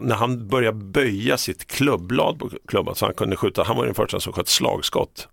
när 0.00 0.14
han 0.16 0.48
började 0.48 0.78
böja 0.78 1.36
sitt 1.38 1.66
klubbblad 1.66 2.38
på 2.38 2.50
klubban 2.68 2.94
så 2.94 3.04
han 3.06 3.14
kunde 3.14 3.36
skjuta, 3.36 3.62
han 3.64 3.76
var 3.76 3.84
den 3.86 3.94
första 3.94 4.20
som 4.20 4.32
sköt 4.32 4.48
slagskott. 4.48 5.28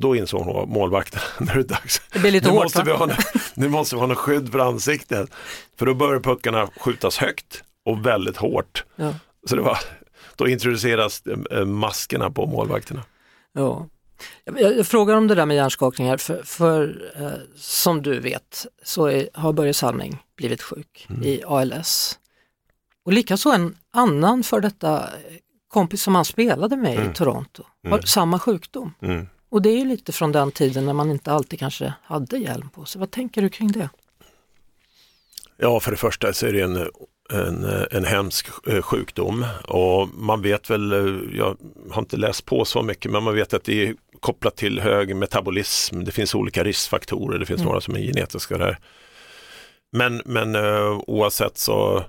Då 0.00 0.16
insåg 0.16 0.42
hon 0.42 0.68
målvakten, 0.70 1.20
nu 1.40 1.52
är 1.52 1.56
det 1.56 1.62
dags. 1.62 2.02
Det 2.12 2.18
blir 2.18 2.30
lite 2.30 2.46
nu, 2.48 2.54
hårt 2.54 2.62
måste 2.64 2.78
va? 2.78 2.84
vi 2.84 2.92
ha, 2.92 3.16
nu 3.54 3.68
måste 3.68 3.94
vi 3.96 4.00
ha 4.00 4.06
något 4.06 4.18
skydd 4.18 4.52
för 4.52 4.58
ansiktet. 4.58 5.30
För 5.78 5.86
då 5.86 5.94
börjar 5.94 6.20
puckarna 6.20 6.68
skjutas 6.80 7.18
högt 7.18 7.62
och 7.84 8.06
väldigt 8.06 8.36
hårt. 8.36 8.84
Ja. 8.96 9.14
Så 9.48 9.56
det 9.56 9.62
var, 9.62 9.78
då 10.36 10.48
introduceras 10.48 11.22
eh, 11.50 11.64
maskerna 11.64 12.30
på 12.30 12.46
målvakterna. 12.46 13.02
Ja. 13.52 13.86
Jag, 14.44 14.86
frågar 14.86 15.14
om 15.16 15.26
det 15.28 15.34
där 15.34 15.46
med 15.46 15.56
hjärnskakningar, 15.56 16.16
för, 16.16 16.42
för 16.42 17.02
eh, 17.20 17.30
som 17.56 18.02
du 18.02 18.20
vet 18.20 18.66
så 18.82 19.06
är, 19.06 19.28
har 19.34 19.52
Börje 19.52 19.74
Salming 19.74 20.18
blivit 20.36 20.62
sjuk 20.62 21.06
Mm. 21.10 21.22
i 21.22 21.42
ALS. 21.46 22.18
Och 23.04 23.12
likaså 23.12 23.50
en 23.52 23.76
annan 23.92 24.42
för 24.42 24.60
detta 24.60 24.96
eh, 25.02 25.08
kompis 25.68 26.02
som 26.02 26.14
han 26.14 26.24
spelade 26.24 26.76
med 26.76 26.96
Mm. 26.98 27.10
i 27.10 27.14
Toronto 27.14 27.62
har 27.90 28.00
samma 28.00 28.38
sjukdom. 28.38 28.94
Mm. 29.54 29.58
Och 29.58 29.62
det 29.62 29.68
är 29.68 29.78
ju 29.78 29.84
lite 29.84 30.12
från 30.12 30.32
den 30.32 30.50
tiden 30.50 30.86
när 30.86 30.92
man 30.92 31.10
inte 31.10 31.32
alltid 31.32 31.58
kanske 31.58 31.94
hade 32.02 32.38
hjälm 32.38 32.68
på 32.68 32.84
sig. 32.84 32.98
Vad 33.00 33.10
tänker 33.10 33.42
du 33.42 33.48
kring 33.48 33.72
det? 33.72 33.88
Ja, 35.56 35.80
för 35.80 35.90
det 35.90 35.96
första 35.96 36.32
så 36.32 36.46
är 36.46 36.52
det 36.52 36.60
en, 36.60 36.76
en, 37.30 37.64
en 37.90 38.04
hemsk 38.04 38.48
eh, 38.66 38.82
sjukdom 38.82 39.46
och 39.68 40.08
man 40.08 40.42
vet 40.42 40.70
väl, 40.70 40.92
eh, 40.92 41.38
jag 41.38 41.56
har 41.90 42.02
inte 42.02 42.16
läst 42.16 42.44
på 42.44 42.64
så 42.64 42.82
mycket, 42.82 43.10
men 43.10 43.22
man 43.22 43.34
vet 43.34 43.54
att 43.54 43.64
det 43.64 43.88
är 43.88 43.94
kopplat 44.20 44.56
till 44.56 44.80
hög 44.80 45.16
metabolism. 45.16 46.04
Det 46.04 46.12
finns 46.12 46.34
olika 46.34 46.64
riskfaktorer, 46.64 47.38
det 47.38 47.46
finns 47.46 47.62
några 47.62 47.80
som 47.80 47.94
är 47.96 48.00
genetiska 48.00 48.58
där. 48.58 48.78
Men, 49.92 50.22
men 50.24 50.54
eh, 50.54 51.00
oavsett 51.06 51.58
så 51.58 52.04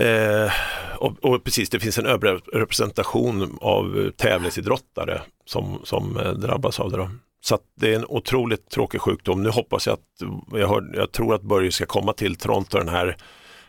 Eh, 0.00 0.52
och, 0.96 1.24
och 1.24 1.44
precis, 1.44 1.70
det 1.70 1.80
finns 1.80 1.98
en 1.98 2.06
överrepresentation 2.06 3.58
av 3.60 4.10
tävlingsidrottare 4.16 5.20
som, 5.44 5.80
som 5.84 6.16
eh, 6.16 6.32
drabbas 6.32 6.80
av 6.80 6.90
det. 6.90 6.96
Då. 6.96 7.10
Så 7.40 7.58
det 7.74 7.92
är 7.92 7.96
en 7.96 8.04
otroligt 8.08 8.70
tråkig 8.70 9.00
sjukdom. 9.00 9.42
Nu 9.42 9.48
hoppas 9.50 9.86
jag 9.86 9.94
att, 9.94 10.28
jag, 10.52 10.68
hör, 10.68 10.90
jag 10.94 11.12
tror 11.12 11.34
att 11.34 11.42
Börje 11.42 11.72
ska 11.72 11.86
komma 11.86 12.12
till 12.12 12.36
Toronto 12.36 12.78
den 12.78 12.88
här 12.88 13.16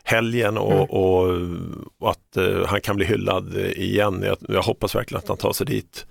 helgen 0.04 0.58
och, 0.58 0.90
och, 0.94 1.38
och 2.00 2.10
att 2.10 2.38
eh, 2.38 2.66
han 2.66 2.82
kan 2.82 2.96
bli 2.96 3.06
hyllad 3.06 3.58
igen. 3.58 4.24
Jag, 4.26 4.38
jag 4.56 4.62
hoppas 4.62 4.96
verkligen 4.96 5.20
att 5.20 5.28
han 5.28 5.38
tar 5.38 5.54
sig 5.54 5.66
dit. 5.68 6.06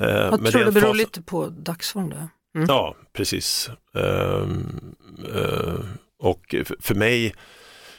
Eh, 0.00 0.08
Jag 0.08 0.42
men 0.42 0.52
tror 0.52 0.64
det 0.64 0.72
beror 0.72 0.88
fas- 0.88 0.96
lite 0.96 1.22
på 1.22 1.46
dagsform 1.46 2.10
där. 2.10 2.28
Ja, 2.68 2.94
precis. 3.12 3.70
Eh, 3.96 4.46
och 6.18 6.54
för 6.80 6.94
mig, 6.94 7.34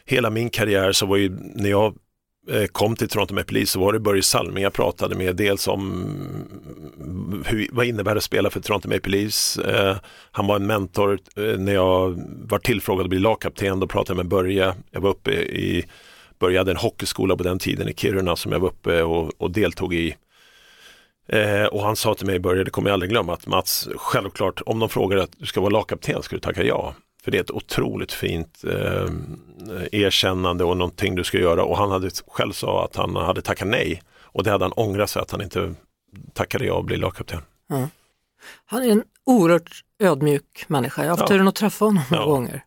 hela 0.05 0.29
min 0.29 0.49
karriär 0.49 0.91
så 0.91 1.05
var 1.05 1.17
ju 1.17 1.29
när 1.39 1.69
jag 1.69 1.95
eh, 2.51 2.65
kom 2.65 2.95
till 2.95 3.09
Toronto 3.09 3.33
Maple 3.33 3.53
Leafs 3.53 3.71
så 3.71 3.79
var 3.79 3.93
det 3.93 3.99
Börje 3.99 4.23
Salming 4.23 4.63
jag 4.63 4.73
pratade 4.73 5.15
med. 5.15 5.35
Dels 5.35 5.67
om 5.67 6.05
hur, 7.45 7.69
vad 7.71 7.85
innebär 7.85 8.15
det 8.15 8.17
att 8.17 8.23
spela 8.23 8.49
för 8.49 8.59
Toronto 8.59 8.89
Maple 8.89 9.11
Leafs. 9.11 9.57
Eh, 9.57 9.97
han 10.31 10.47
var 10.47 10.55
en 10.55 10.67
mentor 10.67 11.19
eh, 11.35 11.43
när 11.43 11.73
jag 11.73 12.23
var 12.49 12.59
tillfrågad 12.59 13.03
att 13.03 13.09
bli 13.09 13.19
lagkapten. 13.19 13.79
Då 13.79 13.87
pratade 13.87 14.11
jag 14.11 14.25
med 14.25 14.29
Börje. 14.29 14.73
Jag 14.91 15.01
var 15.01 15.09
uppe 15.09 15.31
i, 15.31 15.85
Börje 16.39 16.57
hade 16.57 16.71
en 16.71 16.77
hockeyskola 16.77 17.35
på 17.35 17.43
den 17.43 17.59
tiden 17.59 17.89
i 17.89 17.93
Kiruna 17.93 18.35
som 18.35 18.51
jag 18.51 18.59
var 18.59 18.67
uppe 18.67 19.03
och, 19.03 19.31
och 19.37 19.51
deltog 19.51 19.93
i. 19.93 20.15
Eh, 21.27 21.65
och 21.65 21.81
han 21.81 21.95
sa 21.95 22.15
till 22.15 22.25
mig 22.25 22.35
i 22.35 22.39
det 22.39 22.69
kommer 22.69 22.89
jag 22.89 22.93
aldrig 22.93 23.11
glömma, 23.11 23.33
att 23.33 23.47
Mats, 23.47 23.89
självklart 23.95 24.61
om 24.65 24.79
de 24.79 24.89
frågar 24.89 25.17
att 25.17 25.31
du 25.37 25.45
ska 25.45 25.61
vara 25.61 25.69
lagkapten 25.69 26.23
ska 26.23 26.35
du 26.35 26.39
tacka 26.39 26.63
ja. 26.63 26.95
För 27.25 27.31
det 27.31 27.37
är 27.37 27.41
ett 27.41 27.51
otroligt 27.51 28.11
fint 28.11 28.63
eh, 28.63 29.09
erkännande 29.91 30.63
och 30.63 30.77
någonting 30.77 31.15
du 31.15 31.23
ska 31.23 31.37
göra. 31.37 31.63
Och 31.63 31.77
han 31.77 31.91
hade 31.91 32.09
själv 32.27 32.51
sa 32.51 32.85
att 32.85 32.95
han 32.95 33.15
hade 33.15 33.41
tackat 33.41 33.67
nej. 33.67 34.01
Och 34.21 34.43
det 34.43 34.51
hade 34.51 34.63
han 34.65 34.71
ångrat 34.75 35.09
sig 35.09 35.21
att 35.21 35.31
han 35.31 35.41
inte 35.41 35.75
tackade 36.33 36.65
ja 36.65 36.73
och 36.73 36.85
bli 36.85 36.97
lagkapten. 36.97 37.41
Han 38.65 38.83
är 38.83 38.89
en 38.89 39.03
oerhört 39.25 39.83
ödmjuk 39.99 40.65
människa. 40.67 41.01
Jag 41.03 41.09
har 41.11 41.17
haft 41.17 41.21
Ja. 41.21 41.27
turen 41.27 41.47
att 41.47 41.55
träffa 41.55 41.85
honom 41.85 42.03
några 42.11 42.23
Ja. 42.23 42.29
gånger. 42.29 42.63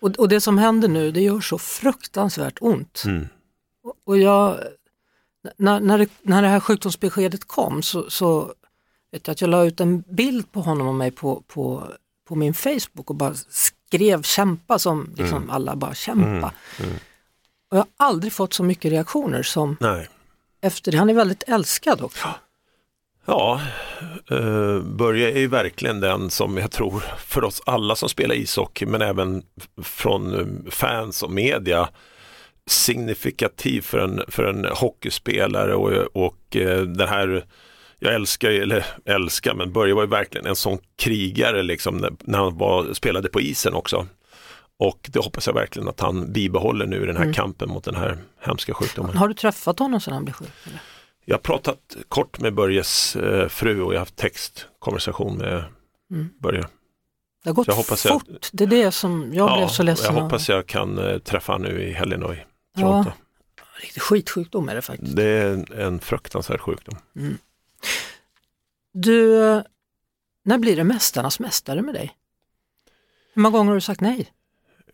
Och, 0.00 0.10
och 0.18 0.28
det 0.28 0.40
som 0.40 0.58
händer 0.58 0.88
nu, 0.88 1.10
det 1.10 1.20
gör 1.20 1.40
så 1.40 1.58
fruktansvärt 1.58 2.56
ont. 2.60 3.02
Mm. 3.06 3.28
Och- 3.82 3.94
Och 4.04 4.18
jag, 4.18 4.58
när, 5.56 5.80
när, 5.80 5.98
det, 5.98 6.08
när 6.22 6.42
det 6.42 6.48
här 6.48 6.60
sjukdomsbeskedet 6.60 7.44
kom 7.48 7.82
så, 7.82 8.10
så 8.10 8.52
vet 9.12 9.26
jag 9.26 9.32
att 9.32 9.40
jag 9.40 9.50
la 9.50 9.64
ut 9.64 9.80
en 9.80 10.00
bild 10.00 10.52
på 10.52 10.60
honom 10.60 10.86
och 10.88 10.94
mig 10.94 11.10
på, 11.10 11.42
på, 11.46 11.84
på 12.30 12.36
min 12.36 12.54
Facebook 12.54 13.10
och 13.10 13.16
bara 13.16 13.34
skrev 13.34 14.22
kämpa 14.22 14.78
som 14.78 15.14
liksom 15.16 15.50
alla 15.50 15.76
bara 15.76 15.94
kämpa. 15.94 16.52
Och 17.70 17.76
jag 17.76 17.78
har 17.78 17.86
aldrig 17.96 18.32
fått 18.32 18.52
så 18.52 18.62
mycket 18.62 18.92
reaktioner 18.92 19.42
som 19.42 19.76
Nej. 19.80 20.08
efter 20.60 20.92
det. 20.92 20.98
Han 20.98 21.10
är 21.10 21.14
väldigt 21.14 21.42
älskad 21.46 22.00
också. 22.00 22.28
Ja, 23.26 23.60
eh, 24.30 24.80
Börje 24.80 25.30
är 25.32 25.38
ju 25.38 25.46
verkligen 25.46 26.00
den 26.00 26.30
som 26.30 26.56
jag 26.56 26.70
tror 26.70 27.04
för 27.18 27.44
oss 27.44 27.62
alla 27.66 27.96
som 27.96 28.08
spelar 28.08 28.34
ishockey 28.34 28.86
men 28.86 29.02
även 29.02 29.42
från 29.82 30.34
eh, 30.34 30.70
fans 30.70 31.22
och 31.22 31.30
media 31.30 31.88
signifikativ 32.66 33.80
för 33.80 33.98
en, 33.98 34.22
för 34.28 34.44
en 34.44 34.64
hockeyspelare 34.64 35.74
och, 35.74 35.92
och 36.24 36.56
eh, 36.56 36.82
den 36.82 37.08
här 37.08 37.44
jag 38.00 38.14
älskar, 38.14 38.50
eller 38.50 38.86
älskar, 39.04 39.54
men 39.54 39.72
Börje 39.72 39.94
var 39.94 40.02
ju 40.02 40.08
verkligen 40.08 40.46
en 40.46 40.56
sån 40.56 40.78
krigare 40.98 41.62
liksom 41.62 41.96
när, 41.96 42.12
när 42.20 42.38
han 42.38 42.58
var, 42.58 42.94
spelade 42.94 43.28
på 43.28 43.40
isen 43.40 43.74
också. 43.74 44.06
Och 44.78 45.08
det 45.12 45.18
hoppas 45.18 45.46
jag 45.46 45.54
verkligen 45.54 45.88
att 45.88 46.00
han 46.00 46.32
bibehåller 46.32 46.86
nu 46.86 47.02
i 47.02 47.06
den 47.06 47.16
här 47.16 47.32
kampen 47.32 47.68
mot 47.68 47.84
den 47.84 47.94
här 47.94 48.18
hemska 48.40 48.74
sjukdomen. 48.74 49.16
Har 49.16 49.28
du 49.28 49.34
träffat 49.34 49.78
honom 49.78 50.00
sedan 50.00 50.14
han 50.14 50.24
blev 50.24 50.32
sjuk? 50.34 50.48
Eller? 50.66 50.80
Jag 51.24 51.34
har 51.34 51.40
pratat 51.40 51.96
kort 52.08 52.40
med 52.40 52.54
Börjes 52.54 53.16
eh, 53.16 53.48
fru 53.48 53.82
och 53.82 53.92
jag 53.92 53.98
har 53.98 54.00
haft 54.02 54.16
textkonversation 54.16 55.36
med 55.38 55.64
Börje. 56.40 56.60
Det 57.44 57.48
har 57.50 57.54
gått 57.54 57.66
Jag 57.68 57.74
hoppas 57.74 58.04
jag- 58.04 58.12
fort, 58.12 58.48
det 58.52 58.64
är 58.64 58.68
det 58.68 58.92
som 58.92 59.30
jag 59.34 59.58
blev 59.58 59.68
så 59.68 59.82
ledsen 59.82 60.14
jag 60.14 60.22
hoppas 60.22 60.48
jag 60.48 60.66
kan 60.66 60.98
eh, 60.98 61.18
träffa 61.18 61.52
honom 61.52 61.68
nu 61.72 61.82
i 61.82 61.92
helgen 61.92 62.22
och 62.22 62.34
i 62.34 62.38
Toronto. 62.78 63.10
Riktig 63.82 64.02
skitsjukdom 64.02 64.68
är 64.68 64.74
det 64.74 64.82
faktiskt. 64.82 65.16
Det 65.16 65.24
är 65.24 65.52
en, 65.52 65.66
en 65.72 66.00
fruktansvärd 66.00 66.60
sjukdom. 66.60 66.96
Du, 68.92 69.38
när 70.44 70.58
blir 70.58 70.76
det 70.76 70.84
Mästarnas 70.84 71.40
mästare 71.40 71.82
med 71.82 71.94
dig? 71.94 72.16
Hur 73.34 73.42
många 73.42 73.58
gånger 73.58 73.68
har 73.70 73.74
du 73.74 73.80
sagt 73.80 74.00
nej? 74.00 74.32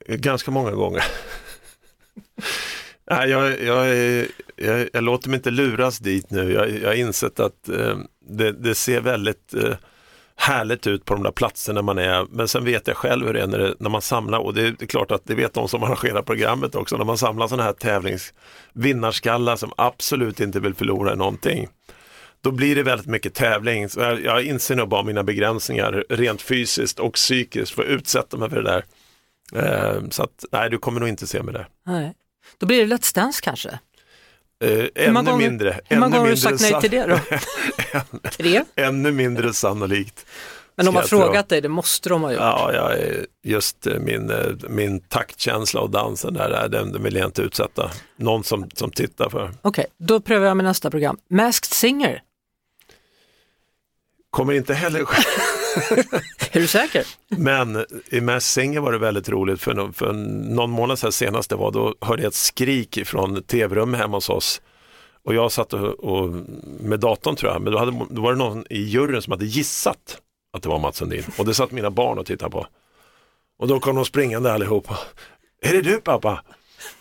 Ganska 0.08 0.50
många 0.50 0.70
gånger. 0.70 1.04
Nej, 3.10 3.30
jag, 3.30 3.62
jag, 3.62 3.88
jag, 4.56 4.88
jag 4.92 5.04
låter 5.04 5.28
mig 5.28 5.36
inte 5.36 5.50
luras 5.50 5.98
dit 5.98 6.30
nu. 6.30 6.52
Jag, 6.52 6.70
jag 6.70 6.88
har 6.88 6.94
insett 6.94 7.40
att 7.40 7.68
eh, 7.68 7.98
det, 8.28 8.52
det 8.52 8.74
ser 8.74 9.00
väldigt 9.00 9.54
eh, 9.54 9.74
härligt 10.36 10.86
ut 10.86 11.04
på 11.04 11.14
de 11.14 11.22
där 11.22 11.30
platserna 11.30 11.82
man 11.82 11.98
är. 11.98 12.26
Men 12.30 12.48
sen 12.48 12.64
vet 12.64 12.86
jag 12.86 12.96
själv 12.96 13.26
hur 13.26 13.34
det 13.34 13.42
är 13.42 13.46
när, 13.46 13.58
det, 13.58 13.74
när 13.78 13.90
man 13.90 14.02
samlar 14.02 14.38
och 14.38 14.54
det 14.54 14.62
är, 14.62 14.70
det 14.78 14.84
är 14.84 14.86
klart 14.86 15.10
att 15.10 15.24
det 15.24 15.34
vet 15.34 15.54
de 15.54 15.68
som 15.68 15.82
arrangerar 15.82 16.22
programmet 16.22 16.74
också. 16.74 16.96
När 16.96 17.04
man 17.04 17.18
samlar 17.18 17.48
sådana 17.48 17.62
här 17.62 17.72
tävlingsvinnarskallar 17.72 19.56
som 19.56 19.72
absolut 19.76 20.40
inte 20.40 20.60
vill 20.60 20.74
förlora 20.74 21.14
någonting. 21.14 21.68
Då 22.46 22.52
blir 22.52 22.76
det 22.76 22.82
väldigt 22.82 23.06
mycket 23.06 23.34
tävling. 23.34 23.88
Så 23.88 24.00
jag, 24.00 24.24
jag 24.24 24.42
inser 24.42 24.76
nog 24.76 24.88
bara 24.88 25.02
mina 25.02 25.22
begränsningar 25.22 26.04
rent 26.08 26.42
fysiskt 26.42 26.98
och 27.00 27.12
psykiskt 27.14 27.72
för 27.72 27.82
att 27.82 27.88
utsätta 27.88 28.36
mig 28.36 28.50
för 28.50 28.62
det 28.62 28.62
där. 28.62 28.84
Eh, 29.54 30.02
så 30.10 30.22
att 30.22 30.44
nej, 30.52 30.70
du 30.70 30.78
kommer 30.78 31.00
nog 31.00 31.08
inte 31.08 31.26
se 31.26 31.42
mig 31.42 31.54
där. 31.54 31.68
Nej. 31.86 32.14
Då 32.58 32.66
blir 32.66 32.86
det 32.86 32.96
Let's 32.96 33.14
Dance 33.14 33.40
kanske? 33.42 33.68
Eh, 34.64 34.84
ännu 34.94 35.12
gånger- 35.12 35.36
mindre. 35.36 35.80
Hur 35.84 35.96
många 35.96 36.08
gånger 36.16 36.20
har 36.20 36.30
du 36.30 36.36
sagt 36.36 36.60
nej 36.60 36.80
till 36.80 36.90
det 36.90 37.06
då? 37.06 37.18
Tre? 38.30 38.64
Ännu 38.76 39.12
mindre 39.12 39.52
sannolikt. 39.52 40.26
Men 40.76 40.86
de 40.86 40.96
har 40.96 41.02
frågat 41.02 41.48
dig, 41.48 41.60
det 41.60 41.68
måste 41.68 42.08
de 42.08 42.22
ha 42.22 42.30
gjort. 42.32 42.40
Ja, 42.40 42.72
jag 42.72 42.98
just 43.42 43.86
eh, 43.86 43.98
min, 43.98 44.30
eh, 44.30 44.36
min 44.68 45.00
taktkänsla 45.00 45.80
och 45.80 45.90
dansen 45.90 46.34
där, 46.34 46.68
den, 46.68 46.92
den 46.92 47.02
vill 47.02 47.16
jag 47.16 47.26
inte 47.28 47.42
utsätta 47.42 47.90
någon 48.16 48.44
som, 48.44 48.70
som 48.74 48.90
tittar 48.90 49.28
för. 49.30 49.50
Okej, 49.62 49.86
då 49.98 50.20
prövar 50.20 50.46
jag 50.46 50.56
med 50.56 50.64
nästa 50.64 50.90
program. 50.90 51.18
Masked 51.30 51.64
Singer, 51.64 52.22
Kommer 54.36 54.52
inte 54.52 54.74
heller 54.74 55.00
är 56.52 56.60
du 56.60 56.66
säker? 56.66 57.06
Men 57.28 57.84
i 58.10 58.20
Mass 58.20 58.44
Singer 58.44 58.80
var 58.80 58.92
det 58.92 58.98
väldigt 58.98 59.28
roligt 59.28 59.62
för, 59.62 59.74
nå- 59.74 59.92
för 59.92 60.12
någon 60.52 60.70
månad 60.70 60.98
sedan 60.98 61.12
senast 61.12 61.50
det 61.50 61.56
var, 61.56 61.70
då 61.70 61.94
hörde 62.00 62.22
jag 62.22 62.28
ett 62.28 62.34
skrik 62.34 63.06
från 63.06 63.42
tv-rummet 63.42 64.00
hemma 64.00 64.16
hos 64.16 64.30
oss. 64.30 64.62
Och 65.24 65.34
jag 65.34 65.52
satt 65.52 65.72
och, 65.72 66.04
och, 66.04 66.34
med 66.80 67.00
datorn 67.00 67.36
tror 67.36 67.52
jag, 67.52 67.62
men 67.62 67.72
då, 67.72 67.78
hade, 67.78 68.06
då 68.10 68.22
var 68.22 68.32
det 68.32 68.38
någon 68.38 68.64
i 68.70 68.78
juryn 68.78 69.22
som 69.22 69.30
hade 69.30 69.44
gissat 69.44 70.18
att 70.52 70.62
det 70.62 70.68
var 70.68 70.78
Mats 70.78 70.96
Sundin. 70.96 71.24
Och 71.38 71.46
det 71.46 71.54
satt 71.54 71.72
mina 71.72 71.90
barn 71.90 72.18
och 72.18 72.26
tittade 72.26 72.50
på. 72.50 72.66
Och 73.58 73.68
då 73.68 73.80
kom 73.80 73.96
de 73.96 74.04
springande 74.04 74.52
allihopa. 74.52 74.98
Är 75.62 75.72
det 75.72 75.82
du 75.82 76.00
pappa? 76.00 76.42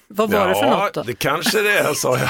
Vad 0.08 0.32
var 0.32 0.48
det 0.48 0.56
för 0.56 0.70
något 0.70 0.94
då? 0.94 1.04
det 1.04 1.14
kanske 1.14 1.62
det 1.62 1.78
är, 1.80 1.94
sa 1.94 2.18
jag. 2.18 2.30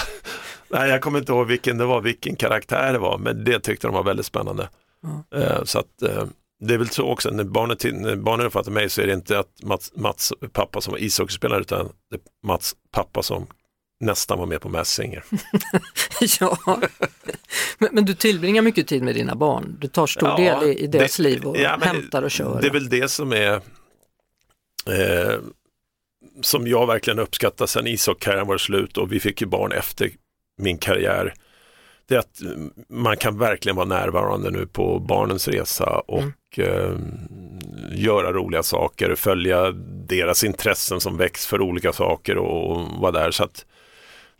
Nej, 0.70 0.89
jag 0.89 1.01
kommer 1.01 1.20
inte 1.20 1.32
ihåg 1.32 1.47
vilken 1.47 1.78
det 1.78 1.86
var, 1.86 2.01
vilken 2.01 2.36
karaktär 2.36 2.93
det 2.93 2.99
var, 2.99 3.18
men 3.18 3.43
det 3.43 3.60
tyckte 3.60 3.88
de 3.88 3.93
var 3.93 4.03
väldigt 4.03 4.26
spännande. 4.26 4.70
Eh, 5.36 5.64
Så 5.64 5.80
att, 5.80 6.01
eh, 6.01 6.26
det 6.60 6.74
är 6.74 6.78
väl 6.78 6.89
så 6.89 7.03
också, 7.03 7.30
när 7.30 7.43
barnen, 7.43 7.78
när 8.01 8.16
barnen 8.16 8.45
uppfattar 8.45 8.72
mig 8.72 8.89
så 8.89 9.01
är 9.01 9.08
det 9.08 9.14
inte 9.14 9.39
att 9.39 9.64
Mats, 9.64 9.91
Mats 9.95 10.34
pappa 10.53 10.82
som 10.82 10.91
var 10.91 10.99
ishockeyspelare 10.99 11.62
utan 11.62 11.89
det 12.10 12.16
är 12.16 12.22
Mats 12.47 12.76
pappa 12.91 13.24
som 13.24 13.47
nästan 13.99 14.39
var 14.39 14.45
med 14.45 14.62
på 14.62 14.70
Mass 14.70 14.89
Singer. 14.89 15.24
ja, 16.39 16.58
men, 17.78 17.89
men, 17.91 18.06
du 18.06 18.14
tillbringar 18.14 18.62
mycket 18.62 18.88
tid 18.88 19.03
med 19.03 19.16
dina 19.16 19.36
barn. 19.36 19.78
Du 19.80 19.88
tar 19.88 20.08
stor 20.08 20.30
ja, 20.30 20.60
del 20.60 20.70
i, 20.70 20.80
i 20.80 20.88
deras 20.88 21.18
det, 21.18 21.24
liv 21.24 21.45
och 21.45 21.58
ja, 21.58 21.80
hämtar 21.82 22.22
och 22.22 22.32
kör. 22.32 22.62
Det 22.62 22.68
är 22.68 22.72
väl 22.72 22.89
det 22.89 23.12
som 23.12 23.34
är 23.34 23.53
eh, 24.86 25.39
som 26.41 26.68
jag 26.68 26.88
verkligen 26.88 27.20
uppskattar 27.20 27.66
sen 27.66 27.88
ishockeykarriären 27.88 28.47
var 28.47 28.58
slut 28.58 28.97
och 28.97 29.12
vi 29.12 29.20
fick 29.20 29.41
ju 29.41 29.47
barn 29.47 29.72
efter 29.72 30.12
min 30.62 30.78
karriär. 30.78 31.34
Det 32.08 32.16
är 32.16 32.20
att 32.20 32.41
man 32.89 33.18
kan 33.18 33.38
verkligen 33.38 33.76
vara 33.76 33.88
närvarande 33.88 34.51
nu 34.51 34.68
på 34.68 34.99
barnens 34.99 35.47
resa 35.47 35.99
och 35.99 36.22
mm. 36.22 36.34
eh, 36.58 36.97
göra 37.91 38.34
roliga 38.34 38.64
saker, 38.64 39.16
följa 39.16 39.72
deras 40.08 40.43
intressen 40.43 41.01
som 41.01 41.18
väcks 41.18 41.45
för 41.45 41.62
olika 41.62 41.93
saker 41.93 42.38
och, 42.38 42.72
och 42.72 42.99
vara 42.99 43.12
där. 43.12 43.32
Så 43.32 43.43
att 43.43 43.66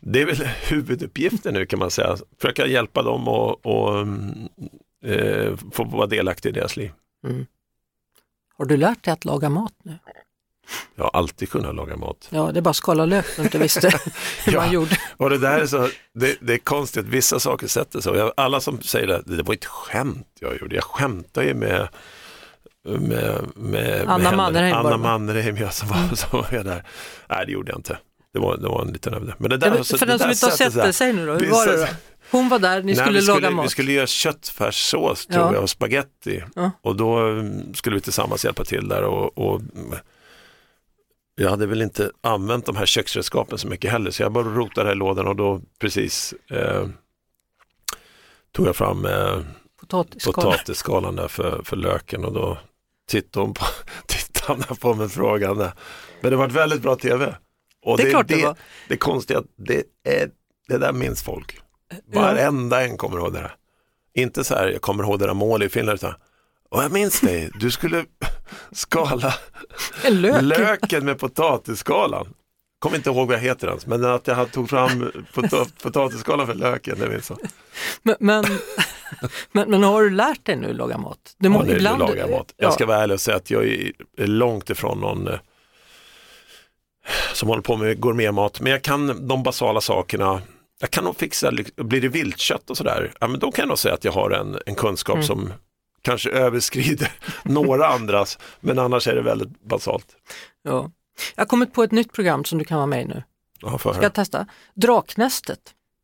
det 0.00 0.22
är 0.22 0.26
väl 0.26 0.36
huvuduppgiften 0.68 1.54
nu 1.54 1.66
kan 1.66 1.78
man 1.78 1.90
säga, 1.90 2.16
försöka 2.40 2.66
hjälpa 2.66 3.02
dem 3.02 3.28
och, 3.28 3.66
och 3.66 4.06
eh, 5.04 5.56
få 5.72 5.84
vara 5.84 6.06
delaktig 6.06 6.48
i 6.48 6.52
deras 6.52 6.76
liv. 6.76 6.90
Mm. 7.24 7.46
Har 8.58 8.64
du 8.64 8.76
lärt 8.76 9.04
dig 9.04 9.12
att 9.12 9.24
laga 9.24 9.48
mat 9.48 9.74
nu? 9.82 9.98
Jag 10.94 11.04
har 11.04 11.10
alltid 11.14 11.50
kunnat 11.50 11.74
laga 11.74 11.96
mat. 11.96 12.28
Ja, 12.30 12.50
det 12.52 12.60
är 12.60 12.62
bara 12.62 12.70
att 12.70 12.76
skala 12.76 13.04
lök 13.04 13.26
du 13.36 13.42
inte 13.42 13.58
visste 13.58 13.88
hur 14.44 14.52
ja, 14.52 14.60
man 14.60 14.72
gjorde. 14.72 14.98
Och 15.16 15.30
det 15.30 15.38
där 15.38 15.58
är 15.58 15.66
så, 15.66 15.88
det, 16.14 16.36
det 16.40 16.52
är 16.52 16.58
konstigt, 16.58 17.06
vissa 17.06 17.40
saker 17.40 17.66
sätter 17.66 18.00
sig. 18.00 18.30
Alla 18.36 18.60
som 18.60 18.82
säger 18.82 19.06
det, 19.06 19.22
det 19.36 19.42
var 19.42 19.54
ett 19.54 19.64
skämt 19.64 20.28
jag 20.40 20.60
gjorde. 20.60 20.74
Jag 20.74 20.84
skämtar 20.84 21.42
ju 21.42 21.54
med 21.54 21.88
med, 22.86 23.46
med, 23.54 24.04
Anna 24.08 24.36
Mannerheim, 24.36 24.74
Anna 24.74 24.96
Mannerheim 24.96 25.56
ja, 25.56 25.70
som, 25.70 25.88
var, 25.88 25.96
mm. 25.96 26.16
som 26.16 26.28
var 26.32 26.64
där. 26.64 26.82
Nej, 27.28 27.46
det 27.46 27.52
gjorde 27.52 27.70
jag 27.72 27.78
inte. 27.78 27.98
Det 28.32 28.38
var, 28.38 28.56
det 28.56 28.68
var 28.68 28.82
en 28.82 28.92
liten 28.92 29.14
överdrift. 29.14 29.40
Men 29.40 29.50
det 29.50 29.56
där, 29.56 29.82
så, 29.82 29.98
för 29.98 30.06
den 30.06 30.18
som 30.18 30.30
inte 30.30 30.46
har 30.46 30.50
sett 30.50 30.74
det, 30.74 30.92
säg 30.92 31.12
nu 31.12 31.26
då, 31.26 31.32
hur 31.32 31.50
var 31.50 31.66
det 31.66 31.76
då? 31.76 31.86
Hon 32.30 32.48
var 32.48 32.58
där, 32.58 32.82
ni 32.82 32.84
nej, 32.84 32.96
skulle, 32.96 33.22
skulle 33.22 33.40
laga 33.40 33.50
mat. 33.50 33.64
Vi 33.64 33.68
skulle 33.68 33.92
göra 33.92 34.06
köttfärssås 34.06 35.26
tror 35.26 35.44
ja. 35.44 35.54
jag 35.54 35.62
och 35.62 35.70
spaghetti 35.70 36.42
ja. 36.54 36.70
och 36.82 36.96
då 36.96 37.18
mm, 37.18 37.74
skulle 37.74 37.96
vi 37.96 38.02
tillsammans 38.02 38.44
hjälpa 38.44 38.64
till 38.64 38.88
där 38.88 39.02
och, 39.02 39.38
och 39.38 39.60
jag 41.36 41.50
hade 41.50 41.66
väl 41.66 41.82
inte 41.82 42.10
använt 42.20 42.66
de 42.66 42.76
här 42.76 42.86
köksredskapen 42.86 43.58
så 43.58 43.68
mycket 43.68 43.90
heller 43.90 44.10
så 44.10 44.22
jag 44.22 44.32
bara 44.32 44.44
rotade 44.44 44.92
i 44.92 44.94
lådan 44.94 45.26
och 45.26 45.36
då 45.36 45.60
precis 45.78 46.34
eh, 46.50 46.86
tog 48.52 48.66
jag 48.66 48.76
fram 48.76 49.04
eh, 49.06 49.40
potatisskalan 50.22 51.16
där 51.16 51.28
för, 51.28 51.62
för 51.64 51.76
löken 51.76 52.24
och 52.24 52.32
då 52.32 52.58
tittade 53.08 53.46
hon 53.46 53.54
på, 53.54 53.64
tittade 54.06 54.74
på 54.74 54.94
mig 54.94 55.08
frågande. 55.08 55.72
Men 56.20 56.30
det 56.30 56.36
var 56.36 56.46
ett 56.46 56.52
väldigt 56.52 56.82
bra 56.82 56.96
tv. 56.96 57.36
Och 57.82 57.96
det, 57.96 58.02
är 58.02 58.10
klart 58.10 58.28
det, 58.28 58.36
det 58.36 58.46
var. 58.46 58.56
Det 58.88 58.96
konstiga 58.96 59.38
att 59.38 59.46
det, 59.56 59.82
är, 60.04 60.30
det 60.68 60.78
där 60.78 60.92
minns 60.92 61.22
folk. 61.22 61.60
Varenda 62.14 62.84
en 62.84 62.96
kommer 62.96 63.18
ihåg 63.18 63.32
det 63.32 63.38
där. 63.38 63.54
Inte 64.14 64.44
så 64.44 64.54
här, 64.54 64.68
jag 64.68 64.82
kommer 64.82 65.04
ihåg 65.04 65.18
det 65.18 65.26
där 65.26 65.34
målet 65.34 65.66
i 65.66 65.72
Finland, 65.72 65.94
utan 65.94 66.14
och 66.76 66.82
jag 66.82 66.92
minns 66.92 67.20
dig, 67.20 67.50
du 67.60 67.70
skulle 67.70 68.04
skala 68.72 69.34
Lök. 70.08 70.42
löken 70.42 71.04
med 71.04 71.18
potatisskalan. 71.18 72.34
Kommer 72.78 72.96
inte 72.96 73.10
ihåg 73.10 73.28
vad 73.28 73.36
jag 73.36 73.42
heter 73.42 73.68
ens, 73.68 73.86
men 73.86 74.04
att 74.04 74.26
jag 74.26 74.52
tog 74.52 74.70
fram 74.70 75.12
pot 75.34 75.82
potatisskalan 75.82 76.46
för 76.46 76.54
löken, 76.54 76.98
det 76.98 77.08
minns 77.08 77.30
jag. 77.30 77.38
Men, 78.02 78.16
men, 78.20 78.44
men, 79.52 79.70
men, 79.70 79.82
har 79.82 80.02
du 80.02 80.10
lärt 80.10 80.46
dig 80.46 80.56
nu 80.56 80.72
laga 80.72 80.98
mat? 80.98 81.18
Du 81.38 81.48
må, 81.48 81.58
ja, 81.58 81.64
nu 81.64 81.72
ibland... 81.76 81.98
lagar 81.98 82.16
jag 82.16 82.30
mat. 82.30 82.54
Jag 82.56 82.72
ska 82.72 82.86
vara 82.86 82.98
ärlig 83.02 83.14
och 83.14 83.20
säga 83.20 83.36
att 83.36 83.50
jag 83.50 83.64
är 84.16 84.26
långt 84.26 84.70
ifrån 84.70 85.00
någon 85.00 85.28
eh, 85.28 85.38
som 87.32 87.48
håller 87.48 87.62
på 87.62 87.76
med 87.76 88.00
gourmetmat, 88.00 88.60
men 88.60 88.72
jag 88.72 88.82
kan 88.82 89.28
de 89.28 89.42
basala 89.42 89.80
sakerna. 89.80 90.42
Jag 90.80 90.90
kan 90.90 91.04
nog 91.04 91.16
fixa, 91.16 91.52
blir 91.76 92.00
det 92.00 92.08
viltkött 92.08 92.70
och 92.70 92.76
sådär, 92.76 93.12
ja 93.20 93.28
men 93.28 93.40
då 93.40 93.52
kan 93.52 93.62
jag 93.62 93.68
nog 93.68 93.78
säga 93.78 93.94
att 93.94 94.04
jag 94.04 94.12
har 94.12 94.30
en, 94.30 94.58
en 94.66 94.74
kunskap 94.74 95.14
mm. 95.14 95.26
som 95.26 95.52
kanske 96.06 96.30
överskrider 96.30 97.12
några 97.44 97.86
andras, 97.86 98.38
men 98.60 98.78
annars 98.78 99.08
är 99.08 99.14
det 99.14 99.22
väldigt 99.22 99.60
basalt. 99.62 100.16
Ja. 100.62 100.90
Jag 101.34 101.40
har 101.40 101.46
kommit 101.46 101.72
på 101.72 101.82
ett 101.82 101.92
nytt 101.92 102.12
program 102.12 102.44
som 102.44 102.58
du 102.58 102.64
kan 102.64 102.76
vara 102.76 102.86
med 102.86 103.02
i 103.02 103.04
nu. 103.04 103.22
Ja, 103.60 103.78
Ska 103.78 104.02
jag 104.02 104.14
testa? 104.14 104.46
Draknästet. 104.74 105.60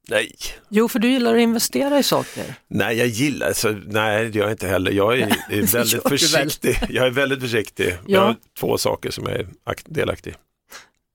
Nej. 0.08 0.34
Jo, 0.68 0.88
för 0.88 0.98
du 0.98 1.10
gillar 1.10 1.34
att 1.34 1.40
investera 1.40 1.98
i 1.98 2.02
saker. 2.02 2.54
Nej, 2.68 2.96
jag 2.96 3.06
gillar, 3.06 3.46
alltså, 3.46 3.68
nej 3.86 4.28
det 4.28 4.38
gör 4.38 4.44
jag 4.44 4.52
inte 4.52 4.68
heller. 4.68 4.92
Jag 4.92 5.18
är, 5.18 5.26
är 5.50 5.72
väldigt 5.72 6.02
försiktig. 6.08 6.78
Jag 6.88 7.06
är 7.06 7.10
väldigt 7.10 7.40
försiktig. 7.40 7.88
Ja. 7.88 7.98
Jag 8.06 8.20
har 8.20 8.36
två 8.58 8.78
saker 8.78 9.10
som 9.10 9.26
jag 9.26 9.36
är 9.36 9.46
delaktig 9.84 10.30
i. 10.30 10.34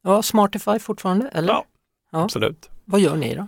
Ja, 0.03 0.21
Smartify 0.21 0.79
fortfarande, 0.79 1.27
eller? 1.27 1.53
Ja, 1.53 1.65
ja, 2.11 2.23
absolut. 2.23 2.69
Vad 2.85 3.01
gör 3.01 3.15
ni 3.15 3.35
då? 3.35 3.47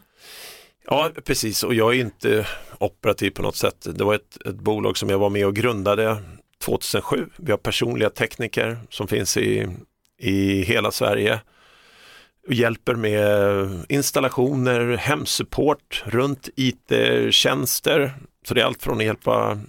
Ja, 0.92 1.12
precis 1.26 1.64
och 1.64 1.74
jag 1.74 1.96
är 1.96 2.00
inte 2.00 2.48
operativ 2.80 3.32
på 3.32 3.42
något 3.42 3.56
sätt. 3.56 3.88
Det 3.96 4.04
var 4.04 4.16
ett, 4.16 4.38
ett 4.46 4.56
bolag 4.56 4.98
som 4.98 5.10
jag 5.10 5.20
var 5.20 5.30
med 5.30 5.46
och 5.46 5.56
grundade 5.56 6.18
2007. 6.64 7.30
Vi 7.38 7.52
har 7.52 7.58
personliga 7.58 8.10
tekniker 8.10 8.78
som 8.90 9.08
finns 9.08 9.38
i, 9.38 9.68
i 10.20 10.62
hela 10.62 10.92
Sverige 10.92 11.40
och 12.48 12.54
hjälper 12.54 12.96
med 12.96 13.86
installationer, 13.90 14.98
hemsupport 14.98 16.04
runt 16.06 16.50
IT-tjänster. 16.56 18.14
Så 18.48 18.54
det 18.54 18.62
är 18.62 18.66
allt 18.66 18.84
från 18.84 18.98
att 18.98 19.04
hjälpa 19.04 19.60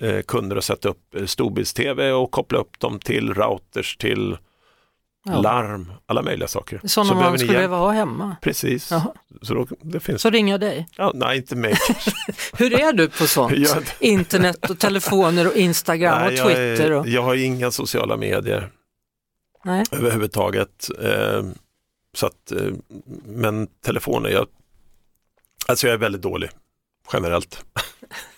eh, 0.00 0.22
kunder 0.22 0.56
att 0.56 0.64
sätta 0.64 0.88
upp 0.88 1.14
eh, 1.14 1.26
storbilds-tv 1.26 2.12
och 2.12 2.30
koppla 2.30 2.58
upp 2.58 2.80
dem 2.80 2.98
till 2.98 3.34
routers 3.34 3.96
till 3.96 4.36
Ja. 5.24 5.40
larm, 5.40 5.92
alla 6.06 6.22
möjliga 6.22 6.48
saker. 6.48 6.80
Sådana 6.84 7.08
så 7.08 7.14
man 7.14 7.38
skulle 7.38 7.52
behöva 7.52 7.76
ha 7.76 7.90
hemma? 7.90 8.36
Precis. 8.42 8.92
Så, 9.42 9.54
då, 9.54 9.66
det 9.80 10.00
finns... 10.00 10.22
så 10.22 10.30
ringer 10.30 10.54
jag 10.54 10.60
dig? 10.60 10.88
Ja, 10.96 11.12
nej, 11.14 11.36
inte 11.36 11.56
mig. 11.56 11.74
Hur 12.52 12.80
är 12.80 12.92
du 12.92 13.08
på 13.08 13.26
sånt? 13.26 13.52
Jag... 13.56 13.84
Internet 14.00 14.70
och 14.70 14.78
telefoner 14.78 15.46
och 15.46 15.56
Instagram 15.56 16.18
nej, 16.18 16.42
och 16.42 16.46
Twitter? 16.46 16.92
Och... 16.92 17.06
Jag, 17.06 17.08
jag 17.08 17.22
har 17.22 17.34
inga 17.34 17.70
sociala 17.70 18.16
medier 18.16 18.70
nej. 19.64 19.84
överhuvudtaget. 19.92 20.88
Eh, 21.02 21.42
så 22.14 22.26
att, 22.26 22.52
eh, 22.52 22.72
men 23.24 23.66
telefoner, 23.66 24.30
jag, 24.30 24.46
alltså 25.66 25.86
jag 25.86 25.94
är 25.94 25.98
väldigt 25.98 26.22
dålig 26.22 26.50
generellt. 27.12 27.64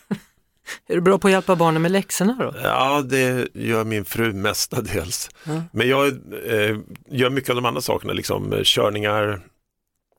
Är 0.86 0.94
du 0.94 1.00
bra 1.00 1.18
på 1.18 1.28
att 1.28 1.32
hjälpa 1.32 1.56
barnen 1.56 1.82
med 1.82 1.90
läxorna 1.90 2.36
då? 2.38 2.54
Ja, 2.62 3.02
det 3.02 3.48
gör 3.54 3.84
min 3.84 4.04
fru 4.04 4.32
mestadels. 4.32 5.30
Mm. 5.46 5.62
Men 5.72 5.88
jag 5.88 6.06
eh, 6.46 6.78
gör 7.10 7.30
mycket 7.30 7.50
av 7.50 7.56
de 7.56 7.64
andra 7.64 7.80
sakerna, 7.80 8.12
liksom 8.12 8.52
eh, 8.52 8.60
körningar, 8.62 9.40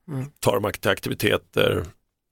mm. 0.08 0.26
tar 0.40 0.60
dem 0.60 0.72
till 0.80 0.92
aktiviteter. 0.92 1.86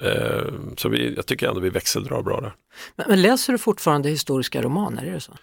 Eh, 0.04 0.54
så 0.78 0.90
vi, 0.90 1.14
jag 1.16 1.26
tycker 1.26 1.48
ändå 1.48 1.60
vi 1.60 1.70
växeldrar 1.70 2.22
bra 2.22 2.42
där. 2.42 2.54
Men, 2.96 3.06
men, 3.10 3.22
läser 3.22 3.54
du 3.54 3.60
fortfarande 3.60 4.10
historiska 4.10 4.62
romaner, 4.62 5.04
är 5.04 5.12
det 5.12 5.20
så? 5.20 5.34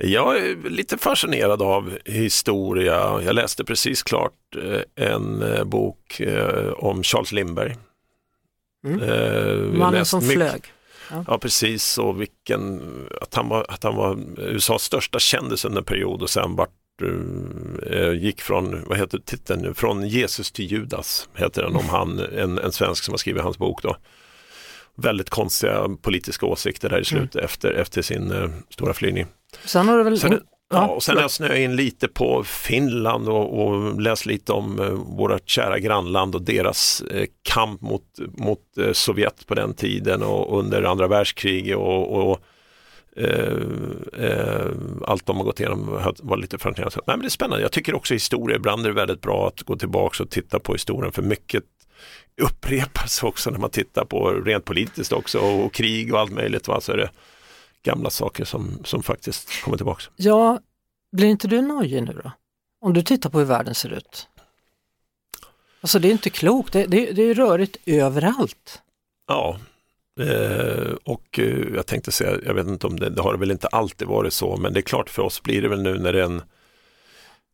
Jag 0.00 0.38
är 0.38 0.70
lite 0.70 0.98
fascinerad 0.98 1.62
av 1.62 1.98
historia. 2.04 3.20
Jag 3.22 3.34
läste 3.34 3.64
precis 3.64 4.02
klart 4.02 4.32
eh, 4.56 5.06
en 5.06 5.42
eh, 5.42 5.64
bok 5.64 6.20
eh, 6.20 6.72
om 6.72 7.02
Charles 7.02 7.32
Lindbergh. 7.32 7.76
Mm. 8.84 9.78
Mannen 9.78 10.04
som 10.04 10.22
flög. 10.22 10.72
Ja. 11.10 11.24
ja, 11.26 11.38
precis 11.38 11.98
och 11.98 12.20
vilken, 12.20 12.80
att 13.20 13.34
han 13.34 13.48
var, 13.48 13.66
att 13.68 13.84
han 13.84 13.96
var 13.96 14.18
USAs 14.38 14.82
största 14.82 15.18
kändis 15.18 15.64
under 15.64 15.78
en 15.78 15.84
period 15.84 16.22
och 16.22 16.30
sen 16.30 16.56
vart 16.56 16.70
uh, 17.02 18.12
gick 18.12 18.40
från, 18.40 18.84
vad 18.86 18.98
heter 18.98 19.18
titeln 19.18 19.62
nu, 19.62 19.74
från 19.74 20.08
Jesus 20.08 20.52
till 20.52 20.72
Judas 20.72 21.28
heter 21.34 21.62
den 21.62 21.76
om 21.76 21.88
han, 21.88 22.18
en, 22.18 22.58
en 22.58 22.72
svensk 22.72 23.04
som 23.04 23.12
har 23.12 23.18
skrivit 23.18 23.42
hans 23.42 23.58
bok 23.58 23.82
då. 23.82 23.96
Väldigt 24.94 25.30
konstiga 25.30 25.88
politiska 26.02 26.46
åsikter 26.46 26.88
där 26.88 27.00
i 27.00 27.04
slutet 27.04 27.34
mm. 27.34 27.44
efter, 27.44 27.70
efter 27.70 28.02
sin 28.02 28.32
uh, 28.32 28.50
stora 28.70 28.94
flygning. 28.94 29.26
Sen 29.64 29.88
har 29.88 29.98
du 29.98 30.04
väl, 30.04 30.20
sen, 30.20 30.40
Ja, 30.70 30.86
och 30.86 31.02
sen 31.02 31.16
har 31.16 31.22
jag 31.22 31.30
snöat 31.30 31.58
in 31.58 31.76
lite 31.76 32.08
på 32.08 32.44
Finland 32.44 33.28
och, 33.28 33.66
och 33.66 34.00
läst 34.00 34.26
lite 34.26 34.52
om 34.52 34.80
eh, 34.80 34.90
vårt 34.90 35.48
kära 35.48 35.78
grannland 35.78 36.34
och 36.34 36.42
deras 36.42 37.00
eh, 37.00 37.26
kamp 37.42 37.80
mot, 37.80 38.02
mot 38.32 38.78
eh, 38.78 38.92
Sovjet 38.92 39.46
på 39.46 39.54
den 39.54 39.74
tiden 39.74 40.22
och 40.22 40.58
under 40.58 40.82
andra 40.82 41.06
världskriget 41.06 41.76
och, 41.76 42.30
och 42.30 42.40
eh, 43.16 43.56
eh, 44.18 44.66
allt 45.06 45.26
de 45.26 45.36
har 45.36 45.44
gått 45.44 45.60
igenom 45.60 46.00
var 46.18 46.36
lite 46.36 46.58
fascinerande. 46.58 46.96
Nej, 47.06 47.16
men 47.16 47.20
det 47.20 47.26
är 47.26 47.30
spännande, 47.30 47.62
jag 47.62 47.72
tycker 47.72 47.94
också 47.94 48.14
historia, 48.14 48.56
ibland 48.56 48.84
är 48.84 48.88
det 48.88 48.94
väldigt 48.94 49.20
bra 49.20 49.48
att 49.48 49.62
gå 49.62 49.76
tillbaka 49.76 50.22
och 50.22 50.30
titta 50.30 50.58
på 50.58 50.72
historien 50.72 51.12
för 51.12 51.22
mycket 51.22 51.64
upprepas 52.42 53.22
också 53.22 53.50
när 53.50 53.58
man 53.58 53.70
tittar 53.70 54.04
på 54.04 54.30
rent 54.30 54.64
politiskt 54.64 55.12
också 55.12 55.38
och, 55.38 55.64
och 55.64 55.74
krig 55.74 56.14
och 56.14 56.20
allt 56.20 56.32
möjligt. 56.32 56.68
Va? 56.68 56.80
Så 56.80 56.92
är 56.92 56.96
det, 56.96 57.10
gamla 57.88 58.10
saker 58.10 58.44
som, 58.44 58.78
som 58.84 59.02
faktiskt 59.02 59.62
kommer 59.62 59.76
tillbaka. 59.76 60.02
Ja, 60.16 60.60
blir 61.12 61.28
inte 61.28 61.48
du 61.48 61.62
nojig 61.62 62.02
nu 62.02 62.20
då? 62.24 62.32
Om 62.80 62.92
du 62.92 63.02
tittar 63.02 63.30
på 63.30 63.38
hur 63.38 63.46
världen 63.46 63.74
ser 63.74 63.92
ut? 63.92 64.28
Alltså 65.80 65.98
det 65.98 66.08
är 66.08 66.12
inte 66.12 66.30
klokt, 66.30 66.72
det, 66.72 66.86
det, 66.86 67.12
det 67.12 67.22
är 67.22 67.34
rörigt 67.34 67.76
överallt. 67.86 68.82
Ja, 69.26 69.58
Eh, 70.20 70.92
och 71.04 71.38
eh, 71.38 71.74
jag 71.74 71.86
tänkte 71.86 72.12
säga, 72.12 72.38
jag 72.46 72.54
vet 72.54 72.66
inte 72.66 72.86
om 72.86 73.00
det, 73.00 73.10
det 73.10 73.22
har 73.22 73.36
väl 73.36 73.50
inte 73.50 73.66
alltid 73.66 74.08
varit 74.08 74.32
så, 74.32 74.56
men 74.56 74.72
det 74.72 74.80
är 74.80 74.82
klart 74.82 75.10
för 75.10 75.22
oss 75.22 75.42
blir 75.42 75.62
det 75.62 75.68
väl 75.68 75.82
nu 75.82 75.98
när 75.98 76.12
det 76.12 76.20
är 76.20 76.24
en 76.24 76.42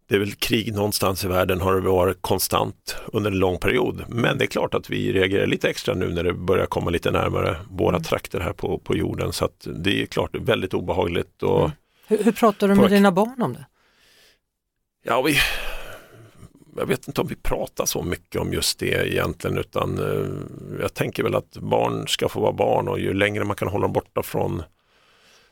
det 0.08 0.14
är 0.14 0.18
väl 0.18 0.34
krig 0.34 0.74
någonstans 0.74 1.24
i 1.24 1.28
världen 1.28 1.60
har 1.60 1.74
det 1.74 1.80
varit 1.80 2.18
konstant 2.20 2.96
under 3.06 3.30
en 3.30 3.38
lång 3.38 3.58
period. 3.58 4.04
Men 4.08 4.38
det 4.38 4.44
är 4.44 4.46
klart 4.46 4.74
att 4.74 4.90
vi 4.90 5.12
reagerar 5.12 5.46
lite 5.46 5.68
extra 5.68 5.94
nu 5.94 6.12
när 6.12 6.24
det 6.24 6.32
börjar 6.32 6.66
komma 6.66 6.90
lite 6.90 7.10
närmare 7.10 7.56
våra 7.70 7.96
mm. 7.96 8.02
trakter 8.02 8.40
här 8.40 8.52
på, 8.52 8.78
på 8.78 8.96
jorden. 8.96 9.32
Så 9.32 9.44
att 9.44 9.66
det 9.76 10.02
är 10.02 10.06
klart 10.06 10.30
väldigt 10.34 10.74
obehagligt. 10.74 11.42
Och 11.42 11.60
mm. 11.60 11.70
hur, 12.06 12.24
hur, 12.24 12.32
pratar 12.32 12.68
du 12.68 12.74
med 12.74 12.90
dina 12.90 13.12
barn 13.12 13.42
om 13.42 13.52
det? 13.52 13.66
Ja, 15.04 15.22
vi, 15.22 15.36
jag 16.76 16.86
vet 16.86 17.08
inte 17.08 17.20
om 17.20 17.26
vi 17.26 17.36
pratar 17.36 17.86
så 17.86 18.02
mycket 18.02 18.40
om 18.40 18.52
just 18.52 18.78
det 18.78 19.12
egentligen 19.12 19.58
utan 19.58 19.98
eh, 19.98 20.80
jag 20.80 20.94
tänker 20.94 21.22
väl 21.22 21.34
att 21.34 21.56
barn 21.56 22.08
ska 22.08 22.28
få 22.28 22.40
vara 22.40 22.52
barn 22.52 22.88
och 22.88 23.00
ju 23.00 23.14
längre 23.14 23.44
man 23.44 23.56
kan 23.56 23.68
hålla 23.68 23.82
dem 23.82 23.92
borta 23.92 24.22
från 24.22 24.62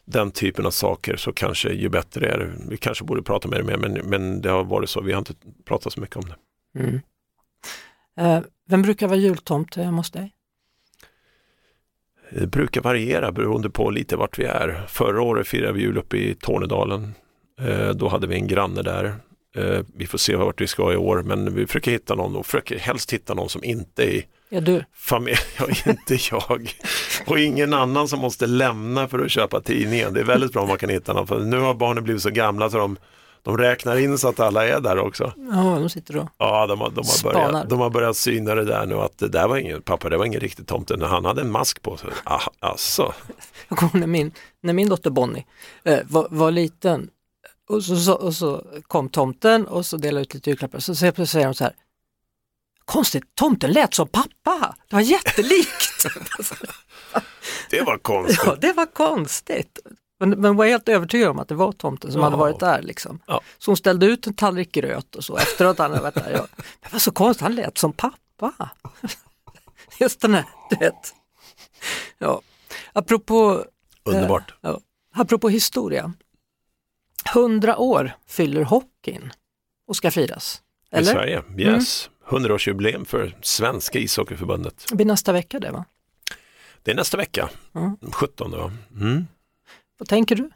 den 0.05 0.31
typen 0.31 0.67
av 0.67 0.71
saker 0.71 1.17
så 1.17 1.33
kanske 1.33 1.73
ju 1.73 1.89
bättre 1.89 2.29
är 2.29 2.39
det. 2.39 2.51
Vi 2.69 2.77
kanske 2.77 3.05
borde 3.05 3.23
prata 3.23 3.49
med 3.49 3.61
det 3.61 3.65
mer 3.65 3.77
men, 3.77 3.93
men 3.93 4.41
det 4.41 4.51
har 4.51 4.65
varit 4.65 4.91
så, 4.91 5.01
vi 5.01 5.13
har 5.13 5.19
inte 5.19 5.35
pratat 5.65 5.93
så 5.93 6.01
mycket 6.01 6.17
om 6.17 6.25
det. 6.25 6.37
Mm. 6.81 7.01
Eh, 8.17 8.45
vem 8.69 8.83
brukar 8.83 9.09
vara 9.09 9.19
jultomte 9.19 9.83
hemma 9.83 9.97
hos 9.97 10.11
dig? 10.11 10.33
Det 12.31 12.47
brukar 12.47 12.81
variera 12.81 13.33
beroende 13.33 13.71
på 13.71 13.91
lite 13.91 14.17
vart 14.17 14.39
vi 14.39 14.45
är. 14.45 14.85
Förra 14.89 15.23
året 15.23 15.49
firade 15.49 15.73
vi 15.73 15.81
jul 15.81 15.99
uppe 15.99 16.17
i 16.17 16.35
Tornedalen. 16.35 17.15
Eh, 17.61 17.91
då 17.91 18.09
hade 18.09 18.27
vi 18.27 18.35
en 18.35 18.47
granne 18.47 18.83
där 18.83 19.07
Eh, 19.07 19.32
vi 19.95 20.07
får 20.07 20.19
se 20.19 20.37
vart 20.37 20.61
vi 20.61 20.67
ska 20.67 20.93
i 20.93 20.97
år 20.97 21.23
men 21.23 21.55
vi 21.55 21.67
försöker 21.67 21.91
hitta 21.91 22.15
någon 22.15 22.37
och 22.37 22.47
försöker 22.47 22.79
helst 22.79 23.13
hitta 23.13 23.35
någon 23.35 23.49
som 23.49 23.65
inte 23.65 24.17
är 24.17 24.25
Ja, 24.55 24.61
du. 24.61 24.85
Familj, 24.95 25.37
ja, 25.59 25.67
inte 25.87 26.19
jag. 26.31 26.71
Och 27.27 27.39
ingen 27.39 27.75
annan 27.75 28.09
som 28.09 28.19
måste 28.19 28.47
lämna 28.47 29.09
för 29.09 29.19
att 29.19 29.31
köpa 29.31 29.61
tidningen. 29.61 30.15
Det 30.15 30.21
är 30.21 30.25
väldigt 30.25 30.53
bra 30.53 30.63
om 30.63 30.69
man 30.69 30.79
kan 30.79 30.91
hitta 30.91 31.13
någon. 31.13 31.27
För 31.27 31.41
nu 31.41 31.59
har 31.59 31.75
barnen 31.75 32.05
blivit 32.05 32.23
så 32.23 32.31
gamla 32.31 32.71
så 32.71 32.79
de, 32.79 32.97
de 33.43 33.59
räknar 33.59 33.97
in 33.97 34.19
så 34.19 34.29
att 34.29 34.41
alla 34.41 34.67
är 34.67 34.81
där 34.81 34.99
också. 34.99 35.33
Ja, 35.37 35.77
de 35.81 35.91
sitter 35.91 36.15
då. 36.15 36.29
Ja, 36.39 36.67
de 36.67 36.81
har, 36.81 36.91
de 36.91 37.07
har, 37.07 37.33
börjat, 37.33 37.71
de 37.71 37.81
har 37.81 37.91
börjat 37.91 38.17
syna 38.17 38.55
det 38.55 38.65
där 38.65 38.87
nu 38.87 38.95
att 38.95 39.19
det 39.19 39.29
där 39.29 39.49
var 39.49 39.57
ingen, 39.57 39.83
pappa 39.83 40.09
det 40.09 40.17
var 40.17 40.25
ingen 40.25 40.41
riktig 40.41 40.67
tomte. 40.67 41.07
Han 41.07 41.25
hade 41.25 41.41
en 41.41 41.51
mask 41.51 41.83
på 41.83 41.97
sig. 41.97 42.11
Ah, 42.25 42.41
alltså. 42.61 43.15
Jag 43.69 43.79
kommer 43.79 44.01
när 44.01 44.07
min, 44.07 44.33
när 44.63 44.73
min 44.73 44.89
dotter 44.89 45.11
Bonnie 45.11 45.47
eh, 45.85 45.99
var, 46.05 46.27
var 46.31 46.51
liten 46.51 47.11
och 47.73 47.85
så, 47.85 47.97
så, 47.97 48.15
och 48.15 48.35
så 48.35 48.65
kom 48.87 49.09
tomten 49.09 49.67
och 49.67 49.87
så 49.87 49.97
delade 49.97 50.23
ut 50.23 50.35
lite 50.35 50.51
julklappar. 50.51 50.79
Så 50.79 50.95
säger, 50.95 51.25
säger 51.25 51.47
de 51.47 51.55
så 51.55 51.65
här, 51.65 51.75
konstigt, 52.85 53.35
tomten 53.35 53.73
lät 53.73 53.95
som 53.95 54.09
pappa, 54.09 54.75
det 54.89 54.97
var 54.97 55.03
jättelikt. 55.03 56.07
det 57.71 57.83
var 57.83 57.99
konstigt. 57.99 58.41
Ja, 58.47 58.57
det 58.61 58.73
var 58.73 58.87
konstigt. 58.87 59.79
Men, 60.21 60.31
men 60.31 60.57
var 60.57 60.67
helt 60.67 60.89
övertygad 60.89 61.31
om 61.31 61.39
att 61.39 61.49
det 61.49 61.55
var 61.55 61.73
tomten 61.73 62.13
som 62.13 62.21
ja. 62.21 62.25
hade 62.25 62.37
varit 62.37 62.61
där. 62.61 62.83
Liksom. 62.83 63.21
Ja. 63.27 63.41
Så 63.59 63.71
hon 63.71 63.77
ställde 63.77 64.07
ut 64.07 64.27
en 64.27 64.35
tallrik 64.35 64.73
gröt 64.73 65.17
och 65.17 65.25
så 65.25 65.37
efteråt 65.37 65.79
han 65.79 65.91
hade 65.91 66.03
varit 66.03 66.15
där. 66.15 66.31
Ja. 66.31 66.47
Det 66.81 66.93
var 66.93 66.99
så 66.99 67.13
konstigt, 67.13 67.43
han 67.43 67.55
lät 67.55 67.79
som 67.79 67.93
pappa. 67.93 68.71
Just 70.01 70.21
den 70.21 70.35
här, 70.35 70.45
du 70.71 70.77
vet. 70.77 71.15
Ja. 72.19 72.41
Apropå, 72.93 73.65
Underbart. 74.05 74.51
Eh, 74.51 74.57
ja. 74.61 74.81
Apropå 75.15 75.49
historia. 75.49 76.13
100 77.27 77.77
år 77.77 78.13
fyller 78.27 78.63
hockeyn 78.63 79.33
och 79.87 79.97
ska 79.97 80.11
firas. 80.11 80.63
Eller? 80.91 81.11
I 81.11 81.13
Sverige, 81.13 81.43
yes. 81.59 82.11
Mm. 82.31 82.45
100-årsjubileum 82.45 83.05
för 83.05 83.37
Svenska 83.43 83.99
ishockeyförbundet. 83.99 84.87
Det 84.89 84.95
blir 84.97 85.07
nästa 85.07 85.33
vecka 85.33 85.59
det 85.59 85.71
va? 85.71 85.85
Det 86.83 86.91
är 86.91 86.95
nästa 86.95 87.17
vecka, 87.17 87.51
mm. 87.75 87.97
17 88.13 88.51
va? 88.51 88.73
Mm. 89.01 89.27
Vad 89.99 90.09
tänker 90.09 90.37
du? 90.37 90.51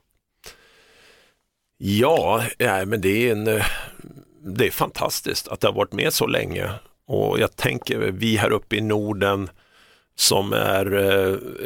Ja, 1.78 2.44
ja 2.58 2.84
men 2.84 3.00
det 3.00 3.28
är, 3.28 3.32
en, 3.32 3.44
det 4.56 4.66
är 4.66 4.70
fantastiskt 4.70 5.48
att 5.48 5.60
det 5.60 5.68
har 5.68 5.74
varit 5.74 5.92
med 5.92 6.12
så 6.12 6.26
länge 6.26 6.70
och 7.06 7.40
jag 7.40 7.56
tänker 7.56 7.98
vi 7.98 8.36
här 8.36 8.50
uppe 8.50 8.76
i 8.76 8.80
Norden 8.80 9.50
som 10.14 10.52
är 10.52 10.94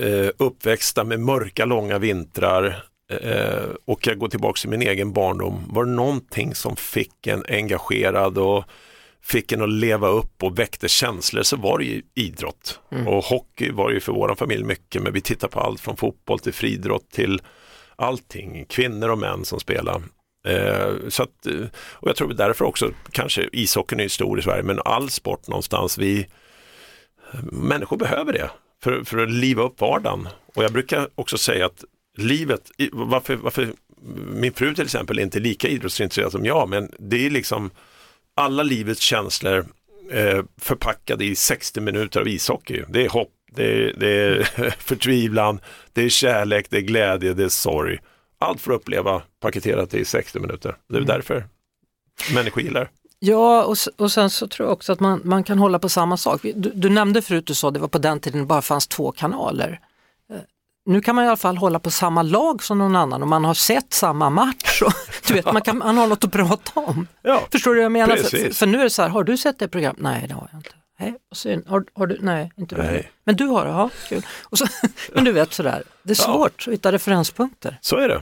eh, 0.05 0.31
uppväxta 0.39 1.05
med 1.05 1.21
mörka 1.21 1.65
långa 1.65 1.99
vintrar 1.99 2.85
eh, 3.11 3.69
och 3.85 4.07
jag 4.07 4.19
går 4.19 4.29
tillbaka 4.29 4.61
till 4.61 4.71
min 4.71 4.83
egen 4.83 5.13
barndom, 5.13 5.65
var 5.69 5.85
det 5.85 5.91
någonting 5.91 6.55
som 6.55 6.77
fick 6.77 7.27
en 7.27 7.45
engagerad 7.49 8.39
och 8.39 8.65
fick 9.23 9.53
en 9.53 9.63
att 9.63 9.71
leva 9.71 10.09
upp 10.09 10.43
och 10.43 10.59
väckte 10.59 10.89
känslor 10.89 11.43
så 11.43 11.57
var 11.57 11.79
det 11.79 11.85
ju 11.85 12.03
idrott. 12.15 12.81
Mm. 12.91 13.09
Och 13.09 13.25
hockey 13.25 13.71
var 13.71 13.91
ju 13.91 14.01
för 14.01 14.13
vår 14.13 14.35
familj 14.35 14.65
mycket, 14.65 15.03
men 15.03 15.13
vi 15.13 15.21
tittar 15.21 15.49
på 15.49 15.61
allt 15.61 15.81
från 15.81 15.97
fotboll 15.97 16.39
till 16.39 16.53
friidrott 16.53 17.11
till 17.11 17.43
allting, 17.97 18.65
kvinnor 18.65 19.09
och 19.09 19.19
män 19.19 19.45
som 19.45 19.61
spelar. 19.61 20.03
Eh, 20.47 20.93
så 21.09 21.23
att, 21.23 21.47
eh, 21.47 21.67
och 21.75 22.09
jag 22.09 22.17
tror 22.17 22.33
därför 22.33 22.65
också, 22.65 22.91
kanske 23.11 23.49
ishockeyn 23.53 24.01
är 24.01 24.09
stor 24.09 24.39
i 24.39 24.43
Sverige, 24.43 24.63
men 24.63 24.81
all 24.85 25.11
sport 25.11 25.47
någonstans, 25.47 25.99
vi 25.99 26.27
människor 27.53 27.97
behöver 27.97 28.33
det 28.33 28.51
för, 28.83 29.05
för 29.05 29.19
att 29.19 29.31
liva 29.31 29.63
upp 29.63 29.81
vardagen. 29.81 30.29
Och 30.55 30.65
jag 30.65 30.73
brukar 30.73 31.09
också 31.15 31.39
säga 31.39 31.67
att 31.67 31.85
livet, 32.19 32.71
varför, 32.93 33.37
varför 33.37 33.73
min 34.33 34.53
fru 34.53 34.75
till 34.75 34.85
exempel 34.85 35.19
är 35.19 35.23
inte 35.23 35.41
lika 35.41 35.69
idrottsintresserad 35.69 36.33
som 36.33 36.45
jag, 36.45 36.69
men 36.69 36.93
det 36.99 37.27
är 37.27 37.31
liksom 37.31 37.71
alla 38.35 38.63
livets 38.63 39.01
känslor 39.01 39.67
eh, 40.11 40.45
förpackade 40.59 41.25
i 41.25 41.37
60 41.37 41.81
minuter 41.81 42.21
av 42.21 42.29
ishockey. 42.29 42.85
Det 42.89 43.05
är 43.05 43.09
hopp, 43.09 43.33
det 43.53 43.65
är, 43.65 43.95
det 43.97 44.09
är 44.09 44.43
förtvivlan, 44.79 45.61
det 45.93 46.03
är 46.03 46.09
kärlek, 46.09 46.67
det 46.71 46.77
är 46.77 46.81
glädje, 46.81 47.35
det 47.35 47.45
är 47.45 47.49
sorg. 47.49 47.99
Allt 48.39 48.61
för 48.61 48.73
att 48.73 48.81
uppleva 48.81 49.23
paketerat 49.41 49.95
i 49.95 50.05
60 50.05 50.41
minuter. 50.41 50.77
Det 50.89 50.95
är 50.95 50.99
mm. 50.99 51.09
därför 51.09 51.45
människor 52.35 52.63
gillar 52.63 52.91
Ja, 53.23 53.65
och, 53.65 53.77
och 53.97 54.13
sen 54.13 54.31
så 54.31 54.49
tror 54.49 54.69
jag 54.69 54.73
också 54.73 54.93
att 54.93 55.01
man, 55.01 55.21
man 55.25 55.45
kan 55.45 55.59
hålla 55.59 55.79
på 55.79 55.89
samma 55.89 56.17
sak. 56.17 56.41
Du, 56.43 56.73
du 56.75 56.89
nämnde 56.89 57.23
förut, 57.23 57.47
du 57.47 57.55
sa 57.55 57.71
det 57.71 57.79
var 57.79 57.89
på 57.89 57.99
den 57.99 58.21
tiden 58.21 58.41
det 58.41 58.47
bara 58.47 58.63
fanns 58.63 58.87
två 58.87 59.13
kanaler 59.13 59.81
nu 60.87 61.01
kan 61.01 61.15
man 61.15 61.25
i 61.25 61.29
alla 61.29 61.37
fall 61.37 61.57
hålla 61.57 61.79
på 61.79 61.91
samma 61.91 62.23
lag 62.23 62.63
som 62.63 62.79
någon 62.79 62.97
annan 62.97 63.23
och 63.23 63.29
man 63.29 63.45
har 63.45 63.55
sett 63.55 63.93
samma 63.93 64.31
match. 64.31 64.83
Och, 64.83 64.93
du 65.29 65.35
vet, 65.35 65.53
man, 65.53 65.63
kan, 65.63 65.79
man 65.79 65.97
har 65.97 66.07
något 66.07 66.25
att 66.25 66.33
prata 66.33 66.81
om. 66.81 67.07
Ja, 67.23 67.43
Förstår 67.53 67.71
du 67.71 67.77
vad 67.77 67.85
jag 67.85 67.93
menar? 67.93 68.17
För, 68.17 68.55
för, 68.55 68.67
nu 68.67 68.79
är 68.79 68.85
det 68.85 68.91
så 68.91 69.03
här, 69.03 69.09
har 69.09 69.25
du 69.25 69.37
sett 69.37 69.59
det 69.59 69.69
programmet? 69.69 70.03
Nej, 70.03 70.25
det 70.29 70.35
har 70.35 70.49
jag 70.53 70.59
inte. 70.59 70.71
Nej, 71.01 71.15
och 71.31 71.71
har, 71.71 71.85
har 71.95 72.07
du? 72.07 72.19
Nej, 72.21 72.53
inte 72.57 72.75
du. 72.75 72.83
Nej. 72.83 73.11
Men 73.25 73.37
du 73.37 73.47
har 73.47 73.65
det? 73.65 73.71
Ja, 73.71 73.91
kul. 74.09 74.27
Och 74.43 74.59
så, 74.59 74.67
men 75.15 75.25
du 75.25 75.33
vet 75.33 75.53
sådär, 75.53 75.83
det 76.03 76.11
är 76.11 76.15
svårt 76.15 76.65
ja. 76.67 76.71
att 76.71 76.75
hitta 76.75 76.93
referenspunkter. 76.93 77.79
Så 77.81 77.97
är 77.97 78.09
det. 78.09 78.21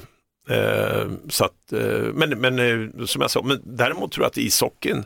Eh, 0.51 1.09
så 1.29 1.45
att, 1.45 1.73
eh, 1.73 2.13
men, 2.15 2.31
men 2.41 2.59
eh, 2.59 3.05
som 3.05 3.23
jag 3.23 3.31
sa, 3.31 3.43
men 3.43 3.61
däremot 3.65 4.13
tror 4.13 4.25
jag 4.25 4.31
att 4.31 4.39
ishockeyn 4.39 5.05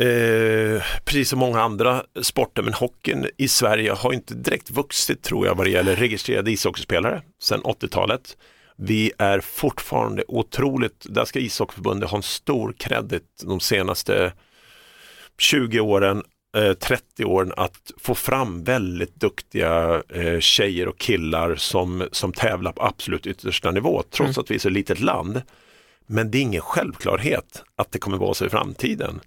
Eh, 0.00 0.82
precis 1.04 1.28
som 1.28 1.38
många 1.38 1.60
andra 1.60 2.04
sporter, 2.22 2.62
men 2.62 2.72
hockeyn 2.72 3.26
i 3.36 3.48
Sverige 3.48 3.92
har 3.92 4.12
inte 4.12 4.34
direkt 4.34 4.70
vuxit 4.70 5.22
tror 5.22 5.46
jag 5.46 5.54
vad 5.54 5.66
det 5.66 5.70
gäller 5.70 5.96
registrerade 5.96 6.50
ishockeyspelare 6.50 7.22
sedan 7.42 7.62
80-talet. 7.62 8.36
Vi 8.76 9.12
är 9.18 9.40
fortfarande 9.40 10.24
otroligt, 10.28 11.06
där 11.08 11.24
ska 11.24 11.38
ishockeyförbundet 11.38 12.10
ha 12.10 12.16
en 12.16 12.22
stor 12.22 12.74
kredit 12.78 13.42
de 13.42 13.60
senaste 13.60 14.32
20 15.38 15.80
åren, 15.80 16.22
eh, 16.56 16.72
30 16.72 17.24
åren 17.24 17.52
att 17.56 17.92
få 17.98 18.14
fram 18.14 18.64
väldigt 18.64 19.14
duktiga 19.14 20.02
eh, 20.08 20.40
tjejer 20.40 20.88
och 20.88 20.98
killar 20.98 21.54
som, 21.54 22.08
som 22.12 22.32
tävlar 22.32 22.72
på 22.72 22.82
absolut 22.82 23.26
yttersta 23.26 23.70
nivå, 23.70 24.02
trots 24.10 24.36
mm. 24.36 24.42
att 24.42 24.50
vi 24.50 24.54
är 24.54 24.58
så 24.58 24.68
litet 24.68 25.00
land. 25.00 25.42
Men 26.06 26.30
det 26.30 26.38
är 26.38 26.42
ingen 26.42 26.60
självklarhet 26.60 27.62
att 27.76 27.92
det 27.92 27.98
kommer 27.98 28.16
vara 28.16 28.34
så 28.34 28.46
i 28.46 28.48
framtiden. 28.48 29.20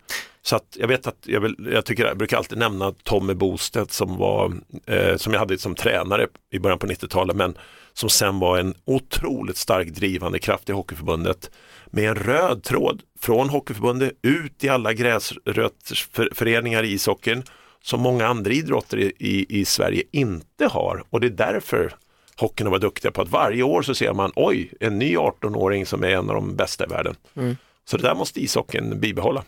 Så 0.47 0.55
att 0.55 0.77
jag 0.79 0.87
vet 0.87 1.07
att 1.07 1.17
jag, 1.25 1.41
vill, 1.41 1.69
jag, 1.71 1.85
tycker, 1.85 2.05
jag 2.05 2.17
brukar 2.17 2.37
alltid 2.37 2.57
nämna 2.57 2.91
Tommy 3.03 3.33
Bostedt 3.33 3.91
som 3.91 4.17
var, 4.17 4.53
eh, 4.85 5.17
som 5.17 5.33
jag 5.33 5.39
hade 5.39 5.57
som 5.57 5.75
tränare 5.75 6.27
i 6.51 6.59
början 6.59 6.79
på 6.79 6.87
90-talet, 6.87 7.35
men 7.35 7.57
som 7.93 8.09
sen 8.09 8.39
var 8.39 8.57
en 8.57 8.73
otroligt 8.85 9.57
stark 9.57 9.87
drivande 9.87 10.39
kraft 10.39 10.69
i 10.69 10.71
Hockeyförbundet 10.71 11.51
med 11.85 12.09
en 12.09 12.15
röd 12.15 12.63
tråd 12.63 13.01
från 13.19 13.49
Hockeyförbundet 13.49 14.11
ut 14.21 14.63
i 14.63 14.69
alla 14.69 14.93
gräsrötsföreningar 14.93 16.83
i 16.83 16.93
ishockeyn 16.93 17.43
som 17.83 18.01
många 18.01 18.27
andra 18.27 18.51
idrotter 18.51 18.97
i, 18.97 19.13
i, 19.17 19.59
i 19.59 19.65
Sverige 19.65 20.03
inte 20.11 20.65
har 20.65 21.03
och 21.09 21.19
det 21.19 21.27
är 21.27 21.53
därför 21.53 21.93
hockeyn 22.35 22.67
har 22.67 22.71
varit 22.71 22.81
duktiga 22.81 23.11
på 23.11 23.21
att 23.21 23.29
varje 23.29 23.63
år 23.63 23.81
så 23.81 23.95
ser 23.95 24.13
man, 24.13 24.31
oj, 24.35 24.73
en 24.79 24.99
ny 24.99 25.17
18-åring 25.17 25.85
som 25.85 26.03
är 26.03 26.09
en 26.09 26.29
av 26.29 26.35
de 26.35 26.55
bästa 26.55 26.85
i 26.85 26.87
världen. 26.87 27.15
Mm. 27.35 27.57
Så 27.85 27.97
det 27.97 28.03
där 28.03 28.15
måste 28.15 28.43
ishockeyn 28.43 28.99
bibehålla. 28.99 29.43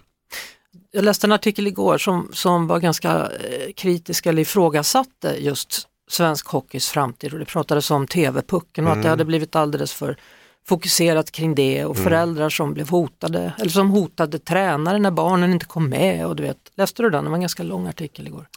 Jag 0.92 1.06
läste 1.06 1.28
en 1.28 1.32
artikel 1.32 1.68
igår 1.68 1.98
som, 1.98 2.30
som 2.34 2.68
var 2.68 2.80
ganska 2.80 3.12
eh, 3.12 3.74
kritisk 3.76 4.26
eller 4.26 4.42
ifrågasatte 4.42 5.36
just 5.40 5.88
svensk 6.10 6.48
hockeys 6.48 6.90
framtid 6.90 7.34
och 7.34 7.40
det 7.40 7.46
pratades 7.46 7.92
om 7.92 8.08
TV-pucken 8.08 8.86
och 8.86 8.92
mm. 8.92 9.00
att 9.00 9.04
det 9.04 9.08
mm. 9.08 9.10
hade 9.10 9.26
blivit 9.26 9.56
alldeles 9.56 9.94
för 9.94 10.18
fokuserat 10.68 11.32
kring 11.32 11.56
det 11.56 11.86
och 11.86 11.96
mm. 11.96 12.04
föräldrar 12.04 12.50
som 12.50 12.74
blev 12.74 12.90
hotade 12.90 13.54
eller 13.58 13.72
som 13.72 13.90
hotade 13.90 14.40
tränare 14.40 15.00
när 15.00 15.12
barnen 15.12 15.54
inte 15.54 15.66
kom 15.66 15.90
med 15.90 16.26
och 16.26 16.36
du 16.36 16.44
vet, 16.44 16.72
läste 16.76 17.04
du 17.04 17.10
den? 17.10 17.24
Det 17.24 17.30
var 17.30 17.38
en 17.38 17.42
ganska 17.42 17.64
lång 17.64 17.88
artikel 17.88 18.28
igår. 18.28 18.48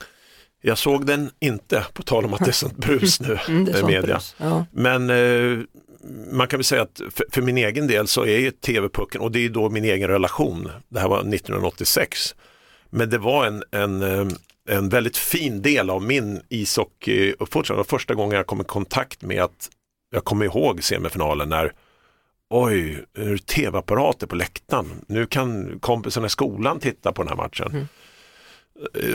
Jag 0.64 0.78
såg 0.78 1.06
den 1.06 1.30
inte, 1.40 1.86
på 1.92 2.02
tal 2.02 2.24
om 2.24 2.34
att 2.34 2.40
det 2.40 2.50
är 2.50 2.52
sånt 2.52 2.76
brus 2.76 3.20
nu 3.20 3.38
Mm, 3.48 3.64
med 3.64 3.84
media. 3.84 4.02
brus. 4.02 4.34
Ja. 4.38 4.66
Men 4.70 5.10
eh, 5.10 5.64
man 6.32 6.48
kan 6.48 6.59
väl 6.59 6.64
säga 6.64 6.82
att 6.82 7.00
för, 7.11 7.26
för 7.30 7.42
min 7.42 7.59
egen 7.59 7.86
del 7.86 8.07
så 8.07 8.22
är 8.22 8.38
ju 8.38 8.50
TV-pucken, 8.50 9.20
och 9.20 9.32
det 9.32 9.44
är 9.44 9.48
då 9.48 9.70
min 9.70 9.84
egen 9.84 10.09
relation, 10.09 10.68
det 10.88 11.00
här 11.00 11.09
var 11.09 11.18
1986, 11.18 12.34
men 12.90 13.11
det 13.11 13.18
var 13.18 13.46
en, 13.46 13.64
en, 13.70 14.03
eh, 14.03 14.26
en 14.68 14.88
väldigt 14.88 15.16
fin 15.16 15.62
del 15.62 15.90
av 15.90 16.03
min 16.03 16.40
ishockeyuppfostran. 16.48 17.76
Det 17.76 17.78
var 17.78 17.98
första 17.98 18.14
gången 18.14 18.36
jag 18.36 18.46
kom 18.46 18.61
i 18.61 18.64
kontakt 18.64 19.22
med 19.22 19.42
att 19.42 19.70
jag 20.11 20.24
kommer 20.24 20.44
ihåg 20.44 20.82
semifinalen 20.82 21.48
när 21.48 21.72
oj, 22.50 23.05
nu 23.16 23.28
är 23.28 23.32
det 23.32 23.46
tv-apparater 23.46 24.26
på 24.26 24.36
läktaren. 24.36 25.05
Nu 25.07 25.26
kan 25.26 25.78
kompisarna 25.80 26.26
i 26.26 26.30
skolan 26.30 26.80
titta 26.80 27.12
på 27.12 27.22
den 27.22 27.28
här 27.28 27.36
matchen. 27.36 27.68
Mm. 27.70 27.86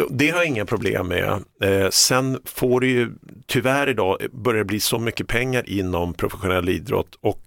Det 0.10 0.30
har 0.30 0.38
jag 0.38 0.47
inga 0.47 0.66
problem 0.66 1.08
med. 1.08 1.43
Eh, 1.62 1.89
sen 1.89 2.39
får 2.45 2.82
det 2.82 2.88
ju 2.88 3.12
tyvärr 3.45 3.89
idag 3.89 4.18
börjar 4.32 4.58
det 4.60 4.66
bli 4.66 4.80
så 4.80 4.99
mycket 4.99 5.28
pengar 5.28 5.70
inom 5.70 6.14
professionell 6.14 6.70
idrott 6.70 7.18
och 7.22 7.41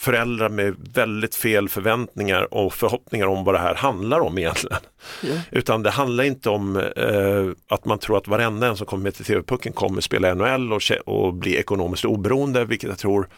föräldrar 0.00 0.48
med 0.48 0.74
väldigt 0.94 1.34
fel 1.34 1.68
förväntningar 1.68 2.54
och 2.54 2.74
förhoppningar 2.74 3.26
om 3.26 3.44
vad 3.44 3.54
det 3.54 3.58
här 3.58 3.74
handlar 3.74 4.20
om 4.20 4.38
egentligen. 4.38 4.78
Ja. 5.22 5.34
Utan 5.50 5.82
det 5.82 5.90
handlar 5.90 6.24
inte 6.24 6.50
om 6.50 6.76
eh, 6.76 7.74
att 7.74 7.84
man 7.84 7.98
tror 7.98 8.16
att 8.16 8.28
varenda 8.28 8.66
en 8.66 8.76
som 8.76 8.86
kommer 8.86 9.02
med 9.02 9.14
till 9.14 9.24
TV-pucken 9.24 9.72
kommer 9.72 10.00
spela 10.00 10.34
NHL 10.34 10.72
och 11.06 11.34
bli 11.34 11.56
ekonomiskt 11.56 12.04
oberoende, 12.04 12.64
vilket 12.64 12.88
jag 12.88 12.98
tror 12.98 13.28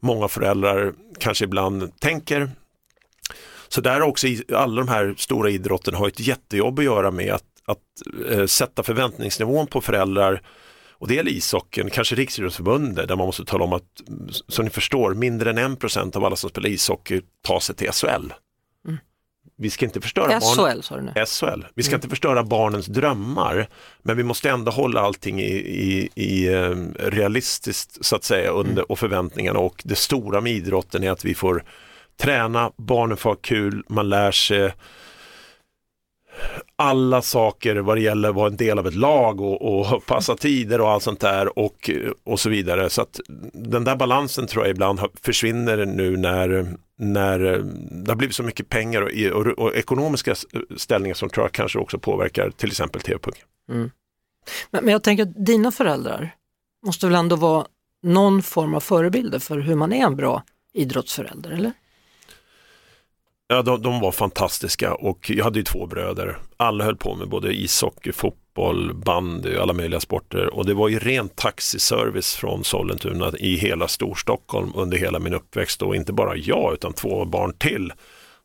många 0.00 0.28
föräldrar 0.28 0.92
kanske 1.18 1.44
ibland 1.44 2.00
tänker. 2.00 2.50
Så 3.68 3.80
där 3.80 4.02
också 4.02 4.26
i 4.26 4.44
alla 4.54 4.82
de 4.82 4.88
här 4.88 5.14
stora 5.18 5.50
idrotterna 5.50 5.98
har 5.98 6.08
ett 6.08 6.20
jättejobb 6.20 6.78
att 6.78 6.84
göra 6.84 7.10
med 7.10 7.32
att, 7.34 7.44
att 7.66 7.78
eh, 8.30 8.46
sätta 8.46 8.82
förväntningsnivån 8.82 9.66
på 9.66 9.80
föräldrar 9.80 10.42
och 11.00 11.08
det 11.08 11.14
gäller 11.14 11.30
ishockeyn, 11.30 11.90
kanske 11.90 12.14
Riksidrottsförbundet 12.14 13.08
där 13.08 13.16
man 13.16 13.26
måste 13.26 13.44
tala 13.44 13.64
om 13.64 13.72
att, 13.72 14.02
som 14.48 14.64
ni 14.64 14.70
förstår, 14.70 15.14
mindre 15.14 15.50
än 15.50 15.58
en 15.58 15.76
procent 15.76 16.16
av 16.16 16.24
alla 16.24 16.36
som 16.36 16.50
spelar 16.50 16.68
ishockey 16.68 17.20
tar 17.42 17.60
sig 17.60 17.74
till 17.74 17.92
SHL. 17.92 18.32
Vi 19.60 19.70
ska 19.70 19.84
inte 19.84 20.00
förstöra 20.00 20.40
barn... 20.40 20.74
SHL 20.74 20.82
sa 20.82 20.96
du 20.96 21.02
nu. 21.02 21.26
SHL. 21.26 21.64
Vi 21.74 21.82
ska 21.82 21.94
inte 21.94 22.08
förstöra 22.08 22.44
barnens 22.44 22.86
drömmar, 22.86 23.68
men 24.02 24.16
vi 24.16 24.22
måste 24.22 24.50
ändå 24.50 24.70
hålla 24.70 25.00
allting 25.00 25.40
i, 25.40 25.54
i, 25.54 26.08
i 26.14 26.48
eh, 26.48 26.76
realistiskt 26.98 28.04
så 28.04 28.16
att 28.16 28.24
säga 28.24 28.50
under, 28.50 28.92
och 28.92 28.98
förväntningarna 28.98 29.58
och 29.58 29.82
det 29.84 29.94
stora 29.94 30.40
med 30.40 30.52
idrotten 30.52 31.04
är 31.04 31.10
att 31.10 31.24
vi 31.24 31.34
får 31.34 31.64
träna, 32.18 32.72
barnen 32.76 33.16
får 33.16 33.30
ha 33.30 33.36
kul, 33.36 33.84
man 33.88 34.08
lär 34.08 34.30
sig 34.30 34.72
alla 36.76 37.22
saker 37.22 37.76
vad 37.76 37.96
det 37.96 38.00
gäller 38.00 38.28
att 38.28 38.34
vara 38.34 38.46
en 38.46 38.56
del 38.56 38.78
av 38.78 38.86
ett 38.86 38.94
lag 38.94 39.40
och, 39.40 39.92
och 39.92 40.06
passa 40.06 40.36
tider 40.36 40.80
och 40.80 40.90
allt 40.90 41.02
sånt 41.02 41.20
där 41.20 41.58
och, 41.58 41.90
och 42.24 42.40
så 42.40 42.50
vidare. 42.50 42.90
Så 42.90 43.02
att 43.02 43.20
den 43.52 43.84
där 43.84 43.96
balansen 43.96 44.46
tror 44.46 44.64
jag 44.64 44.70
ibland 44.70 45.00
försvinner 45.22 45.86
nu 45.86 46.16
när, 46.16 46.66
när 46.96 47.38
det 48.04 48.10
har 48.10 48.16
blivit 48.16 48.36
så 48.36 48.42
mycket 48.42 48.68
pengar 48.68 49.02
och, 49.02 49.10
och, 49.32 49.46
och 49.46 49.76
ekonomiska 49.76 50.34
ställningar 50.76 51.14
som 51.14 51.30
tror 51.30 51.44
jag 51.44 51.52
kanske 51.52 51.78
också 51.78 51.98
påverkar 51.98 52.50
till 52.50 52.68
exempel 52.68 53.00
TV-pucken. 53.00 53.44
Mm. 53.68 53.90
Men, 54.70 54.84
men 54.84 54.92
jag 54.92 55.02
tänker 55.02 55.22
att 55.22 55.46
dina 55.46 55.72
föräldrar 55.72 56.34
måste 56.86 57.06
väl 57.06 57.14
ändå 57.14 57.36
vara 57.36 57.66
någon 58.02 58.42
form 58.42 58.74
av 58.74 58.80
förebilder 58.80 59.38
för 59.38 59.58
hur 59.58 59.74
man 59.74 59.92
är 59.92 60.04
en 60.06 60.16
bra 60.16 60.42
idrottsförälder, 60.72 61.50
eller? 61.50 61.72
Ja, 63.50 63.62
de, 63.62 63.82
de 63.82 64.00
var 64.00 64.12
fantastiska 64.12 64.94
och 64.94 65.30
jag 65.30 65.44
hade 65.44 65.58
ju 65.58 65.64
två 65.64 65.86
bröder. 65.86 66.38
Alla 66.56 66.84
höll 66.84 66.96
på 66.96 67.14
med 67.14 67.28
både 67.28 67.52
ishockey, 67.52 68.12
fotboll, 68.12 68.94
bandy, 68.94 69.56
alla 69.56 69.72
möjliga 69.72 70.00
sporter 70.00 70.54
och 70.54 70.66
det 70.66 70.74
var 70.74 70.88
ju 70.88 70.98
ren 70.98 71.28
taxiservice 71.28 72.34
från 72.34 72.64
Sollentuna 72.64 73.32
i 73.38 73.56
hela 73.56 73.88
Storstockholm 73.88 74.72
under 74.74 74.98
hela 74.98 75.18
min 75.18 75.34
uppväxt 75.34 75.82
och 75.82 75.96
inte 75.96 76.12
bara 76.12 76.36
jag 76.36 76.72
utan 76.74 76.92
två 76.92 77.24
barn 77.24 77.52
till 77.58 77.92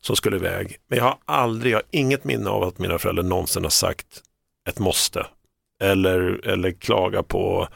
som 0.00 0.16
skulle 0.16 0.36
iväg. 0.36 0.76
Men 0.88 0.98
jag 0.98 1.04
har 1.04 1.18
aldrig, 1.24 1.72
jag 1.72 1.78
har 1.78 1.84
inget 1.90 2.24
minne 2.24 2.50
av 2.50 2.62
att 2.62 2.78
mina 2.78 2.98
föräldrar 2.98 3.24
någonsin 3.24 3.62
har 3.62 3.70
sagt 3.70 4.22
ett 4.68 4.78
måste 4.78 5.26
eller, 5.82 6.46
eller 6.48 6.70
klaga 6.70 7.22
på 7.22 7.68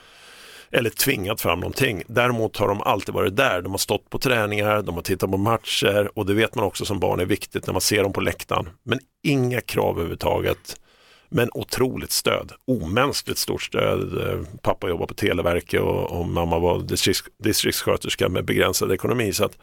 eller 0.70 0.90
tvingat 0.90 1.40
fram 1.40 1.60
någonting. 1.60 2.02
Däremot 2.06 2.56
har 2.56 2.68
de 2.68 2.82
alltid 2.82 3.14
varit 3.14 3.36
där. 3.36 3.62
De 3.62 3.70
har 3.70 3.78
stått 3.78 4.10
på 4.10 4.18
träningar, 4.18 4.82
de 4.82 4.94
har 4.94 5.02
tittat 5.02 5.30
på 5.30 5.36
matcher 5.36 6.10
och 6.14 6.26
det 6.26 6.34
vet 6.34 6.54
man 6.54 6.64
också 6.64 6.84
som 6.84 7.00
barn 7.00 7.20
är 7.20 7.24
viktigt 7.24 7.66
när 7.66 7.74
man 7.74 7.80
ser 7.80 8.02
dem 8.02 8.12
på 8.12 8.20
läktaren. 8.20 8.68
Men 8.82 8.98
inga 9.22 9.60
krav 9.60 9.90
överhuvudtaget. 9.90 10.76
Men 11.30 11.50
otroligt 11.54 12.12
stöd, 12.12 12.52
omänskligt 12.64 13.38
stort 13.38 13.62
stöd. 13.62 14.28
Eh, 14.28 14.40
pappa 14.62 14.88
jobbade 14.88 15.08
på 15.08 15.14
Televerket 15.14 15.80
och, 15.80 16.20
och 16.20 16.28
mamma 16.28 16.58
var 16.58 16.82
distriktssköterska 17.42 18.28
med 18.28 18.44
begränsad 18.44 18.92
ekonomi. 18.92 19.32
Så 19.32 19.44
att 19.44 19.58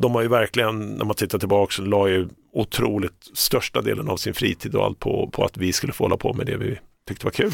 de 0.00 0.14
har 0.14 0.22
ju 0.22 0.28
verkligen, 0.28 0.80
när 0.80 1.04
man 1.04 1.16
tittar 1.16 1.38
tillbaka, 1.38 1.72
så 1.72 1.82
la 1.82 2.08
ju 2.08 2.28
otroligt 2.52 3.30
största 3.34 3.82
delen 3.82 4.08
av 4.08 4.16
sin 4.16 4.34
fritid 4.34 4.74
och 4.74 4.84
allt 4.84 4.98
på, 4.98 5.30
på 5.32 5.44
att 5.44 5.56
vi 5.56 5.72
skulle 5.72 5.92
få 5.92 6.04
hålla 6.04 6.16
på 6.16 6.32
med 6.32 6.46
det 6.46 6.56
vi 6.56 6.78
tyckte 7.08 7.26
var 7.26 7.30
kul. 7.30 7.52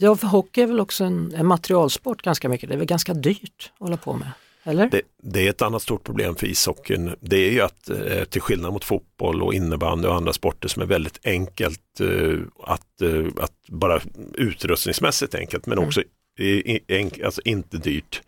Ja, 0.00 0.16
för 0.16 0.26
hockey 0.26 0.62
är 0.62 0.66
väl 0.66 0.80
också 0.80 1.04
en, 1.04 1.34
en 1.34 1.46
materialsport 1.46 2.22
ganska 2.22 2.48
mycket. 2.48 2.68
Det 2.68 2.74
är 2.74 2.78
väl 2.78 2.86
ganska 2.86 3.14
dyrt 3.14 3.72
att 3.74 3.80
hålla 3.80 3.96
på 3.96 4.12
med, 4.12 4.30
eller? 4.62 4.88
Det, 4.90 5.02
det 5.22 5.46
är 5.46 5.50
ett 5.50 5.62
annat 5.62 5.82
stort 5.82 6.04
problem 6.04 6.34
för 6.34 6.46
ishockeyn. 6.46 7.14
Det 7.20 7.36
är 7.36 7.50
ju 7.50 7.60
att 7.60 7.90
eh, 7.90 8.24
till 8.24 8.40
skillnad 8.40 8.72
mot 8.72 8.84
fotboll 8.84 9.42
och 9.42 9.54
innebandy 9.54 10.08
och 10.08 10.14
andra 10.14 10.32
sporter 10.32 10.68
som 10.68 10.82
är 10.82 10.86
väldigt 10.86 11.26
enkelt 11.26 12.00
eh, 12.00 12.38
att, 12.64 13.02
eh, 13.02 13.26
att 13.40 13.52
bara 13.68 14.00
utrustningsmässigt 14.34 15.34
enkelt 15.34 15.66
men 15.66 15.78
också 15.78 16.02
i, 16.38 16.74
i, 16.74 16.80
enk, 16.88 17.20
alltså 17.20 17.40
inte 17.44 17.76
dyrt. 17.76 18.22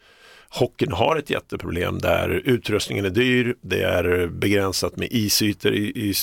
Hockeyn 0.48 0.92
har 0.92 1.16
ett 1.16 1.30
jätteproblem 1.30 1.98
där 1.98 2.28
utrustningen 2.28 3.04
är 3.04 3.10
dyr, 3.10 3.56
det 3.60 3.82
är 3.82 4.26
begränsat 4.26 4.96
med 4.96 5.08
isytor 5.10 5.72
i, 5.72 6.10
i, 6.10 6.14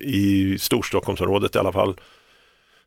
i 0.00 0.58
Storstockholmsområdet 0.58 1.54
i 1.54 1.58
alla 1.58 1.72
fall. 1.72 1.96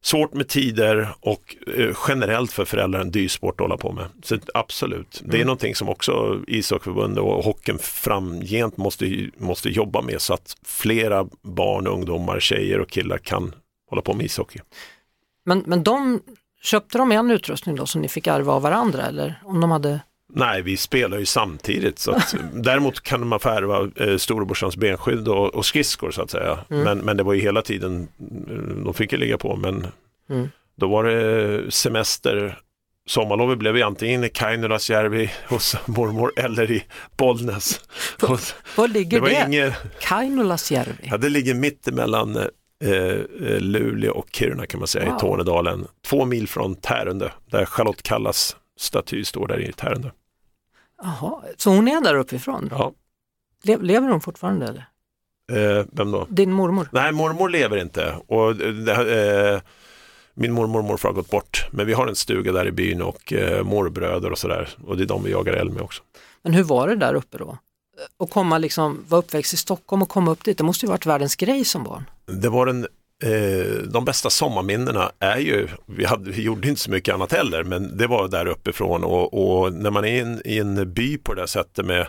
Svårt 0.03 0.33
med 0.33 0.47
tider 0.47 1.09
och 1.19 1.55
eh, 1.77 1.95
generellt 2.07 2.51
för 2.51 2.65
föräldrar 2.65 3.01
en 3.01 3.11
dyr 3.11 3.27
sport 3.27 3.61
att 3.61 3.63
hålla 3.63 3.77
på 3.77 3.91
med. 3.91 4.05
Så 4.23 4.37
absolut, 4.53 5.21
det 5.25 5.41
är 5.41 5.45
någonting 5.45 5.75
som 5.75 5.89
också 5.89 6.39
ishockeyförbundet 6.47 7.23
och 7.23 7.43
hockeyn 7.43 7.79
framgent 7.79 8.77
måste, 8.77 9.29
måste 9.37 9.69
jobba 9.69 10.01
med 10.01 10.21
så 10.21 10.33
att 10.33 10.57
flera 10.65 11.27
barn, 11.41 11.87
ungdomar, 11.87 12.39
tjejer 12.39 12.79
och 12.79 12.89
killar 12.89 13.17
kan 13.17 13.55
hålla 13.89 14.01
på 14.01 14.13
med 14.13 14.25
ishockey. 14.25 14.59
Men, 15.45 15.63
men 15.67 15.83
de, 15.83 16.21
köpte 16.61 16.97
de 16.97 17.11
en 17.11 17.31
utrustning 17.31 17.75
då 17.75 17.85
som 17.85 18.01
ni 18.01 18.07
fick 18.07 18.27
ärva 18.27 18.53
av 18.53 18.61
varandra 18.61 19.05
eller 19.05 19.41
om 19.45 19.61
de 19.61 19.71
hade 19.71 19.99
Nej, 20.33 20.61
vi 20.61 20.77
spelar 20.77 21.17
ju 21.19 21.25
samtidigt. 21.25 21.99
Så 21.99 22.11
att, 22.11 22.35
däremot 22.53 23.01
kan 23.01 23.27
man 23.27 23.39
få 23.39 23.49
ärva 23.49 23.89
eh, 23.95 24.17
storebrorsans 24.17 24.77
benskydd 24.77 25.27
och, 25.27 25.55
och 25.55 25.65
skridskor 25.65 26.11
så 26.11 26.21
att 26.21 26.31
säga. 26.31 26.57
Men, 26.67 26.97
men 26.97 27.17
det 27.17 27.23
var 27.23 27.33
ju 27.33 27.41
hela 27.41 27.61
tiden, 27.61 28.07
eh, 28.49 28.55
de 28.83 28.93
fick 28.93 29.11
ju 29.11 29.17
ligga 29.17 29.37
på. 29.37 29.55
Men 29.55 29.87
Mm. 30.29 30.49
då 30.77 30.87
var 30.87 31.03
det 31.03 31.71
semester, 31.71 32.59
sommarlovet 33.07 33.57
blev 33.57 33.77
ju 33.77 33.83
antingen 33.83 34.23
i 34.23 34.29
Kainulasjärvi 34.29 35.31
hos 35.49 35.75
mormor 35.85 36.33
eller 36.35 36.71
i 36.71 36.83
Bollnäs. 37.17 37.81
Var 38.75 38.87
ligger 38.87 39.21
det 39.21 39.29
det? 39.29 39.45
inget, 39.47 39.73
Kainulasjärvi? 40.01 40.93
ja, 41.09 41.17
det 41.17 41.29
ligger 41.29 41.53
mitt 41.53 41.87
emellan 41.87 42.35
eh, 42.37 42.91
eh, 42.91 43.19
Luleå 43.59 44.11
och 44.13 44.27
Kiruna 44.31 44.65
kan 44.65 44.79
man 44.79 44.87
säga 44.87 45.05
Wow. 45.05 45.15
i 45.15 45.19
Tornedalen. 45.19 45.87
Två 46.07 46.25
mil 46.25 46.47
från 46.47 46.75
Tärendö, 46.75 47.29
där 47.51 47.65
Charlotte 47.65 48.03
Kallas 48.03 48.55
staty 48.79 49.23
står 49.25 49.47
där 49.47 49.59
i 49.59 49.71
Tärendö. 49.71 50.09
Jaha, 51.03 51.41
så 51.57 51.69
hon 51.69 51.87
är 51.87 52.01
där 52.01 52.15
uppifrån? 52.15 52.67
Ja. 52.71 52.91
Le, 53.63 53.77
lever 53.77 54.09
hon 54.09 54.21
fortfarande 54.21 54.67
eller? 54.67 54.85
Eh, 55.51 55.85
vem 55.91 56.11
då? 56.11 56.27
Din 56.29 56.51
mormor? 56.51 56.89
Nej, 56.91 57.11
mormor 57.11 57.49
lever 57.49 57.77
inte. 57.77 58.15
Och 58.27 58.55
det, 58.55 59.53
eh, 59.53 59.61
min 60.33 60.51
mormor 60.51 60.79
och 60.79 60.85
morfar 60.85 61.09
har 61.09 61.13
gått 61.13 61.29
bort. 61.29 61.67
Men 61.71 61.85
vi 61.85 61.93
har 61.93 62.07
en 62.07 62.15
stuga 62.15 62.51
där 62.51 62.67
i 62.67 62.71
byn 62.71 63.01
och 63.01 63.33
eh, 63.33 63.63
morbröder 63.63 64.31
och 64.31 64.37
sådär. 64.37 64.69
Och 64.85 64.97
det 64.97 65.03
är 65.03 65.07
de 65.07 65.23
vi 65.23 65.31
jagar 65.31 65.53
älg 65.53 65.71
med 65.71 65.81
också. 65.81 66.03
Men 66.43 66.53
hur 66.53 66.63
var 66.63 66.87
det 66.87 66.95
där 66.95 67.13
uppe 67.13 67.37
då? 67.37 67.57
Att 68.19 68.29
komma 68.29 68.57
liksom, 68.57 69.05
vara 69.07 69.19
uppväxt 69.19 69.53
i 69.53 69.57
Stockholm 69.57 70.01
och 70.01 70.09
komma 70.09 70.31
upp 70.31 70.43
dit, 70.43 70.57
det 70.57 70.63
måste 70.63 70.85
ju 70.85 70.89
varit 70.89 71.05
världens 71.05 71.35
grej 71.35 71.65
som 71.65 71.83
barn. 71.83 72.03
Det 72.25 72.49
var 72.49 72.67
en, 72.67 72.83
eh, 72.83 72.89
de 73.87 74.05
bästa 74.05 74.29
sommarminnena 74.29 75.11
är 75.19 75.37
ju, 75.37 75.67
vi, 75.85 76.05
hade, 76.05 76.31
vi 76.31 76.41
gjorde 76.41 76.67
inte 76.67 76.81
så 76.81 76.91
mycket 76.91 77.13
annat 77.13 77.31
heller, 77.31 77.63
men 77.63 77.97
det 77.97 78.07
var 78.07 78.27
där 78.27 78.45
uppifrån 78.45 79.03
och, 79.03 79.33
och 79.33 79.73
när 79.73 79.91
man 79.91 80.05
är 80.05 80.09
i 80.09 80.19
en, 80.19 80.41
i 80.45 80.57
en 80.57 80.93
by 80.93 81.17
på 81.17 81.33
det 81.33 81.47
sättet 81.47 81.85
med, 81.85 82.07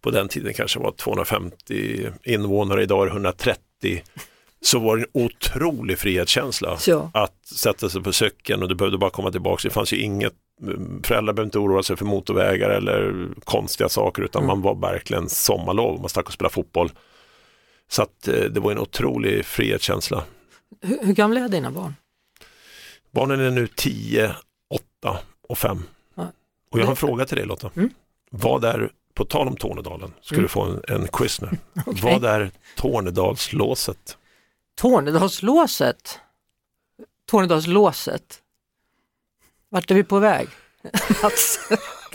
på 0.00 0.10
den 0.10 0.28
tiden 0.28 0.54
kanske 0.54 0.78
var 0.78 0.92
250 0.92 2.10
invånare, 2.22 2.82
idag 2.82 3.02
är 3.02 3.06
det 3.06 3.12
130, 3.12 4.02
så 4.60 4.78
var 4.78 4.96
det 4.96 5.02
en 5.02 5.08
otrolig 5.12 5.98
frihetskänsla. 5.98 6.78
Ja. 6.86 7.10
att 7.14 7.46
sätta 7.46 7.88
sig 7.88 8.02
på 8.02 8.12
cykeln 8.12 8.62
och 8.62 8.68
du 8.68 8.74
behövde 8.74 8.98
bara 8.98 9.10
komma 9.10 9.30
tillbaka. 9.30 9.68
Det 9.68 9.74
fanns 9.74 9.92
ju 9.92 9.96
inget, 9.96 10.34
föräldrar 11.02 11.32
behövde 11.32 11.42
inte 11.42 11.58
oroa 11.58 11.82
sig 11.82 11.96
för 11.96 12.04
motorvägar 12.04 12.70
eller 12.70 13.28
konstiga 13.44 13.88
saker 13.88 14.22
utan 14.22 14.46
man 14.46 14.62
var 14.62 14.74
verkligen 14.74 15.28
sommarlov, 15.28 16.00
man 16.00 16.08
stack 16.08 16.26
och 16.26 16.32
spelade 16.32 16.54
fotboll. 16.54 16.90
Så 17.94 18.02
att 18.02 18.28
eh, 18.28 18.34
det 18.34 18.60
var 18.60 18.72
en 18.72 18.78
otrolig 18.78 19.44
frihetskänsla. 19.44 20.24
Hur, 20.80 20.98
hur 21.06 21.12
gamla 21.14 21.40
är 21.40 21.48
dina 21.48 21.70
barn? 21.70 21.94
Barnen 23.10 23.40
är 23.40 23.50
nu 23.50 23.66
10, 23.66 24.36
8 25.00 25.18
och 25.48 25.58
5. 25.58 25.82
Ja. 26.14 26.32
Och 26.70 26.78
jag 26.78 26.84
har 26.84 26.90
en 26.90 26.96
fråga 26.96 27.24
till 27.24 27.36
dig 27.36 27.46
Lotta. 27.46 27.70
Mm. 27.76 27.90
Vad 28.30 28.64
är, 28.64 28.90
på 29.14 29.24
tal 29.24 29.48
om 29.48 29.56
Tornedalen, 29.56 30.12
ska 30.20 30.34
Mm. 30.34 30.42
du 30.42 30.48
få 30.48 30.62
en, 30.62 30.82
en 30.88 31.08
quiz 31.08 31.40
nu. 31.40 31.48
Okej. 31.86 32.00
Vad 32.02 32.24
är 32.24 32.50
Tornedalslåset? 32.76 34.18
Tornedalslåset. 34.74 36.20
Tornedalslåset. 37.30 38.40
Vart 39.68 39.90
är 39.90 39.94
vi 39.94 40.04
på 40.04 40.18
väg? 40.18 40.48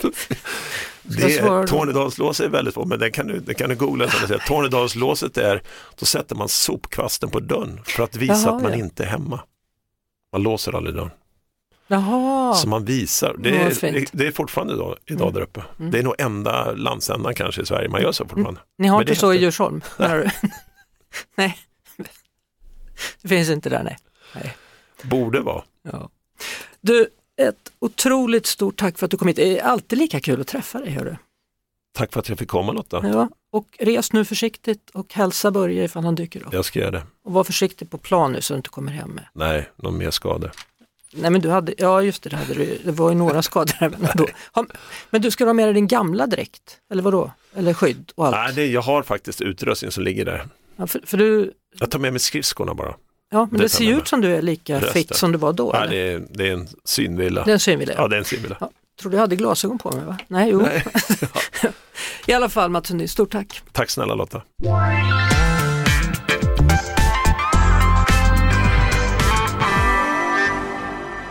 Det? 1.16 1.66
Tornedalslåset 1.66 2.46
är 2.46 2.50
väldigt 2.50 2.74
svårt, 2.74 2.86
men 2.88 2.98
det 2.98 3.10
kan 3.10 3.26
du, 3.26 3.40
det 3.40 3.54
kan 3.54 3.68
du 3.70 3.76
googla. 3.76 4.06
Tornedalslåset 4.46 5.36
är, 5.36 5.62
då 5.98 6.06
sätter 6.06 6.36
man 6.36 6.48
sopkvasten 6.48 7.30
på 7.30 7.40
dörren 7.40 7.80
för 7.84 8.02
att 8.02 8.16
visa 8.16 8.32
Jaha, 8.34 8.56
att 8.56 8.62
man 8.62 8.72
ja. 8.72 8.78
inte 8.78 9.02
är 9.04 9.08
hemma. 9.08 9.40
Man 10.32 10.42
låser 10.42 10.76
aldrig 10.76 10.96
dörren. 10.96 11.10
Jaha, 11.86 12.54
Så 12.54 12.68
man 12.68 12.84
visar, 12.84 13.36
det 13.38 13.50
är, 13.50 13.92
det, 13.92 14.08
det 14.12 14.26
är 14.26 14.32
fortfarande 14.32 14.74
idag, 14.74 14.96
idag 15.06 15.20
Mm. 15.28 15.34
där 15.34 15.40
uppe. 15.40 15.62
Mm. 15.78 15.90
Det 15.90 15.98
är 15.98 16.02
nog 16.02 16.14
enda 16.18 16.72
landsändan 16.72 17.34
kanske 17.34 17.62
i 17.62 17.66
Sverige 17.66 17.88
man 17.88 18.02
gör 18.02 18.12
så 18.12 18.24
fortfarande. 18.28 18.60
ni 18.78 18.88
har 18.88 18.98
men 18.98 19.08
inte 19.08 19.20
så 19.20 19.32
i 19.32 19.38
Djursholm? 19.38 19.80
du? 19.98 20.30
nej, 21.36 21.58
det 23.22 23.28
finns 23.28 23.50
inte 23.50 23.68
där 23.68 23.82
nej. 23.82 24.56
Borde 25.02 25.40
vara. 25.40 25.62
Ja. 25.82 26.10
Du, 26.80 27.08
ett 27.48 27.72
otroligt 27.78 28.46
stort 28.46 28.76
tack 28.76 28.98
för 28.98 29.04
att 29.04 29.10
du 29.10 29.16
kom 29.16 29.28
hit. 29.28 29.36
Det 29.36 29.58
är 29.58 29.64
alltid 29.64 29.98
lika 29.98 30.20
kul 30.20 30.40
att 30.40 30.46
träffa 30.46 30.78
dig. 30.78 30.90
Hörru. 30.90 31.16
Tack 31.92 32.12
för 32.12 32.20
att 32.20 32.28
jag 32.28 32.38
fick 32.38 32.48
komma 32.48 32.72
Lotta. 32.72 33.00
Ja. 33.04 33.28
Och 33.52 33.66
res 33.78 34.12
nu 34.12 34.24
försiktigt 34.24 34.90
och 34.90 35.14
hälsa 35.14 35.50
Börje 35.50 35.84
ifall 35.84 36.04
han 36.04 36.14
dyker 36.14 36.42
upp. 36.46 36.52
Jag 36.52 36.64
ska 36.64 36.78
göra 36.78 36.90
det. 36.90 37.02
Och 37.24 37.32
var 37.32 37.44
försiktig 37.44 37.90
på 37.90 37.98
plan 37.98 38.32
nu 38.32 38.40
så 38.40 38.54
du 38.54 38.56
inte 38.56 38.68
kommer 38.68 38.92
hem 38.92 39.10
med. 39.10 39.24
Nej, 39.32 39.68
någon 39.76 39.98
mer 39.98 40.10
skador. 40.10 40.50
Nej 41.12 41.30
men 41.30 41.40
du 41.40 41.50
hade, 41.50 41.74
ja 41.78 42.02
just 42.02 42.22
det, 42.22 42.30
det, 42.30 42.36
hade 42.36 42.54
du, 42.54 42.78
det 42.84 42.92
var 42.92 43.10
ju 43.10 43.16
några 43.16 43.42
skador 43.42 43.74
även 43.80 44.08
då. 44.14 44.26
Men 45.10 45.22
du 45.22 45.30
ska 45.30 45.44
ha 45.44 45.52
med 45.52 45.66
dig 45.66 45.74
din 45.74 45.86
gamla 45.86 46.26
dräkt, 46.26 46.78
eller 46.90 47.02
vad 47.02 47.12
då? 47.12 47.32
Eller 47.54 47.74
skydd 47.74 48.12
och 48.14 48.26
allt? 48.26 48.36
Nej, 48.36 48.52
det, 48.54 48.66
jag 48.66 48.82
har 48.82 49.02
faktiskt 49.02 49.40
utrustning 49.40 49.90
som 49.90 50.04
ligger 50.04 50.24
där. 50.24 50.48
Ja, 50.76 50.86
för, 50.86 51.00
för 51.04 51.18
du, 51.18 51.52
Jag 51.78 51.90
tar 51.90 51.98
med 51.98 52.12
mig 52.12 52.20
skridskorna 52.20 52.74
bara. 52.74 52.94
Ja 53.30 53.48
men 53.50 53.60
Det 53.60 53.68
ser 53.68 53.84
ju 53.84 53.98
ut 53.98 54.08
som 54.08 54.20
du 54.20 54.36
är 54.36 54.42
lika 54.42 54.76
Resten. 54.76 54.92
fit 54.92 55.16
som 55.16 55.32
du 55.32 55.38
var 55.38 55.52
då. 55.52 55.70
Nej, 55.72 55.88
det, 55.88 55.96
är, 55.96 56.22
det 56.30 56.48
är 56.48 56.52
en 56.52 56.68
synvilla. 56.84 57.44
Det 57.44 57.50
är 57.50 57.54
en 57.54 57.60
synvilla. 57.60 57.92
Ja, 57.96 58.08
det 58.08 58.16
är 58.16 58.18
en 58.18 58.24
synvilla. 58.24 58.56
Ja, 58.60 58.70
tror 59.00 59.10
du 59.10 59.16
jag 59.16 59.20
hade 59.22 59.36
glasögon 59.36 59.78
på 59.78 59.90
mig 59.90 60.04
va? 60.04 60.18
Nej, 60.28 60.50
jo. 60.50 60.62
Nej. 60.62 60.84
I 62.26 62.32
alla 62.32 62.48
fall 62.48 62.70
Mats 62.70 62.88
Sundin, 62.88 63.08
stort 63.08 63.32
tack. 63.32 63.62
Tack 63.72 63.90
snälla 63.90 64.14
Lotta. 64.14 64.42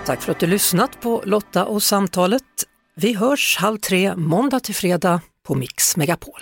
Tack 0.05 0.21
för 0.21 0.31
att 0.31 0.39
du 0.39 0.47
lyssnat 0.47 1.01
på 1.01 1.21
Lotta 1.25 1.65
och 1.65 1.83
samtalet. 1.83 2.43
Vi 2.95 3.13
hörs 3.13 3.57
halv 3.57 3.77
tre 3.77 4.15
måndag 4.15 4.59
till 4.59 4.75
fredag 4.75 5.21
på 5.47 5.55
Mix 5.55 5.97
Megapol. 5.97 6.41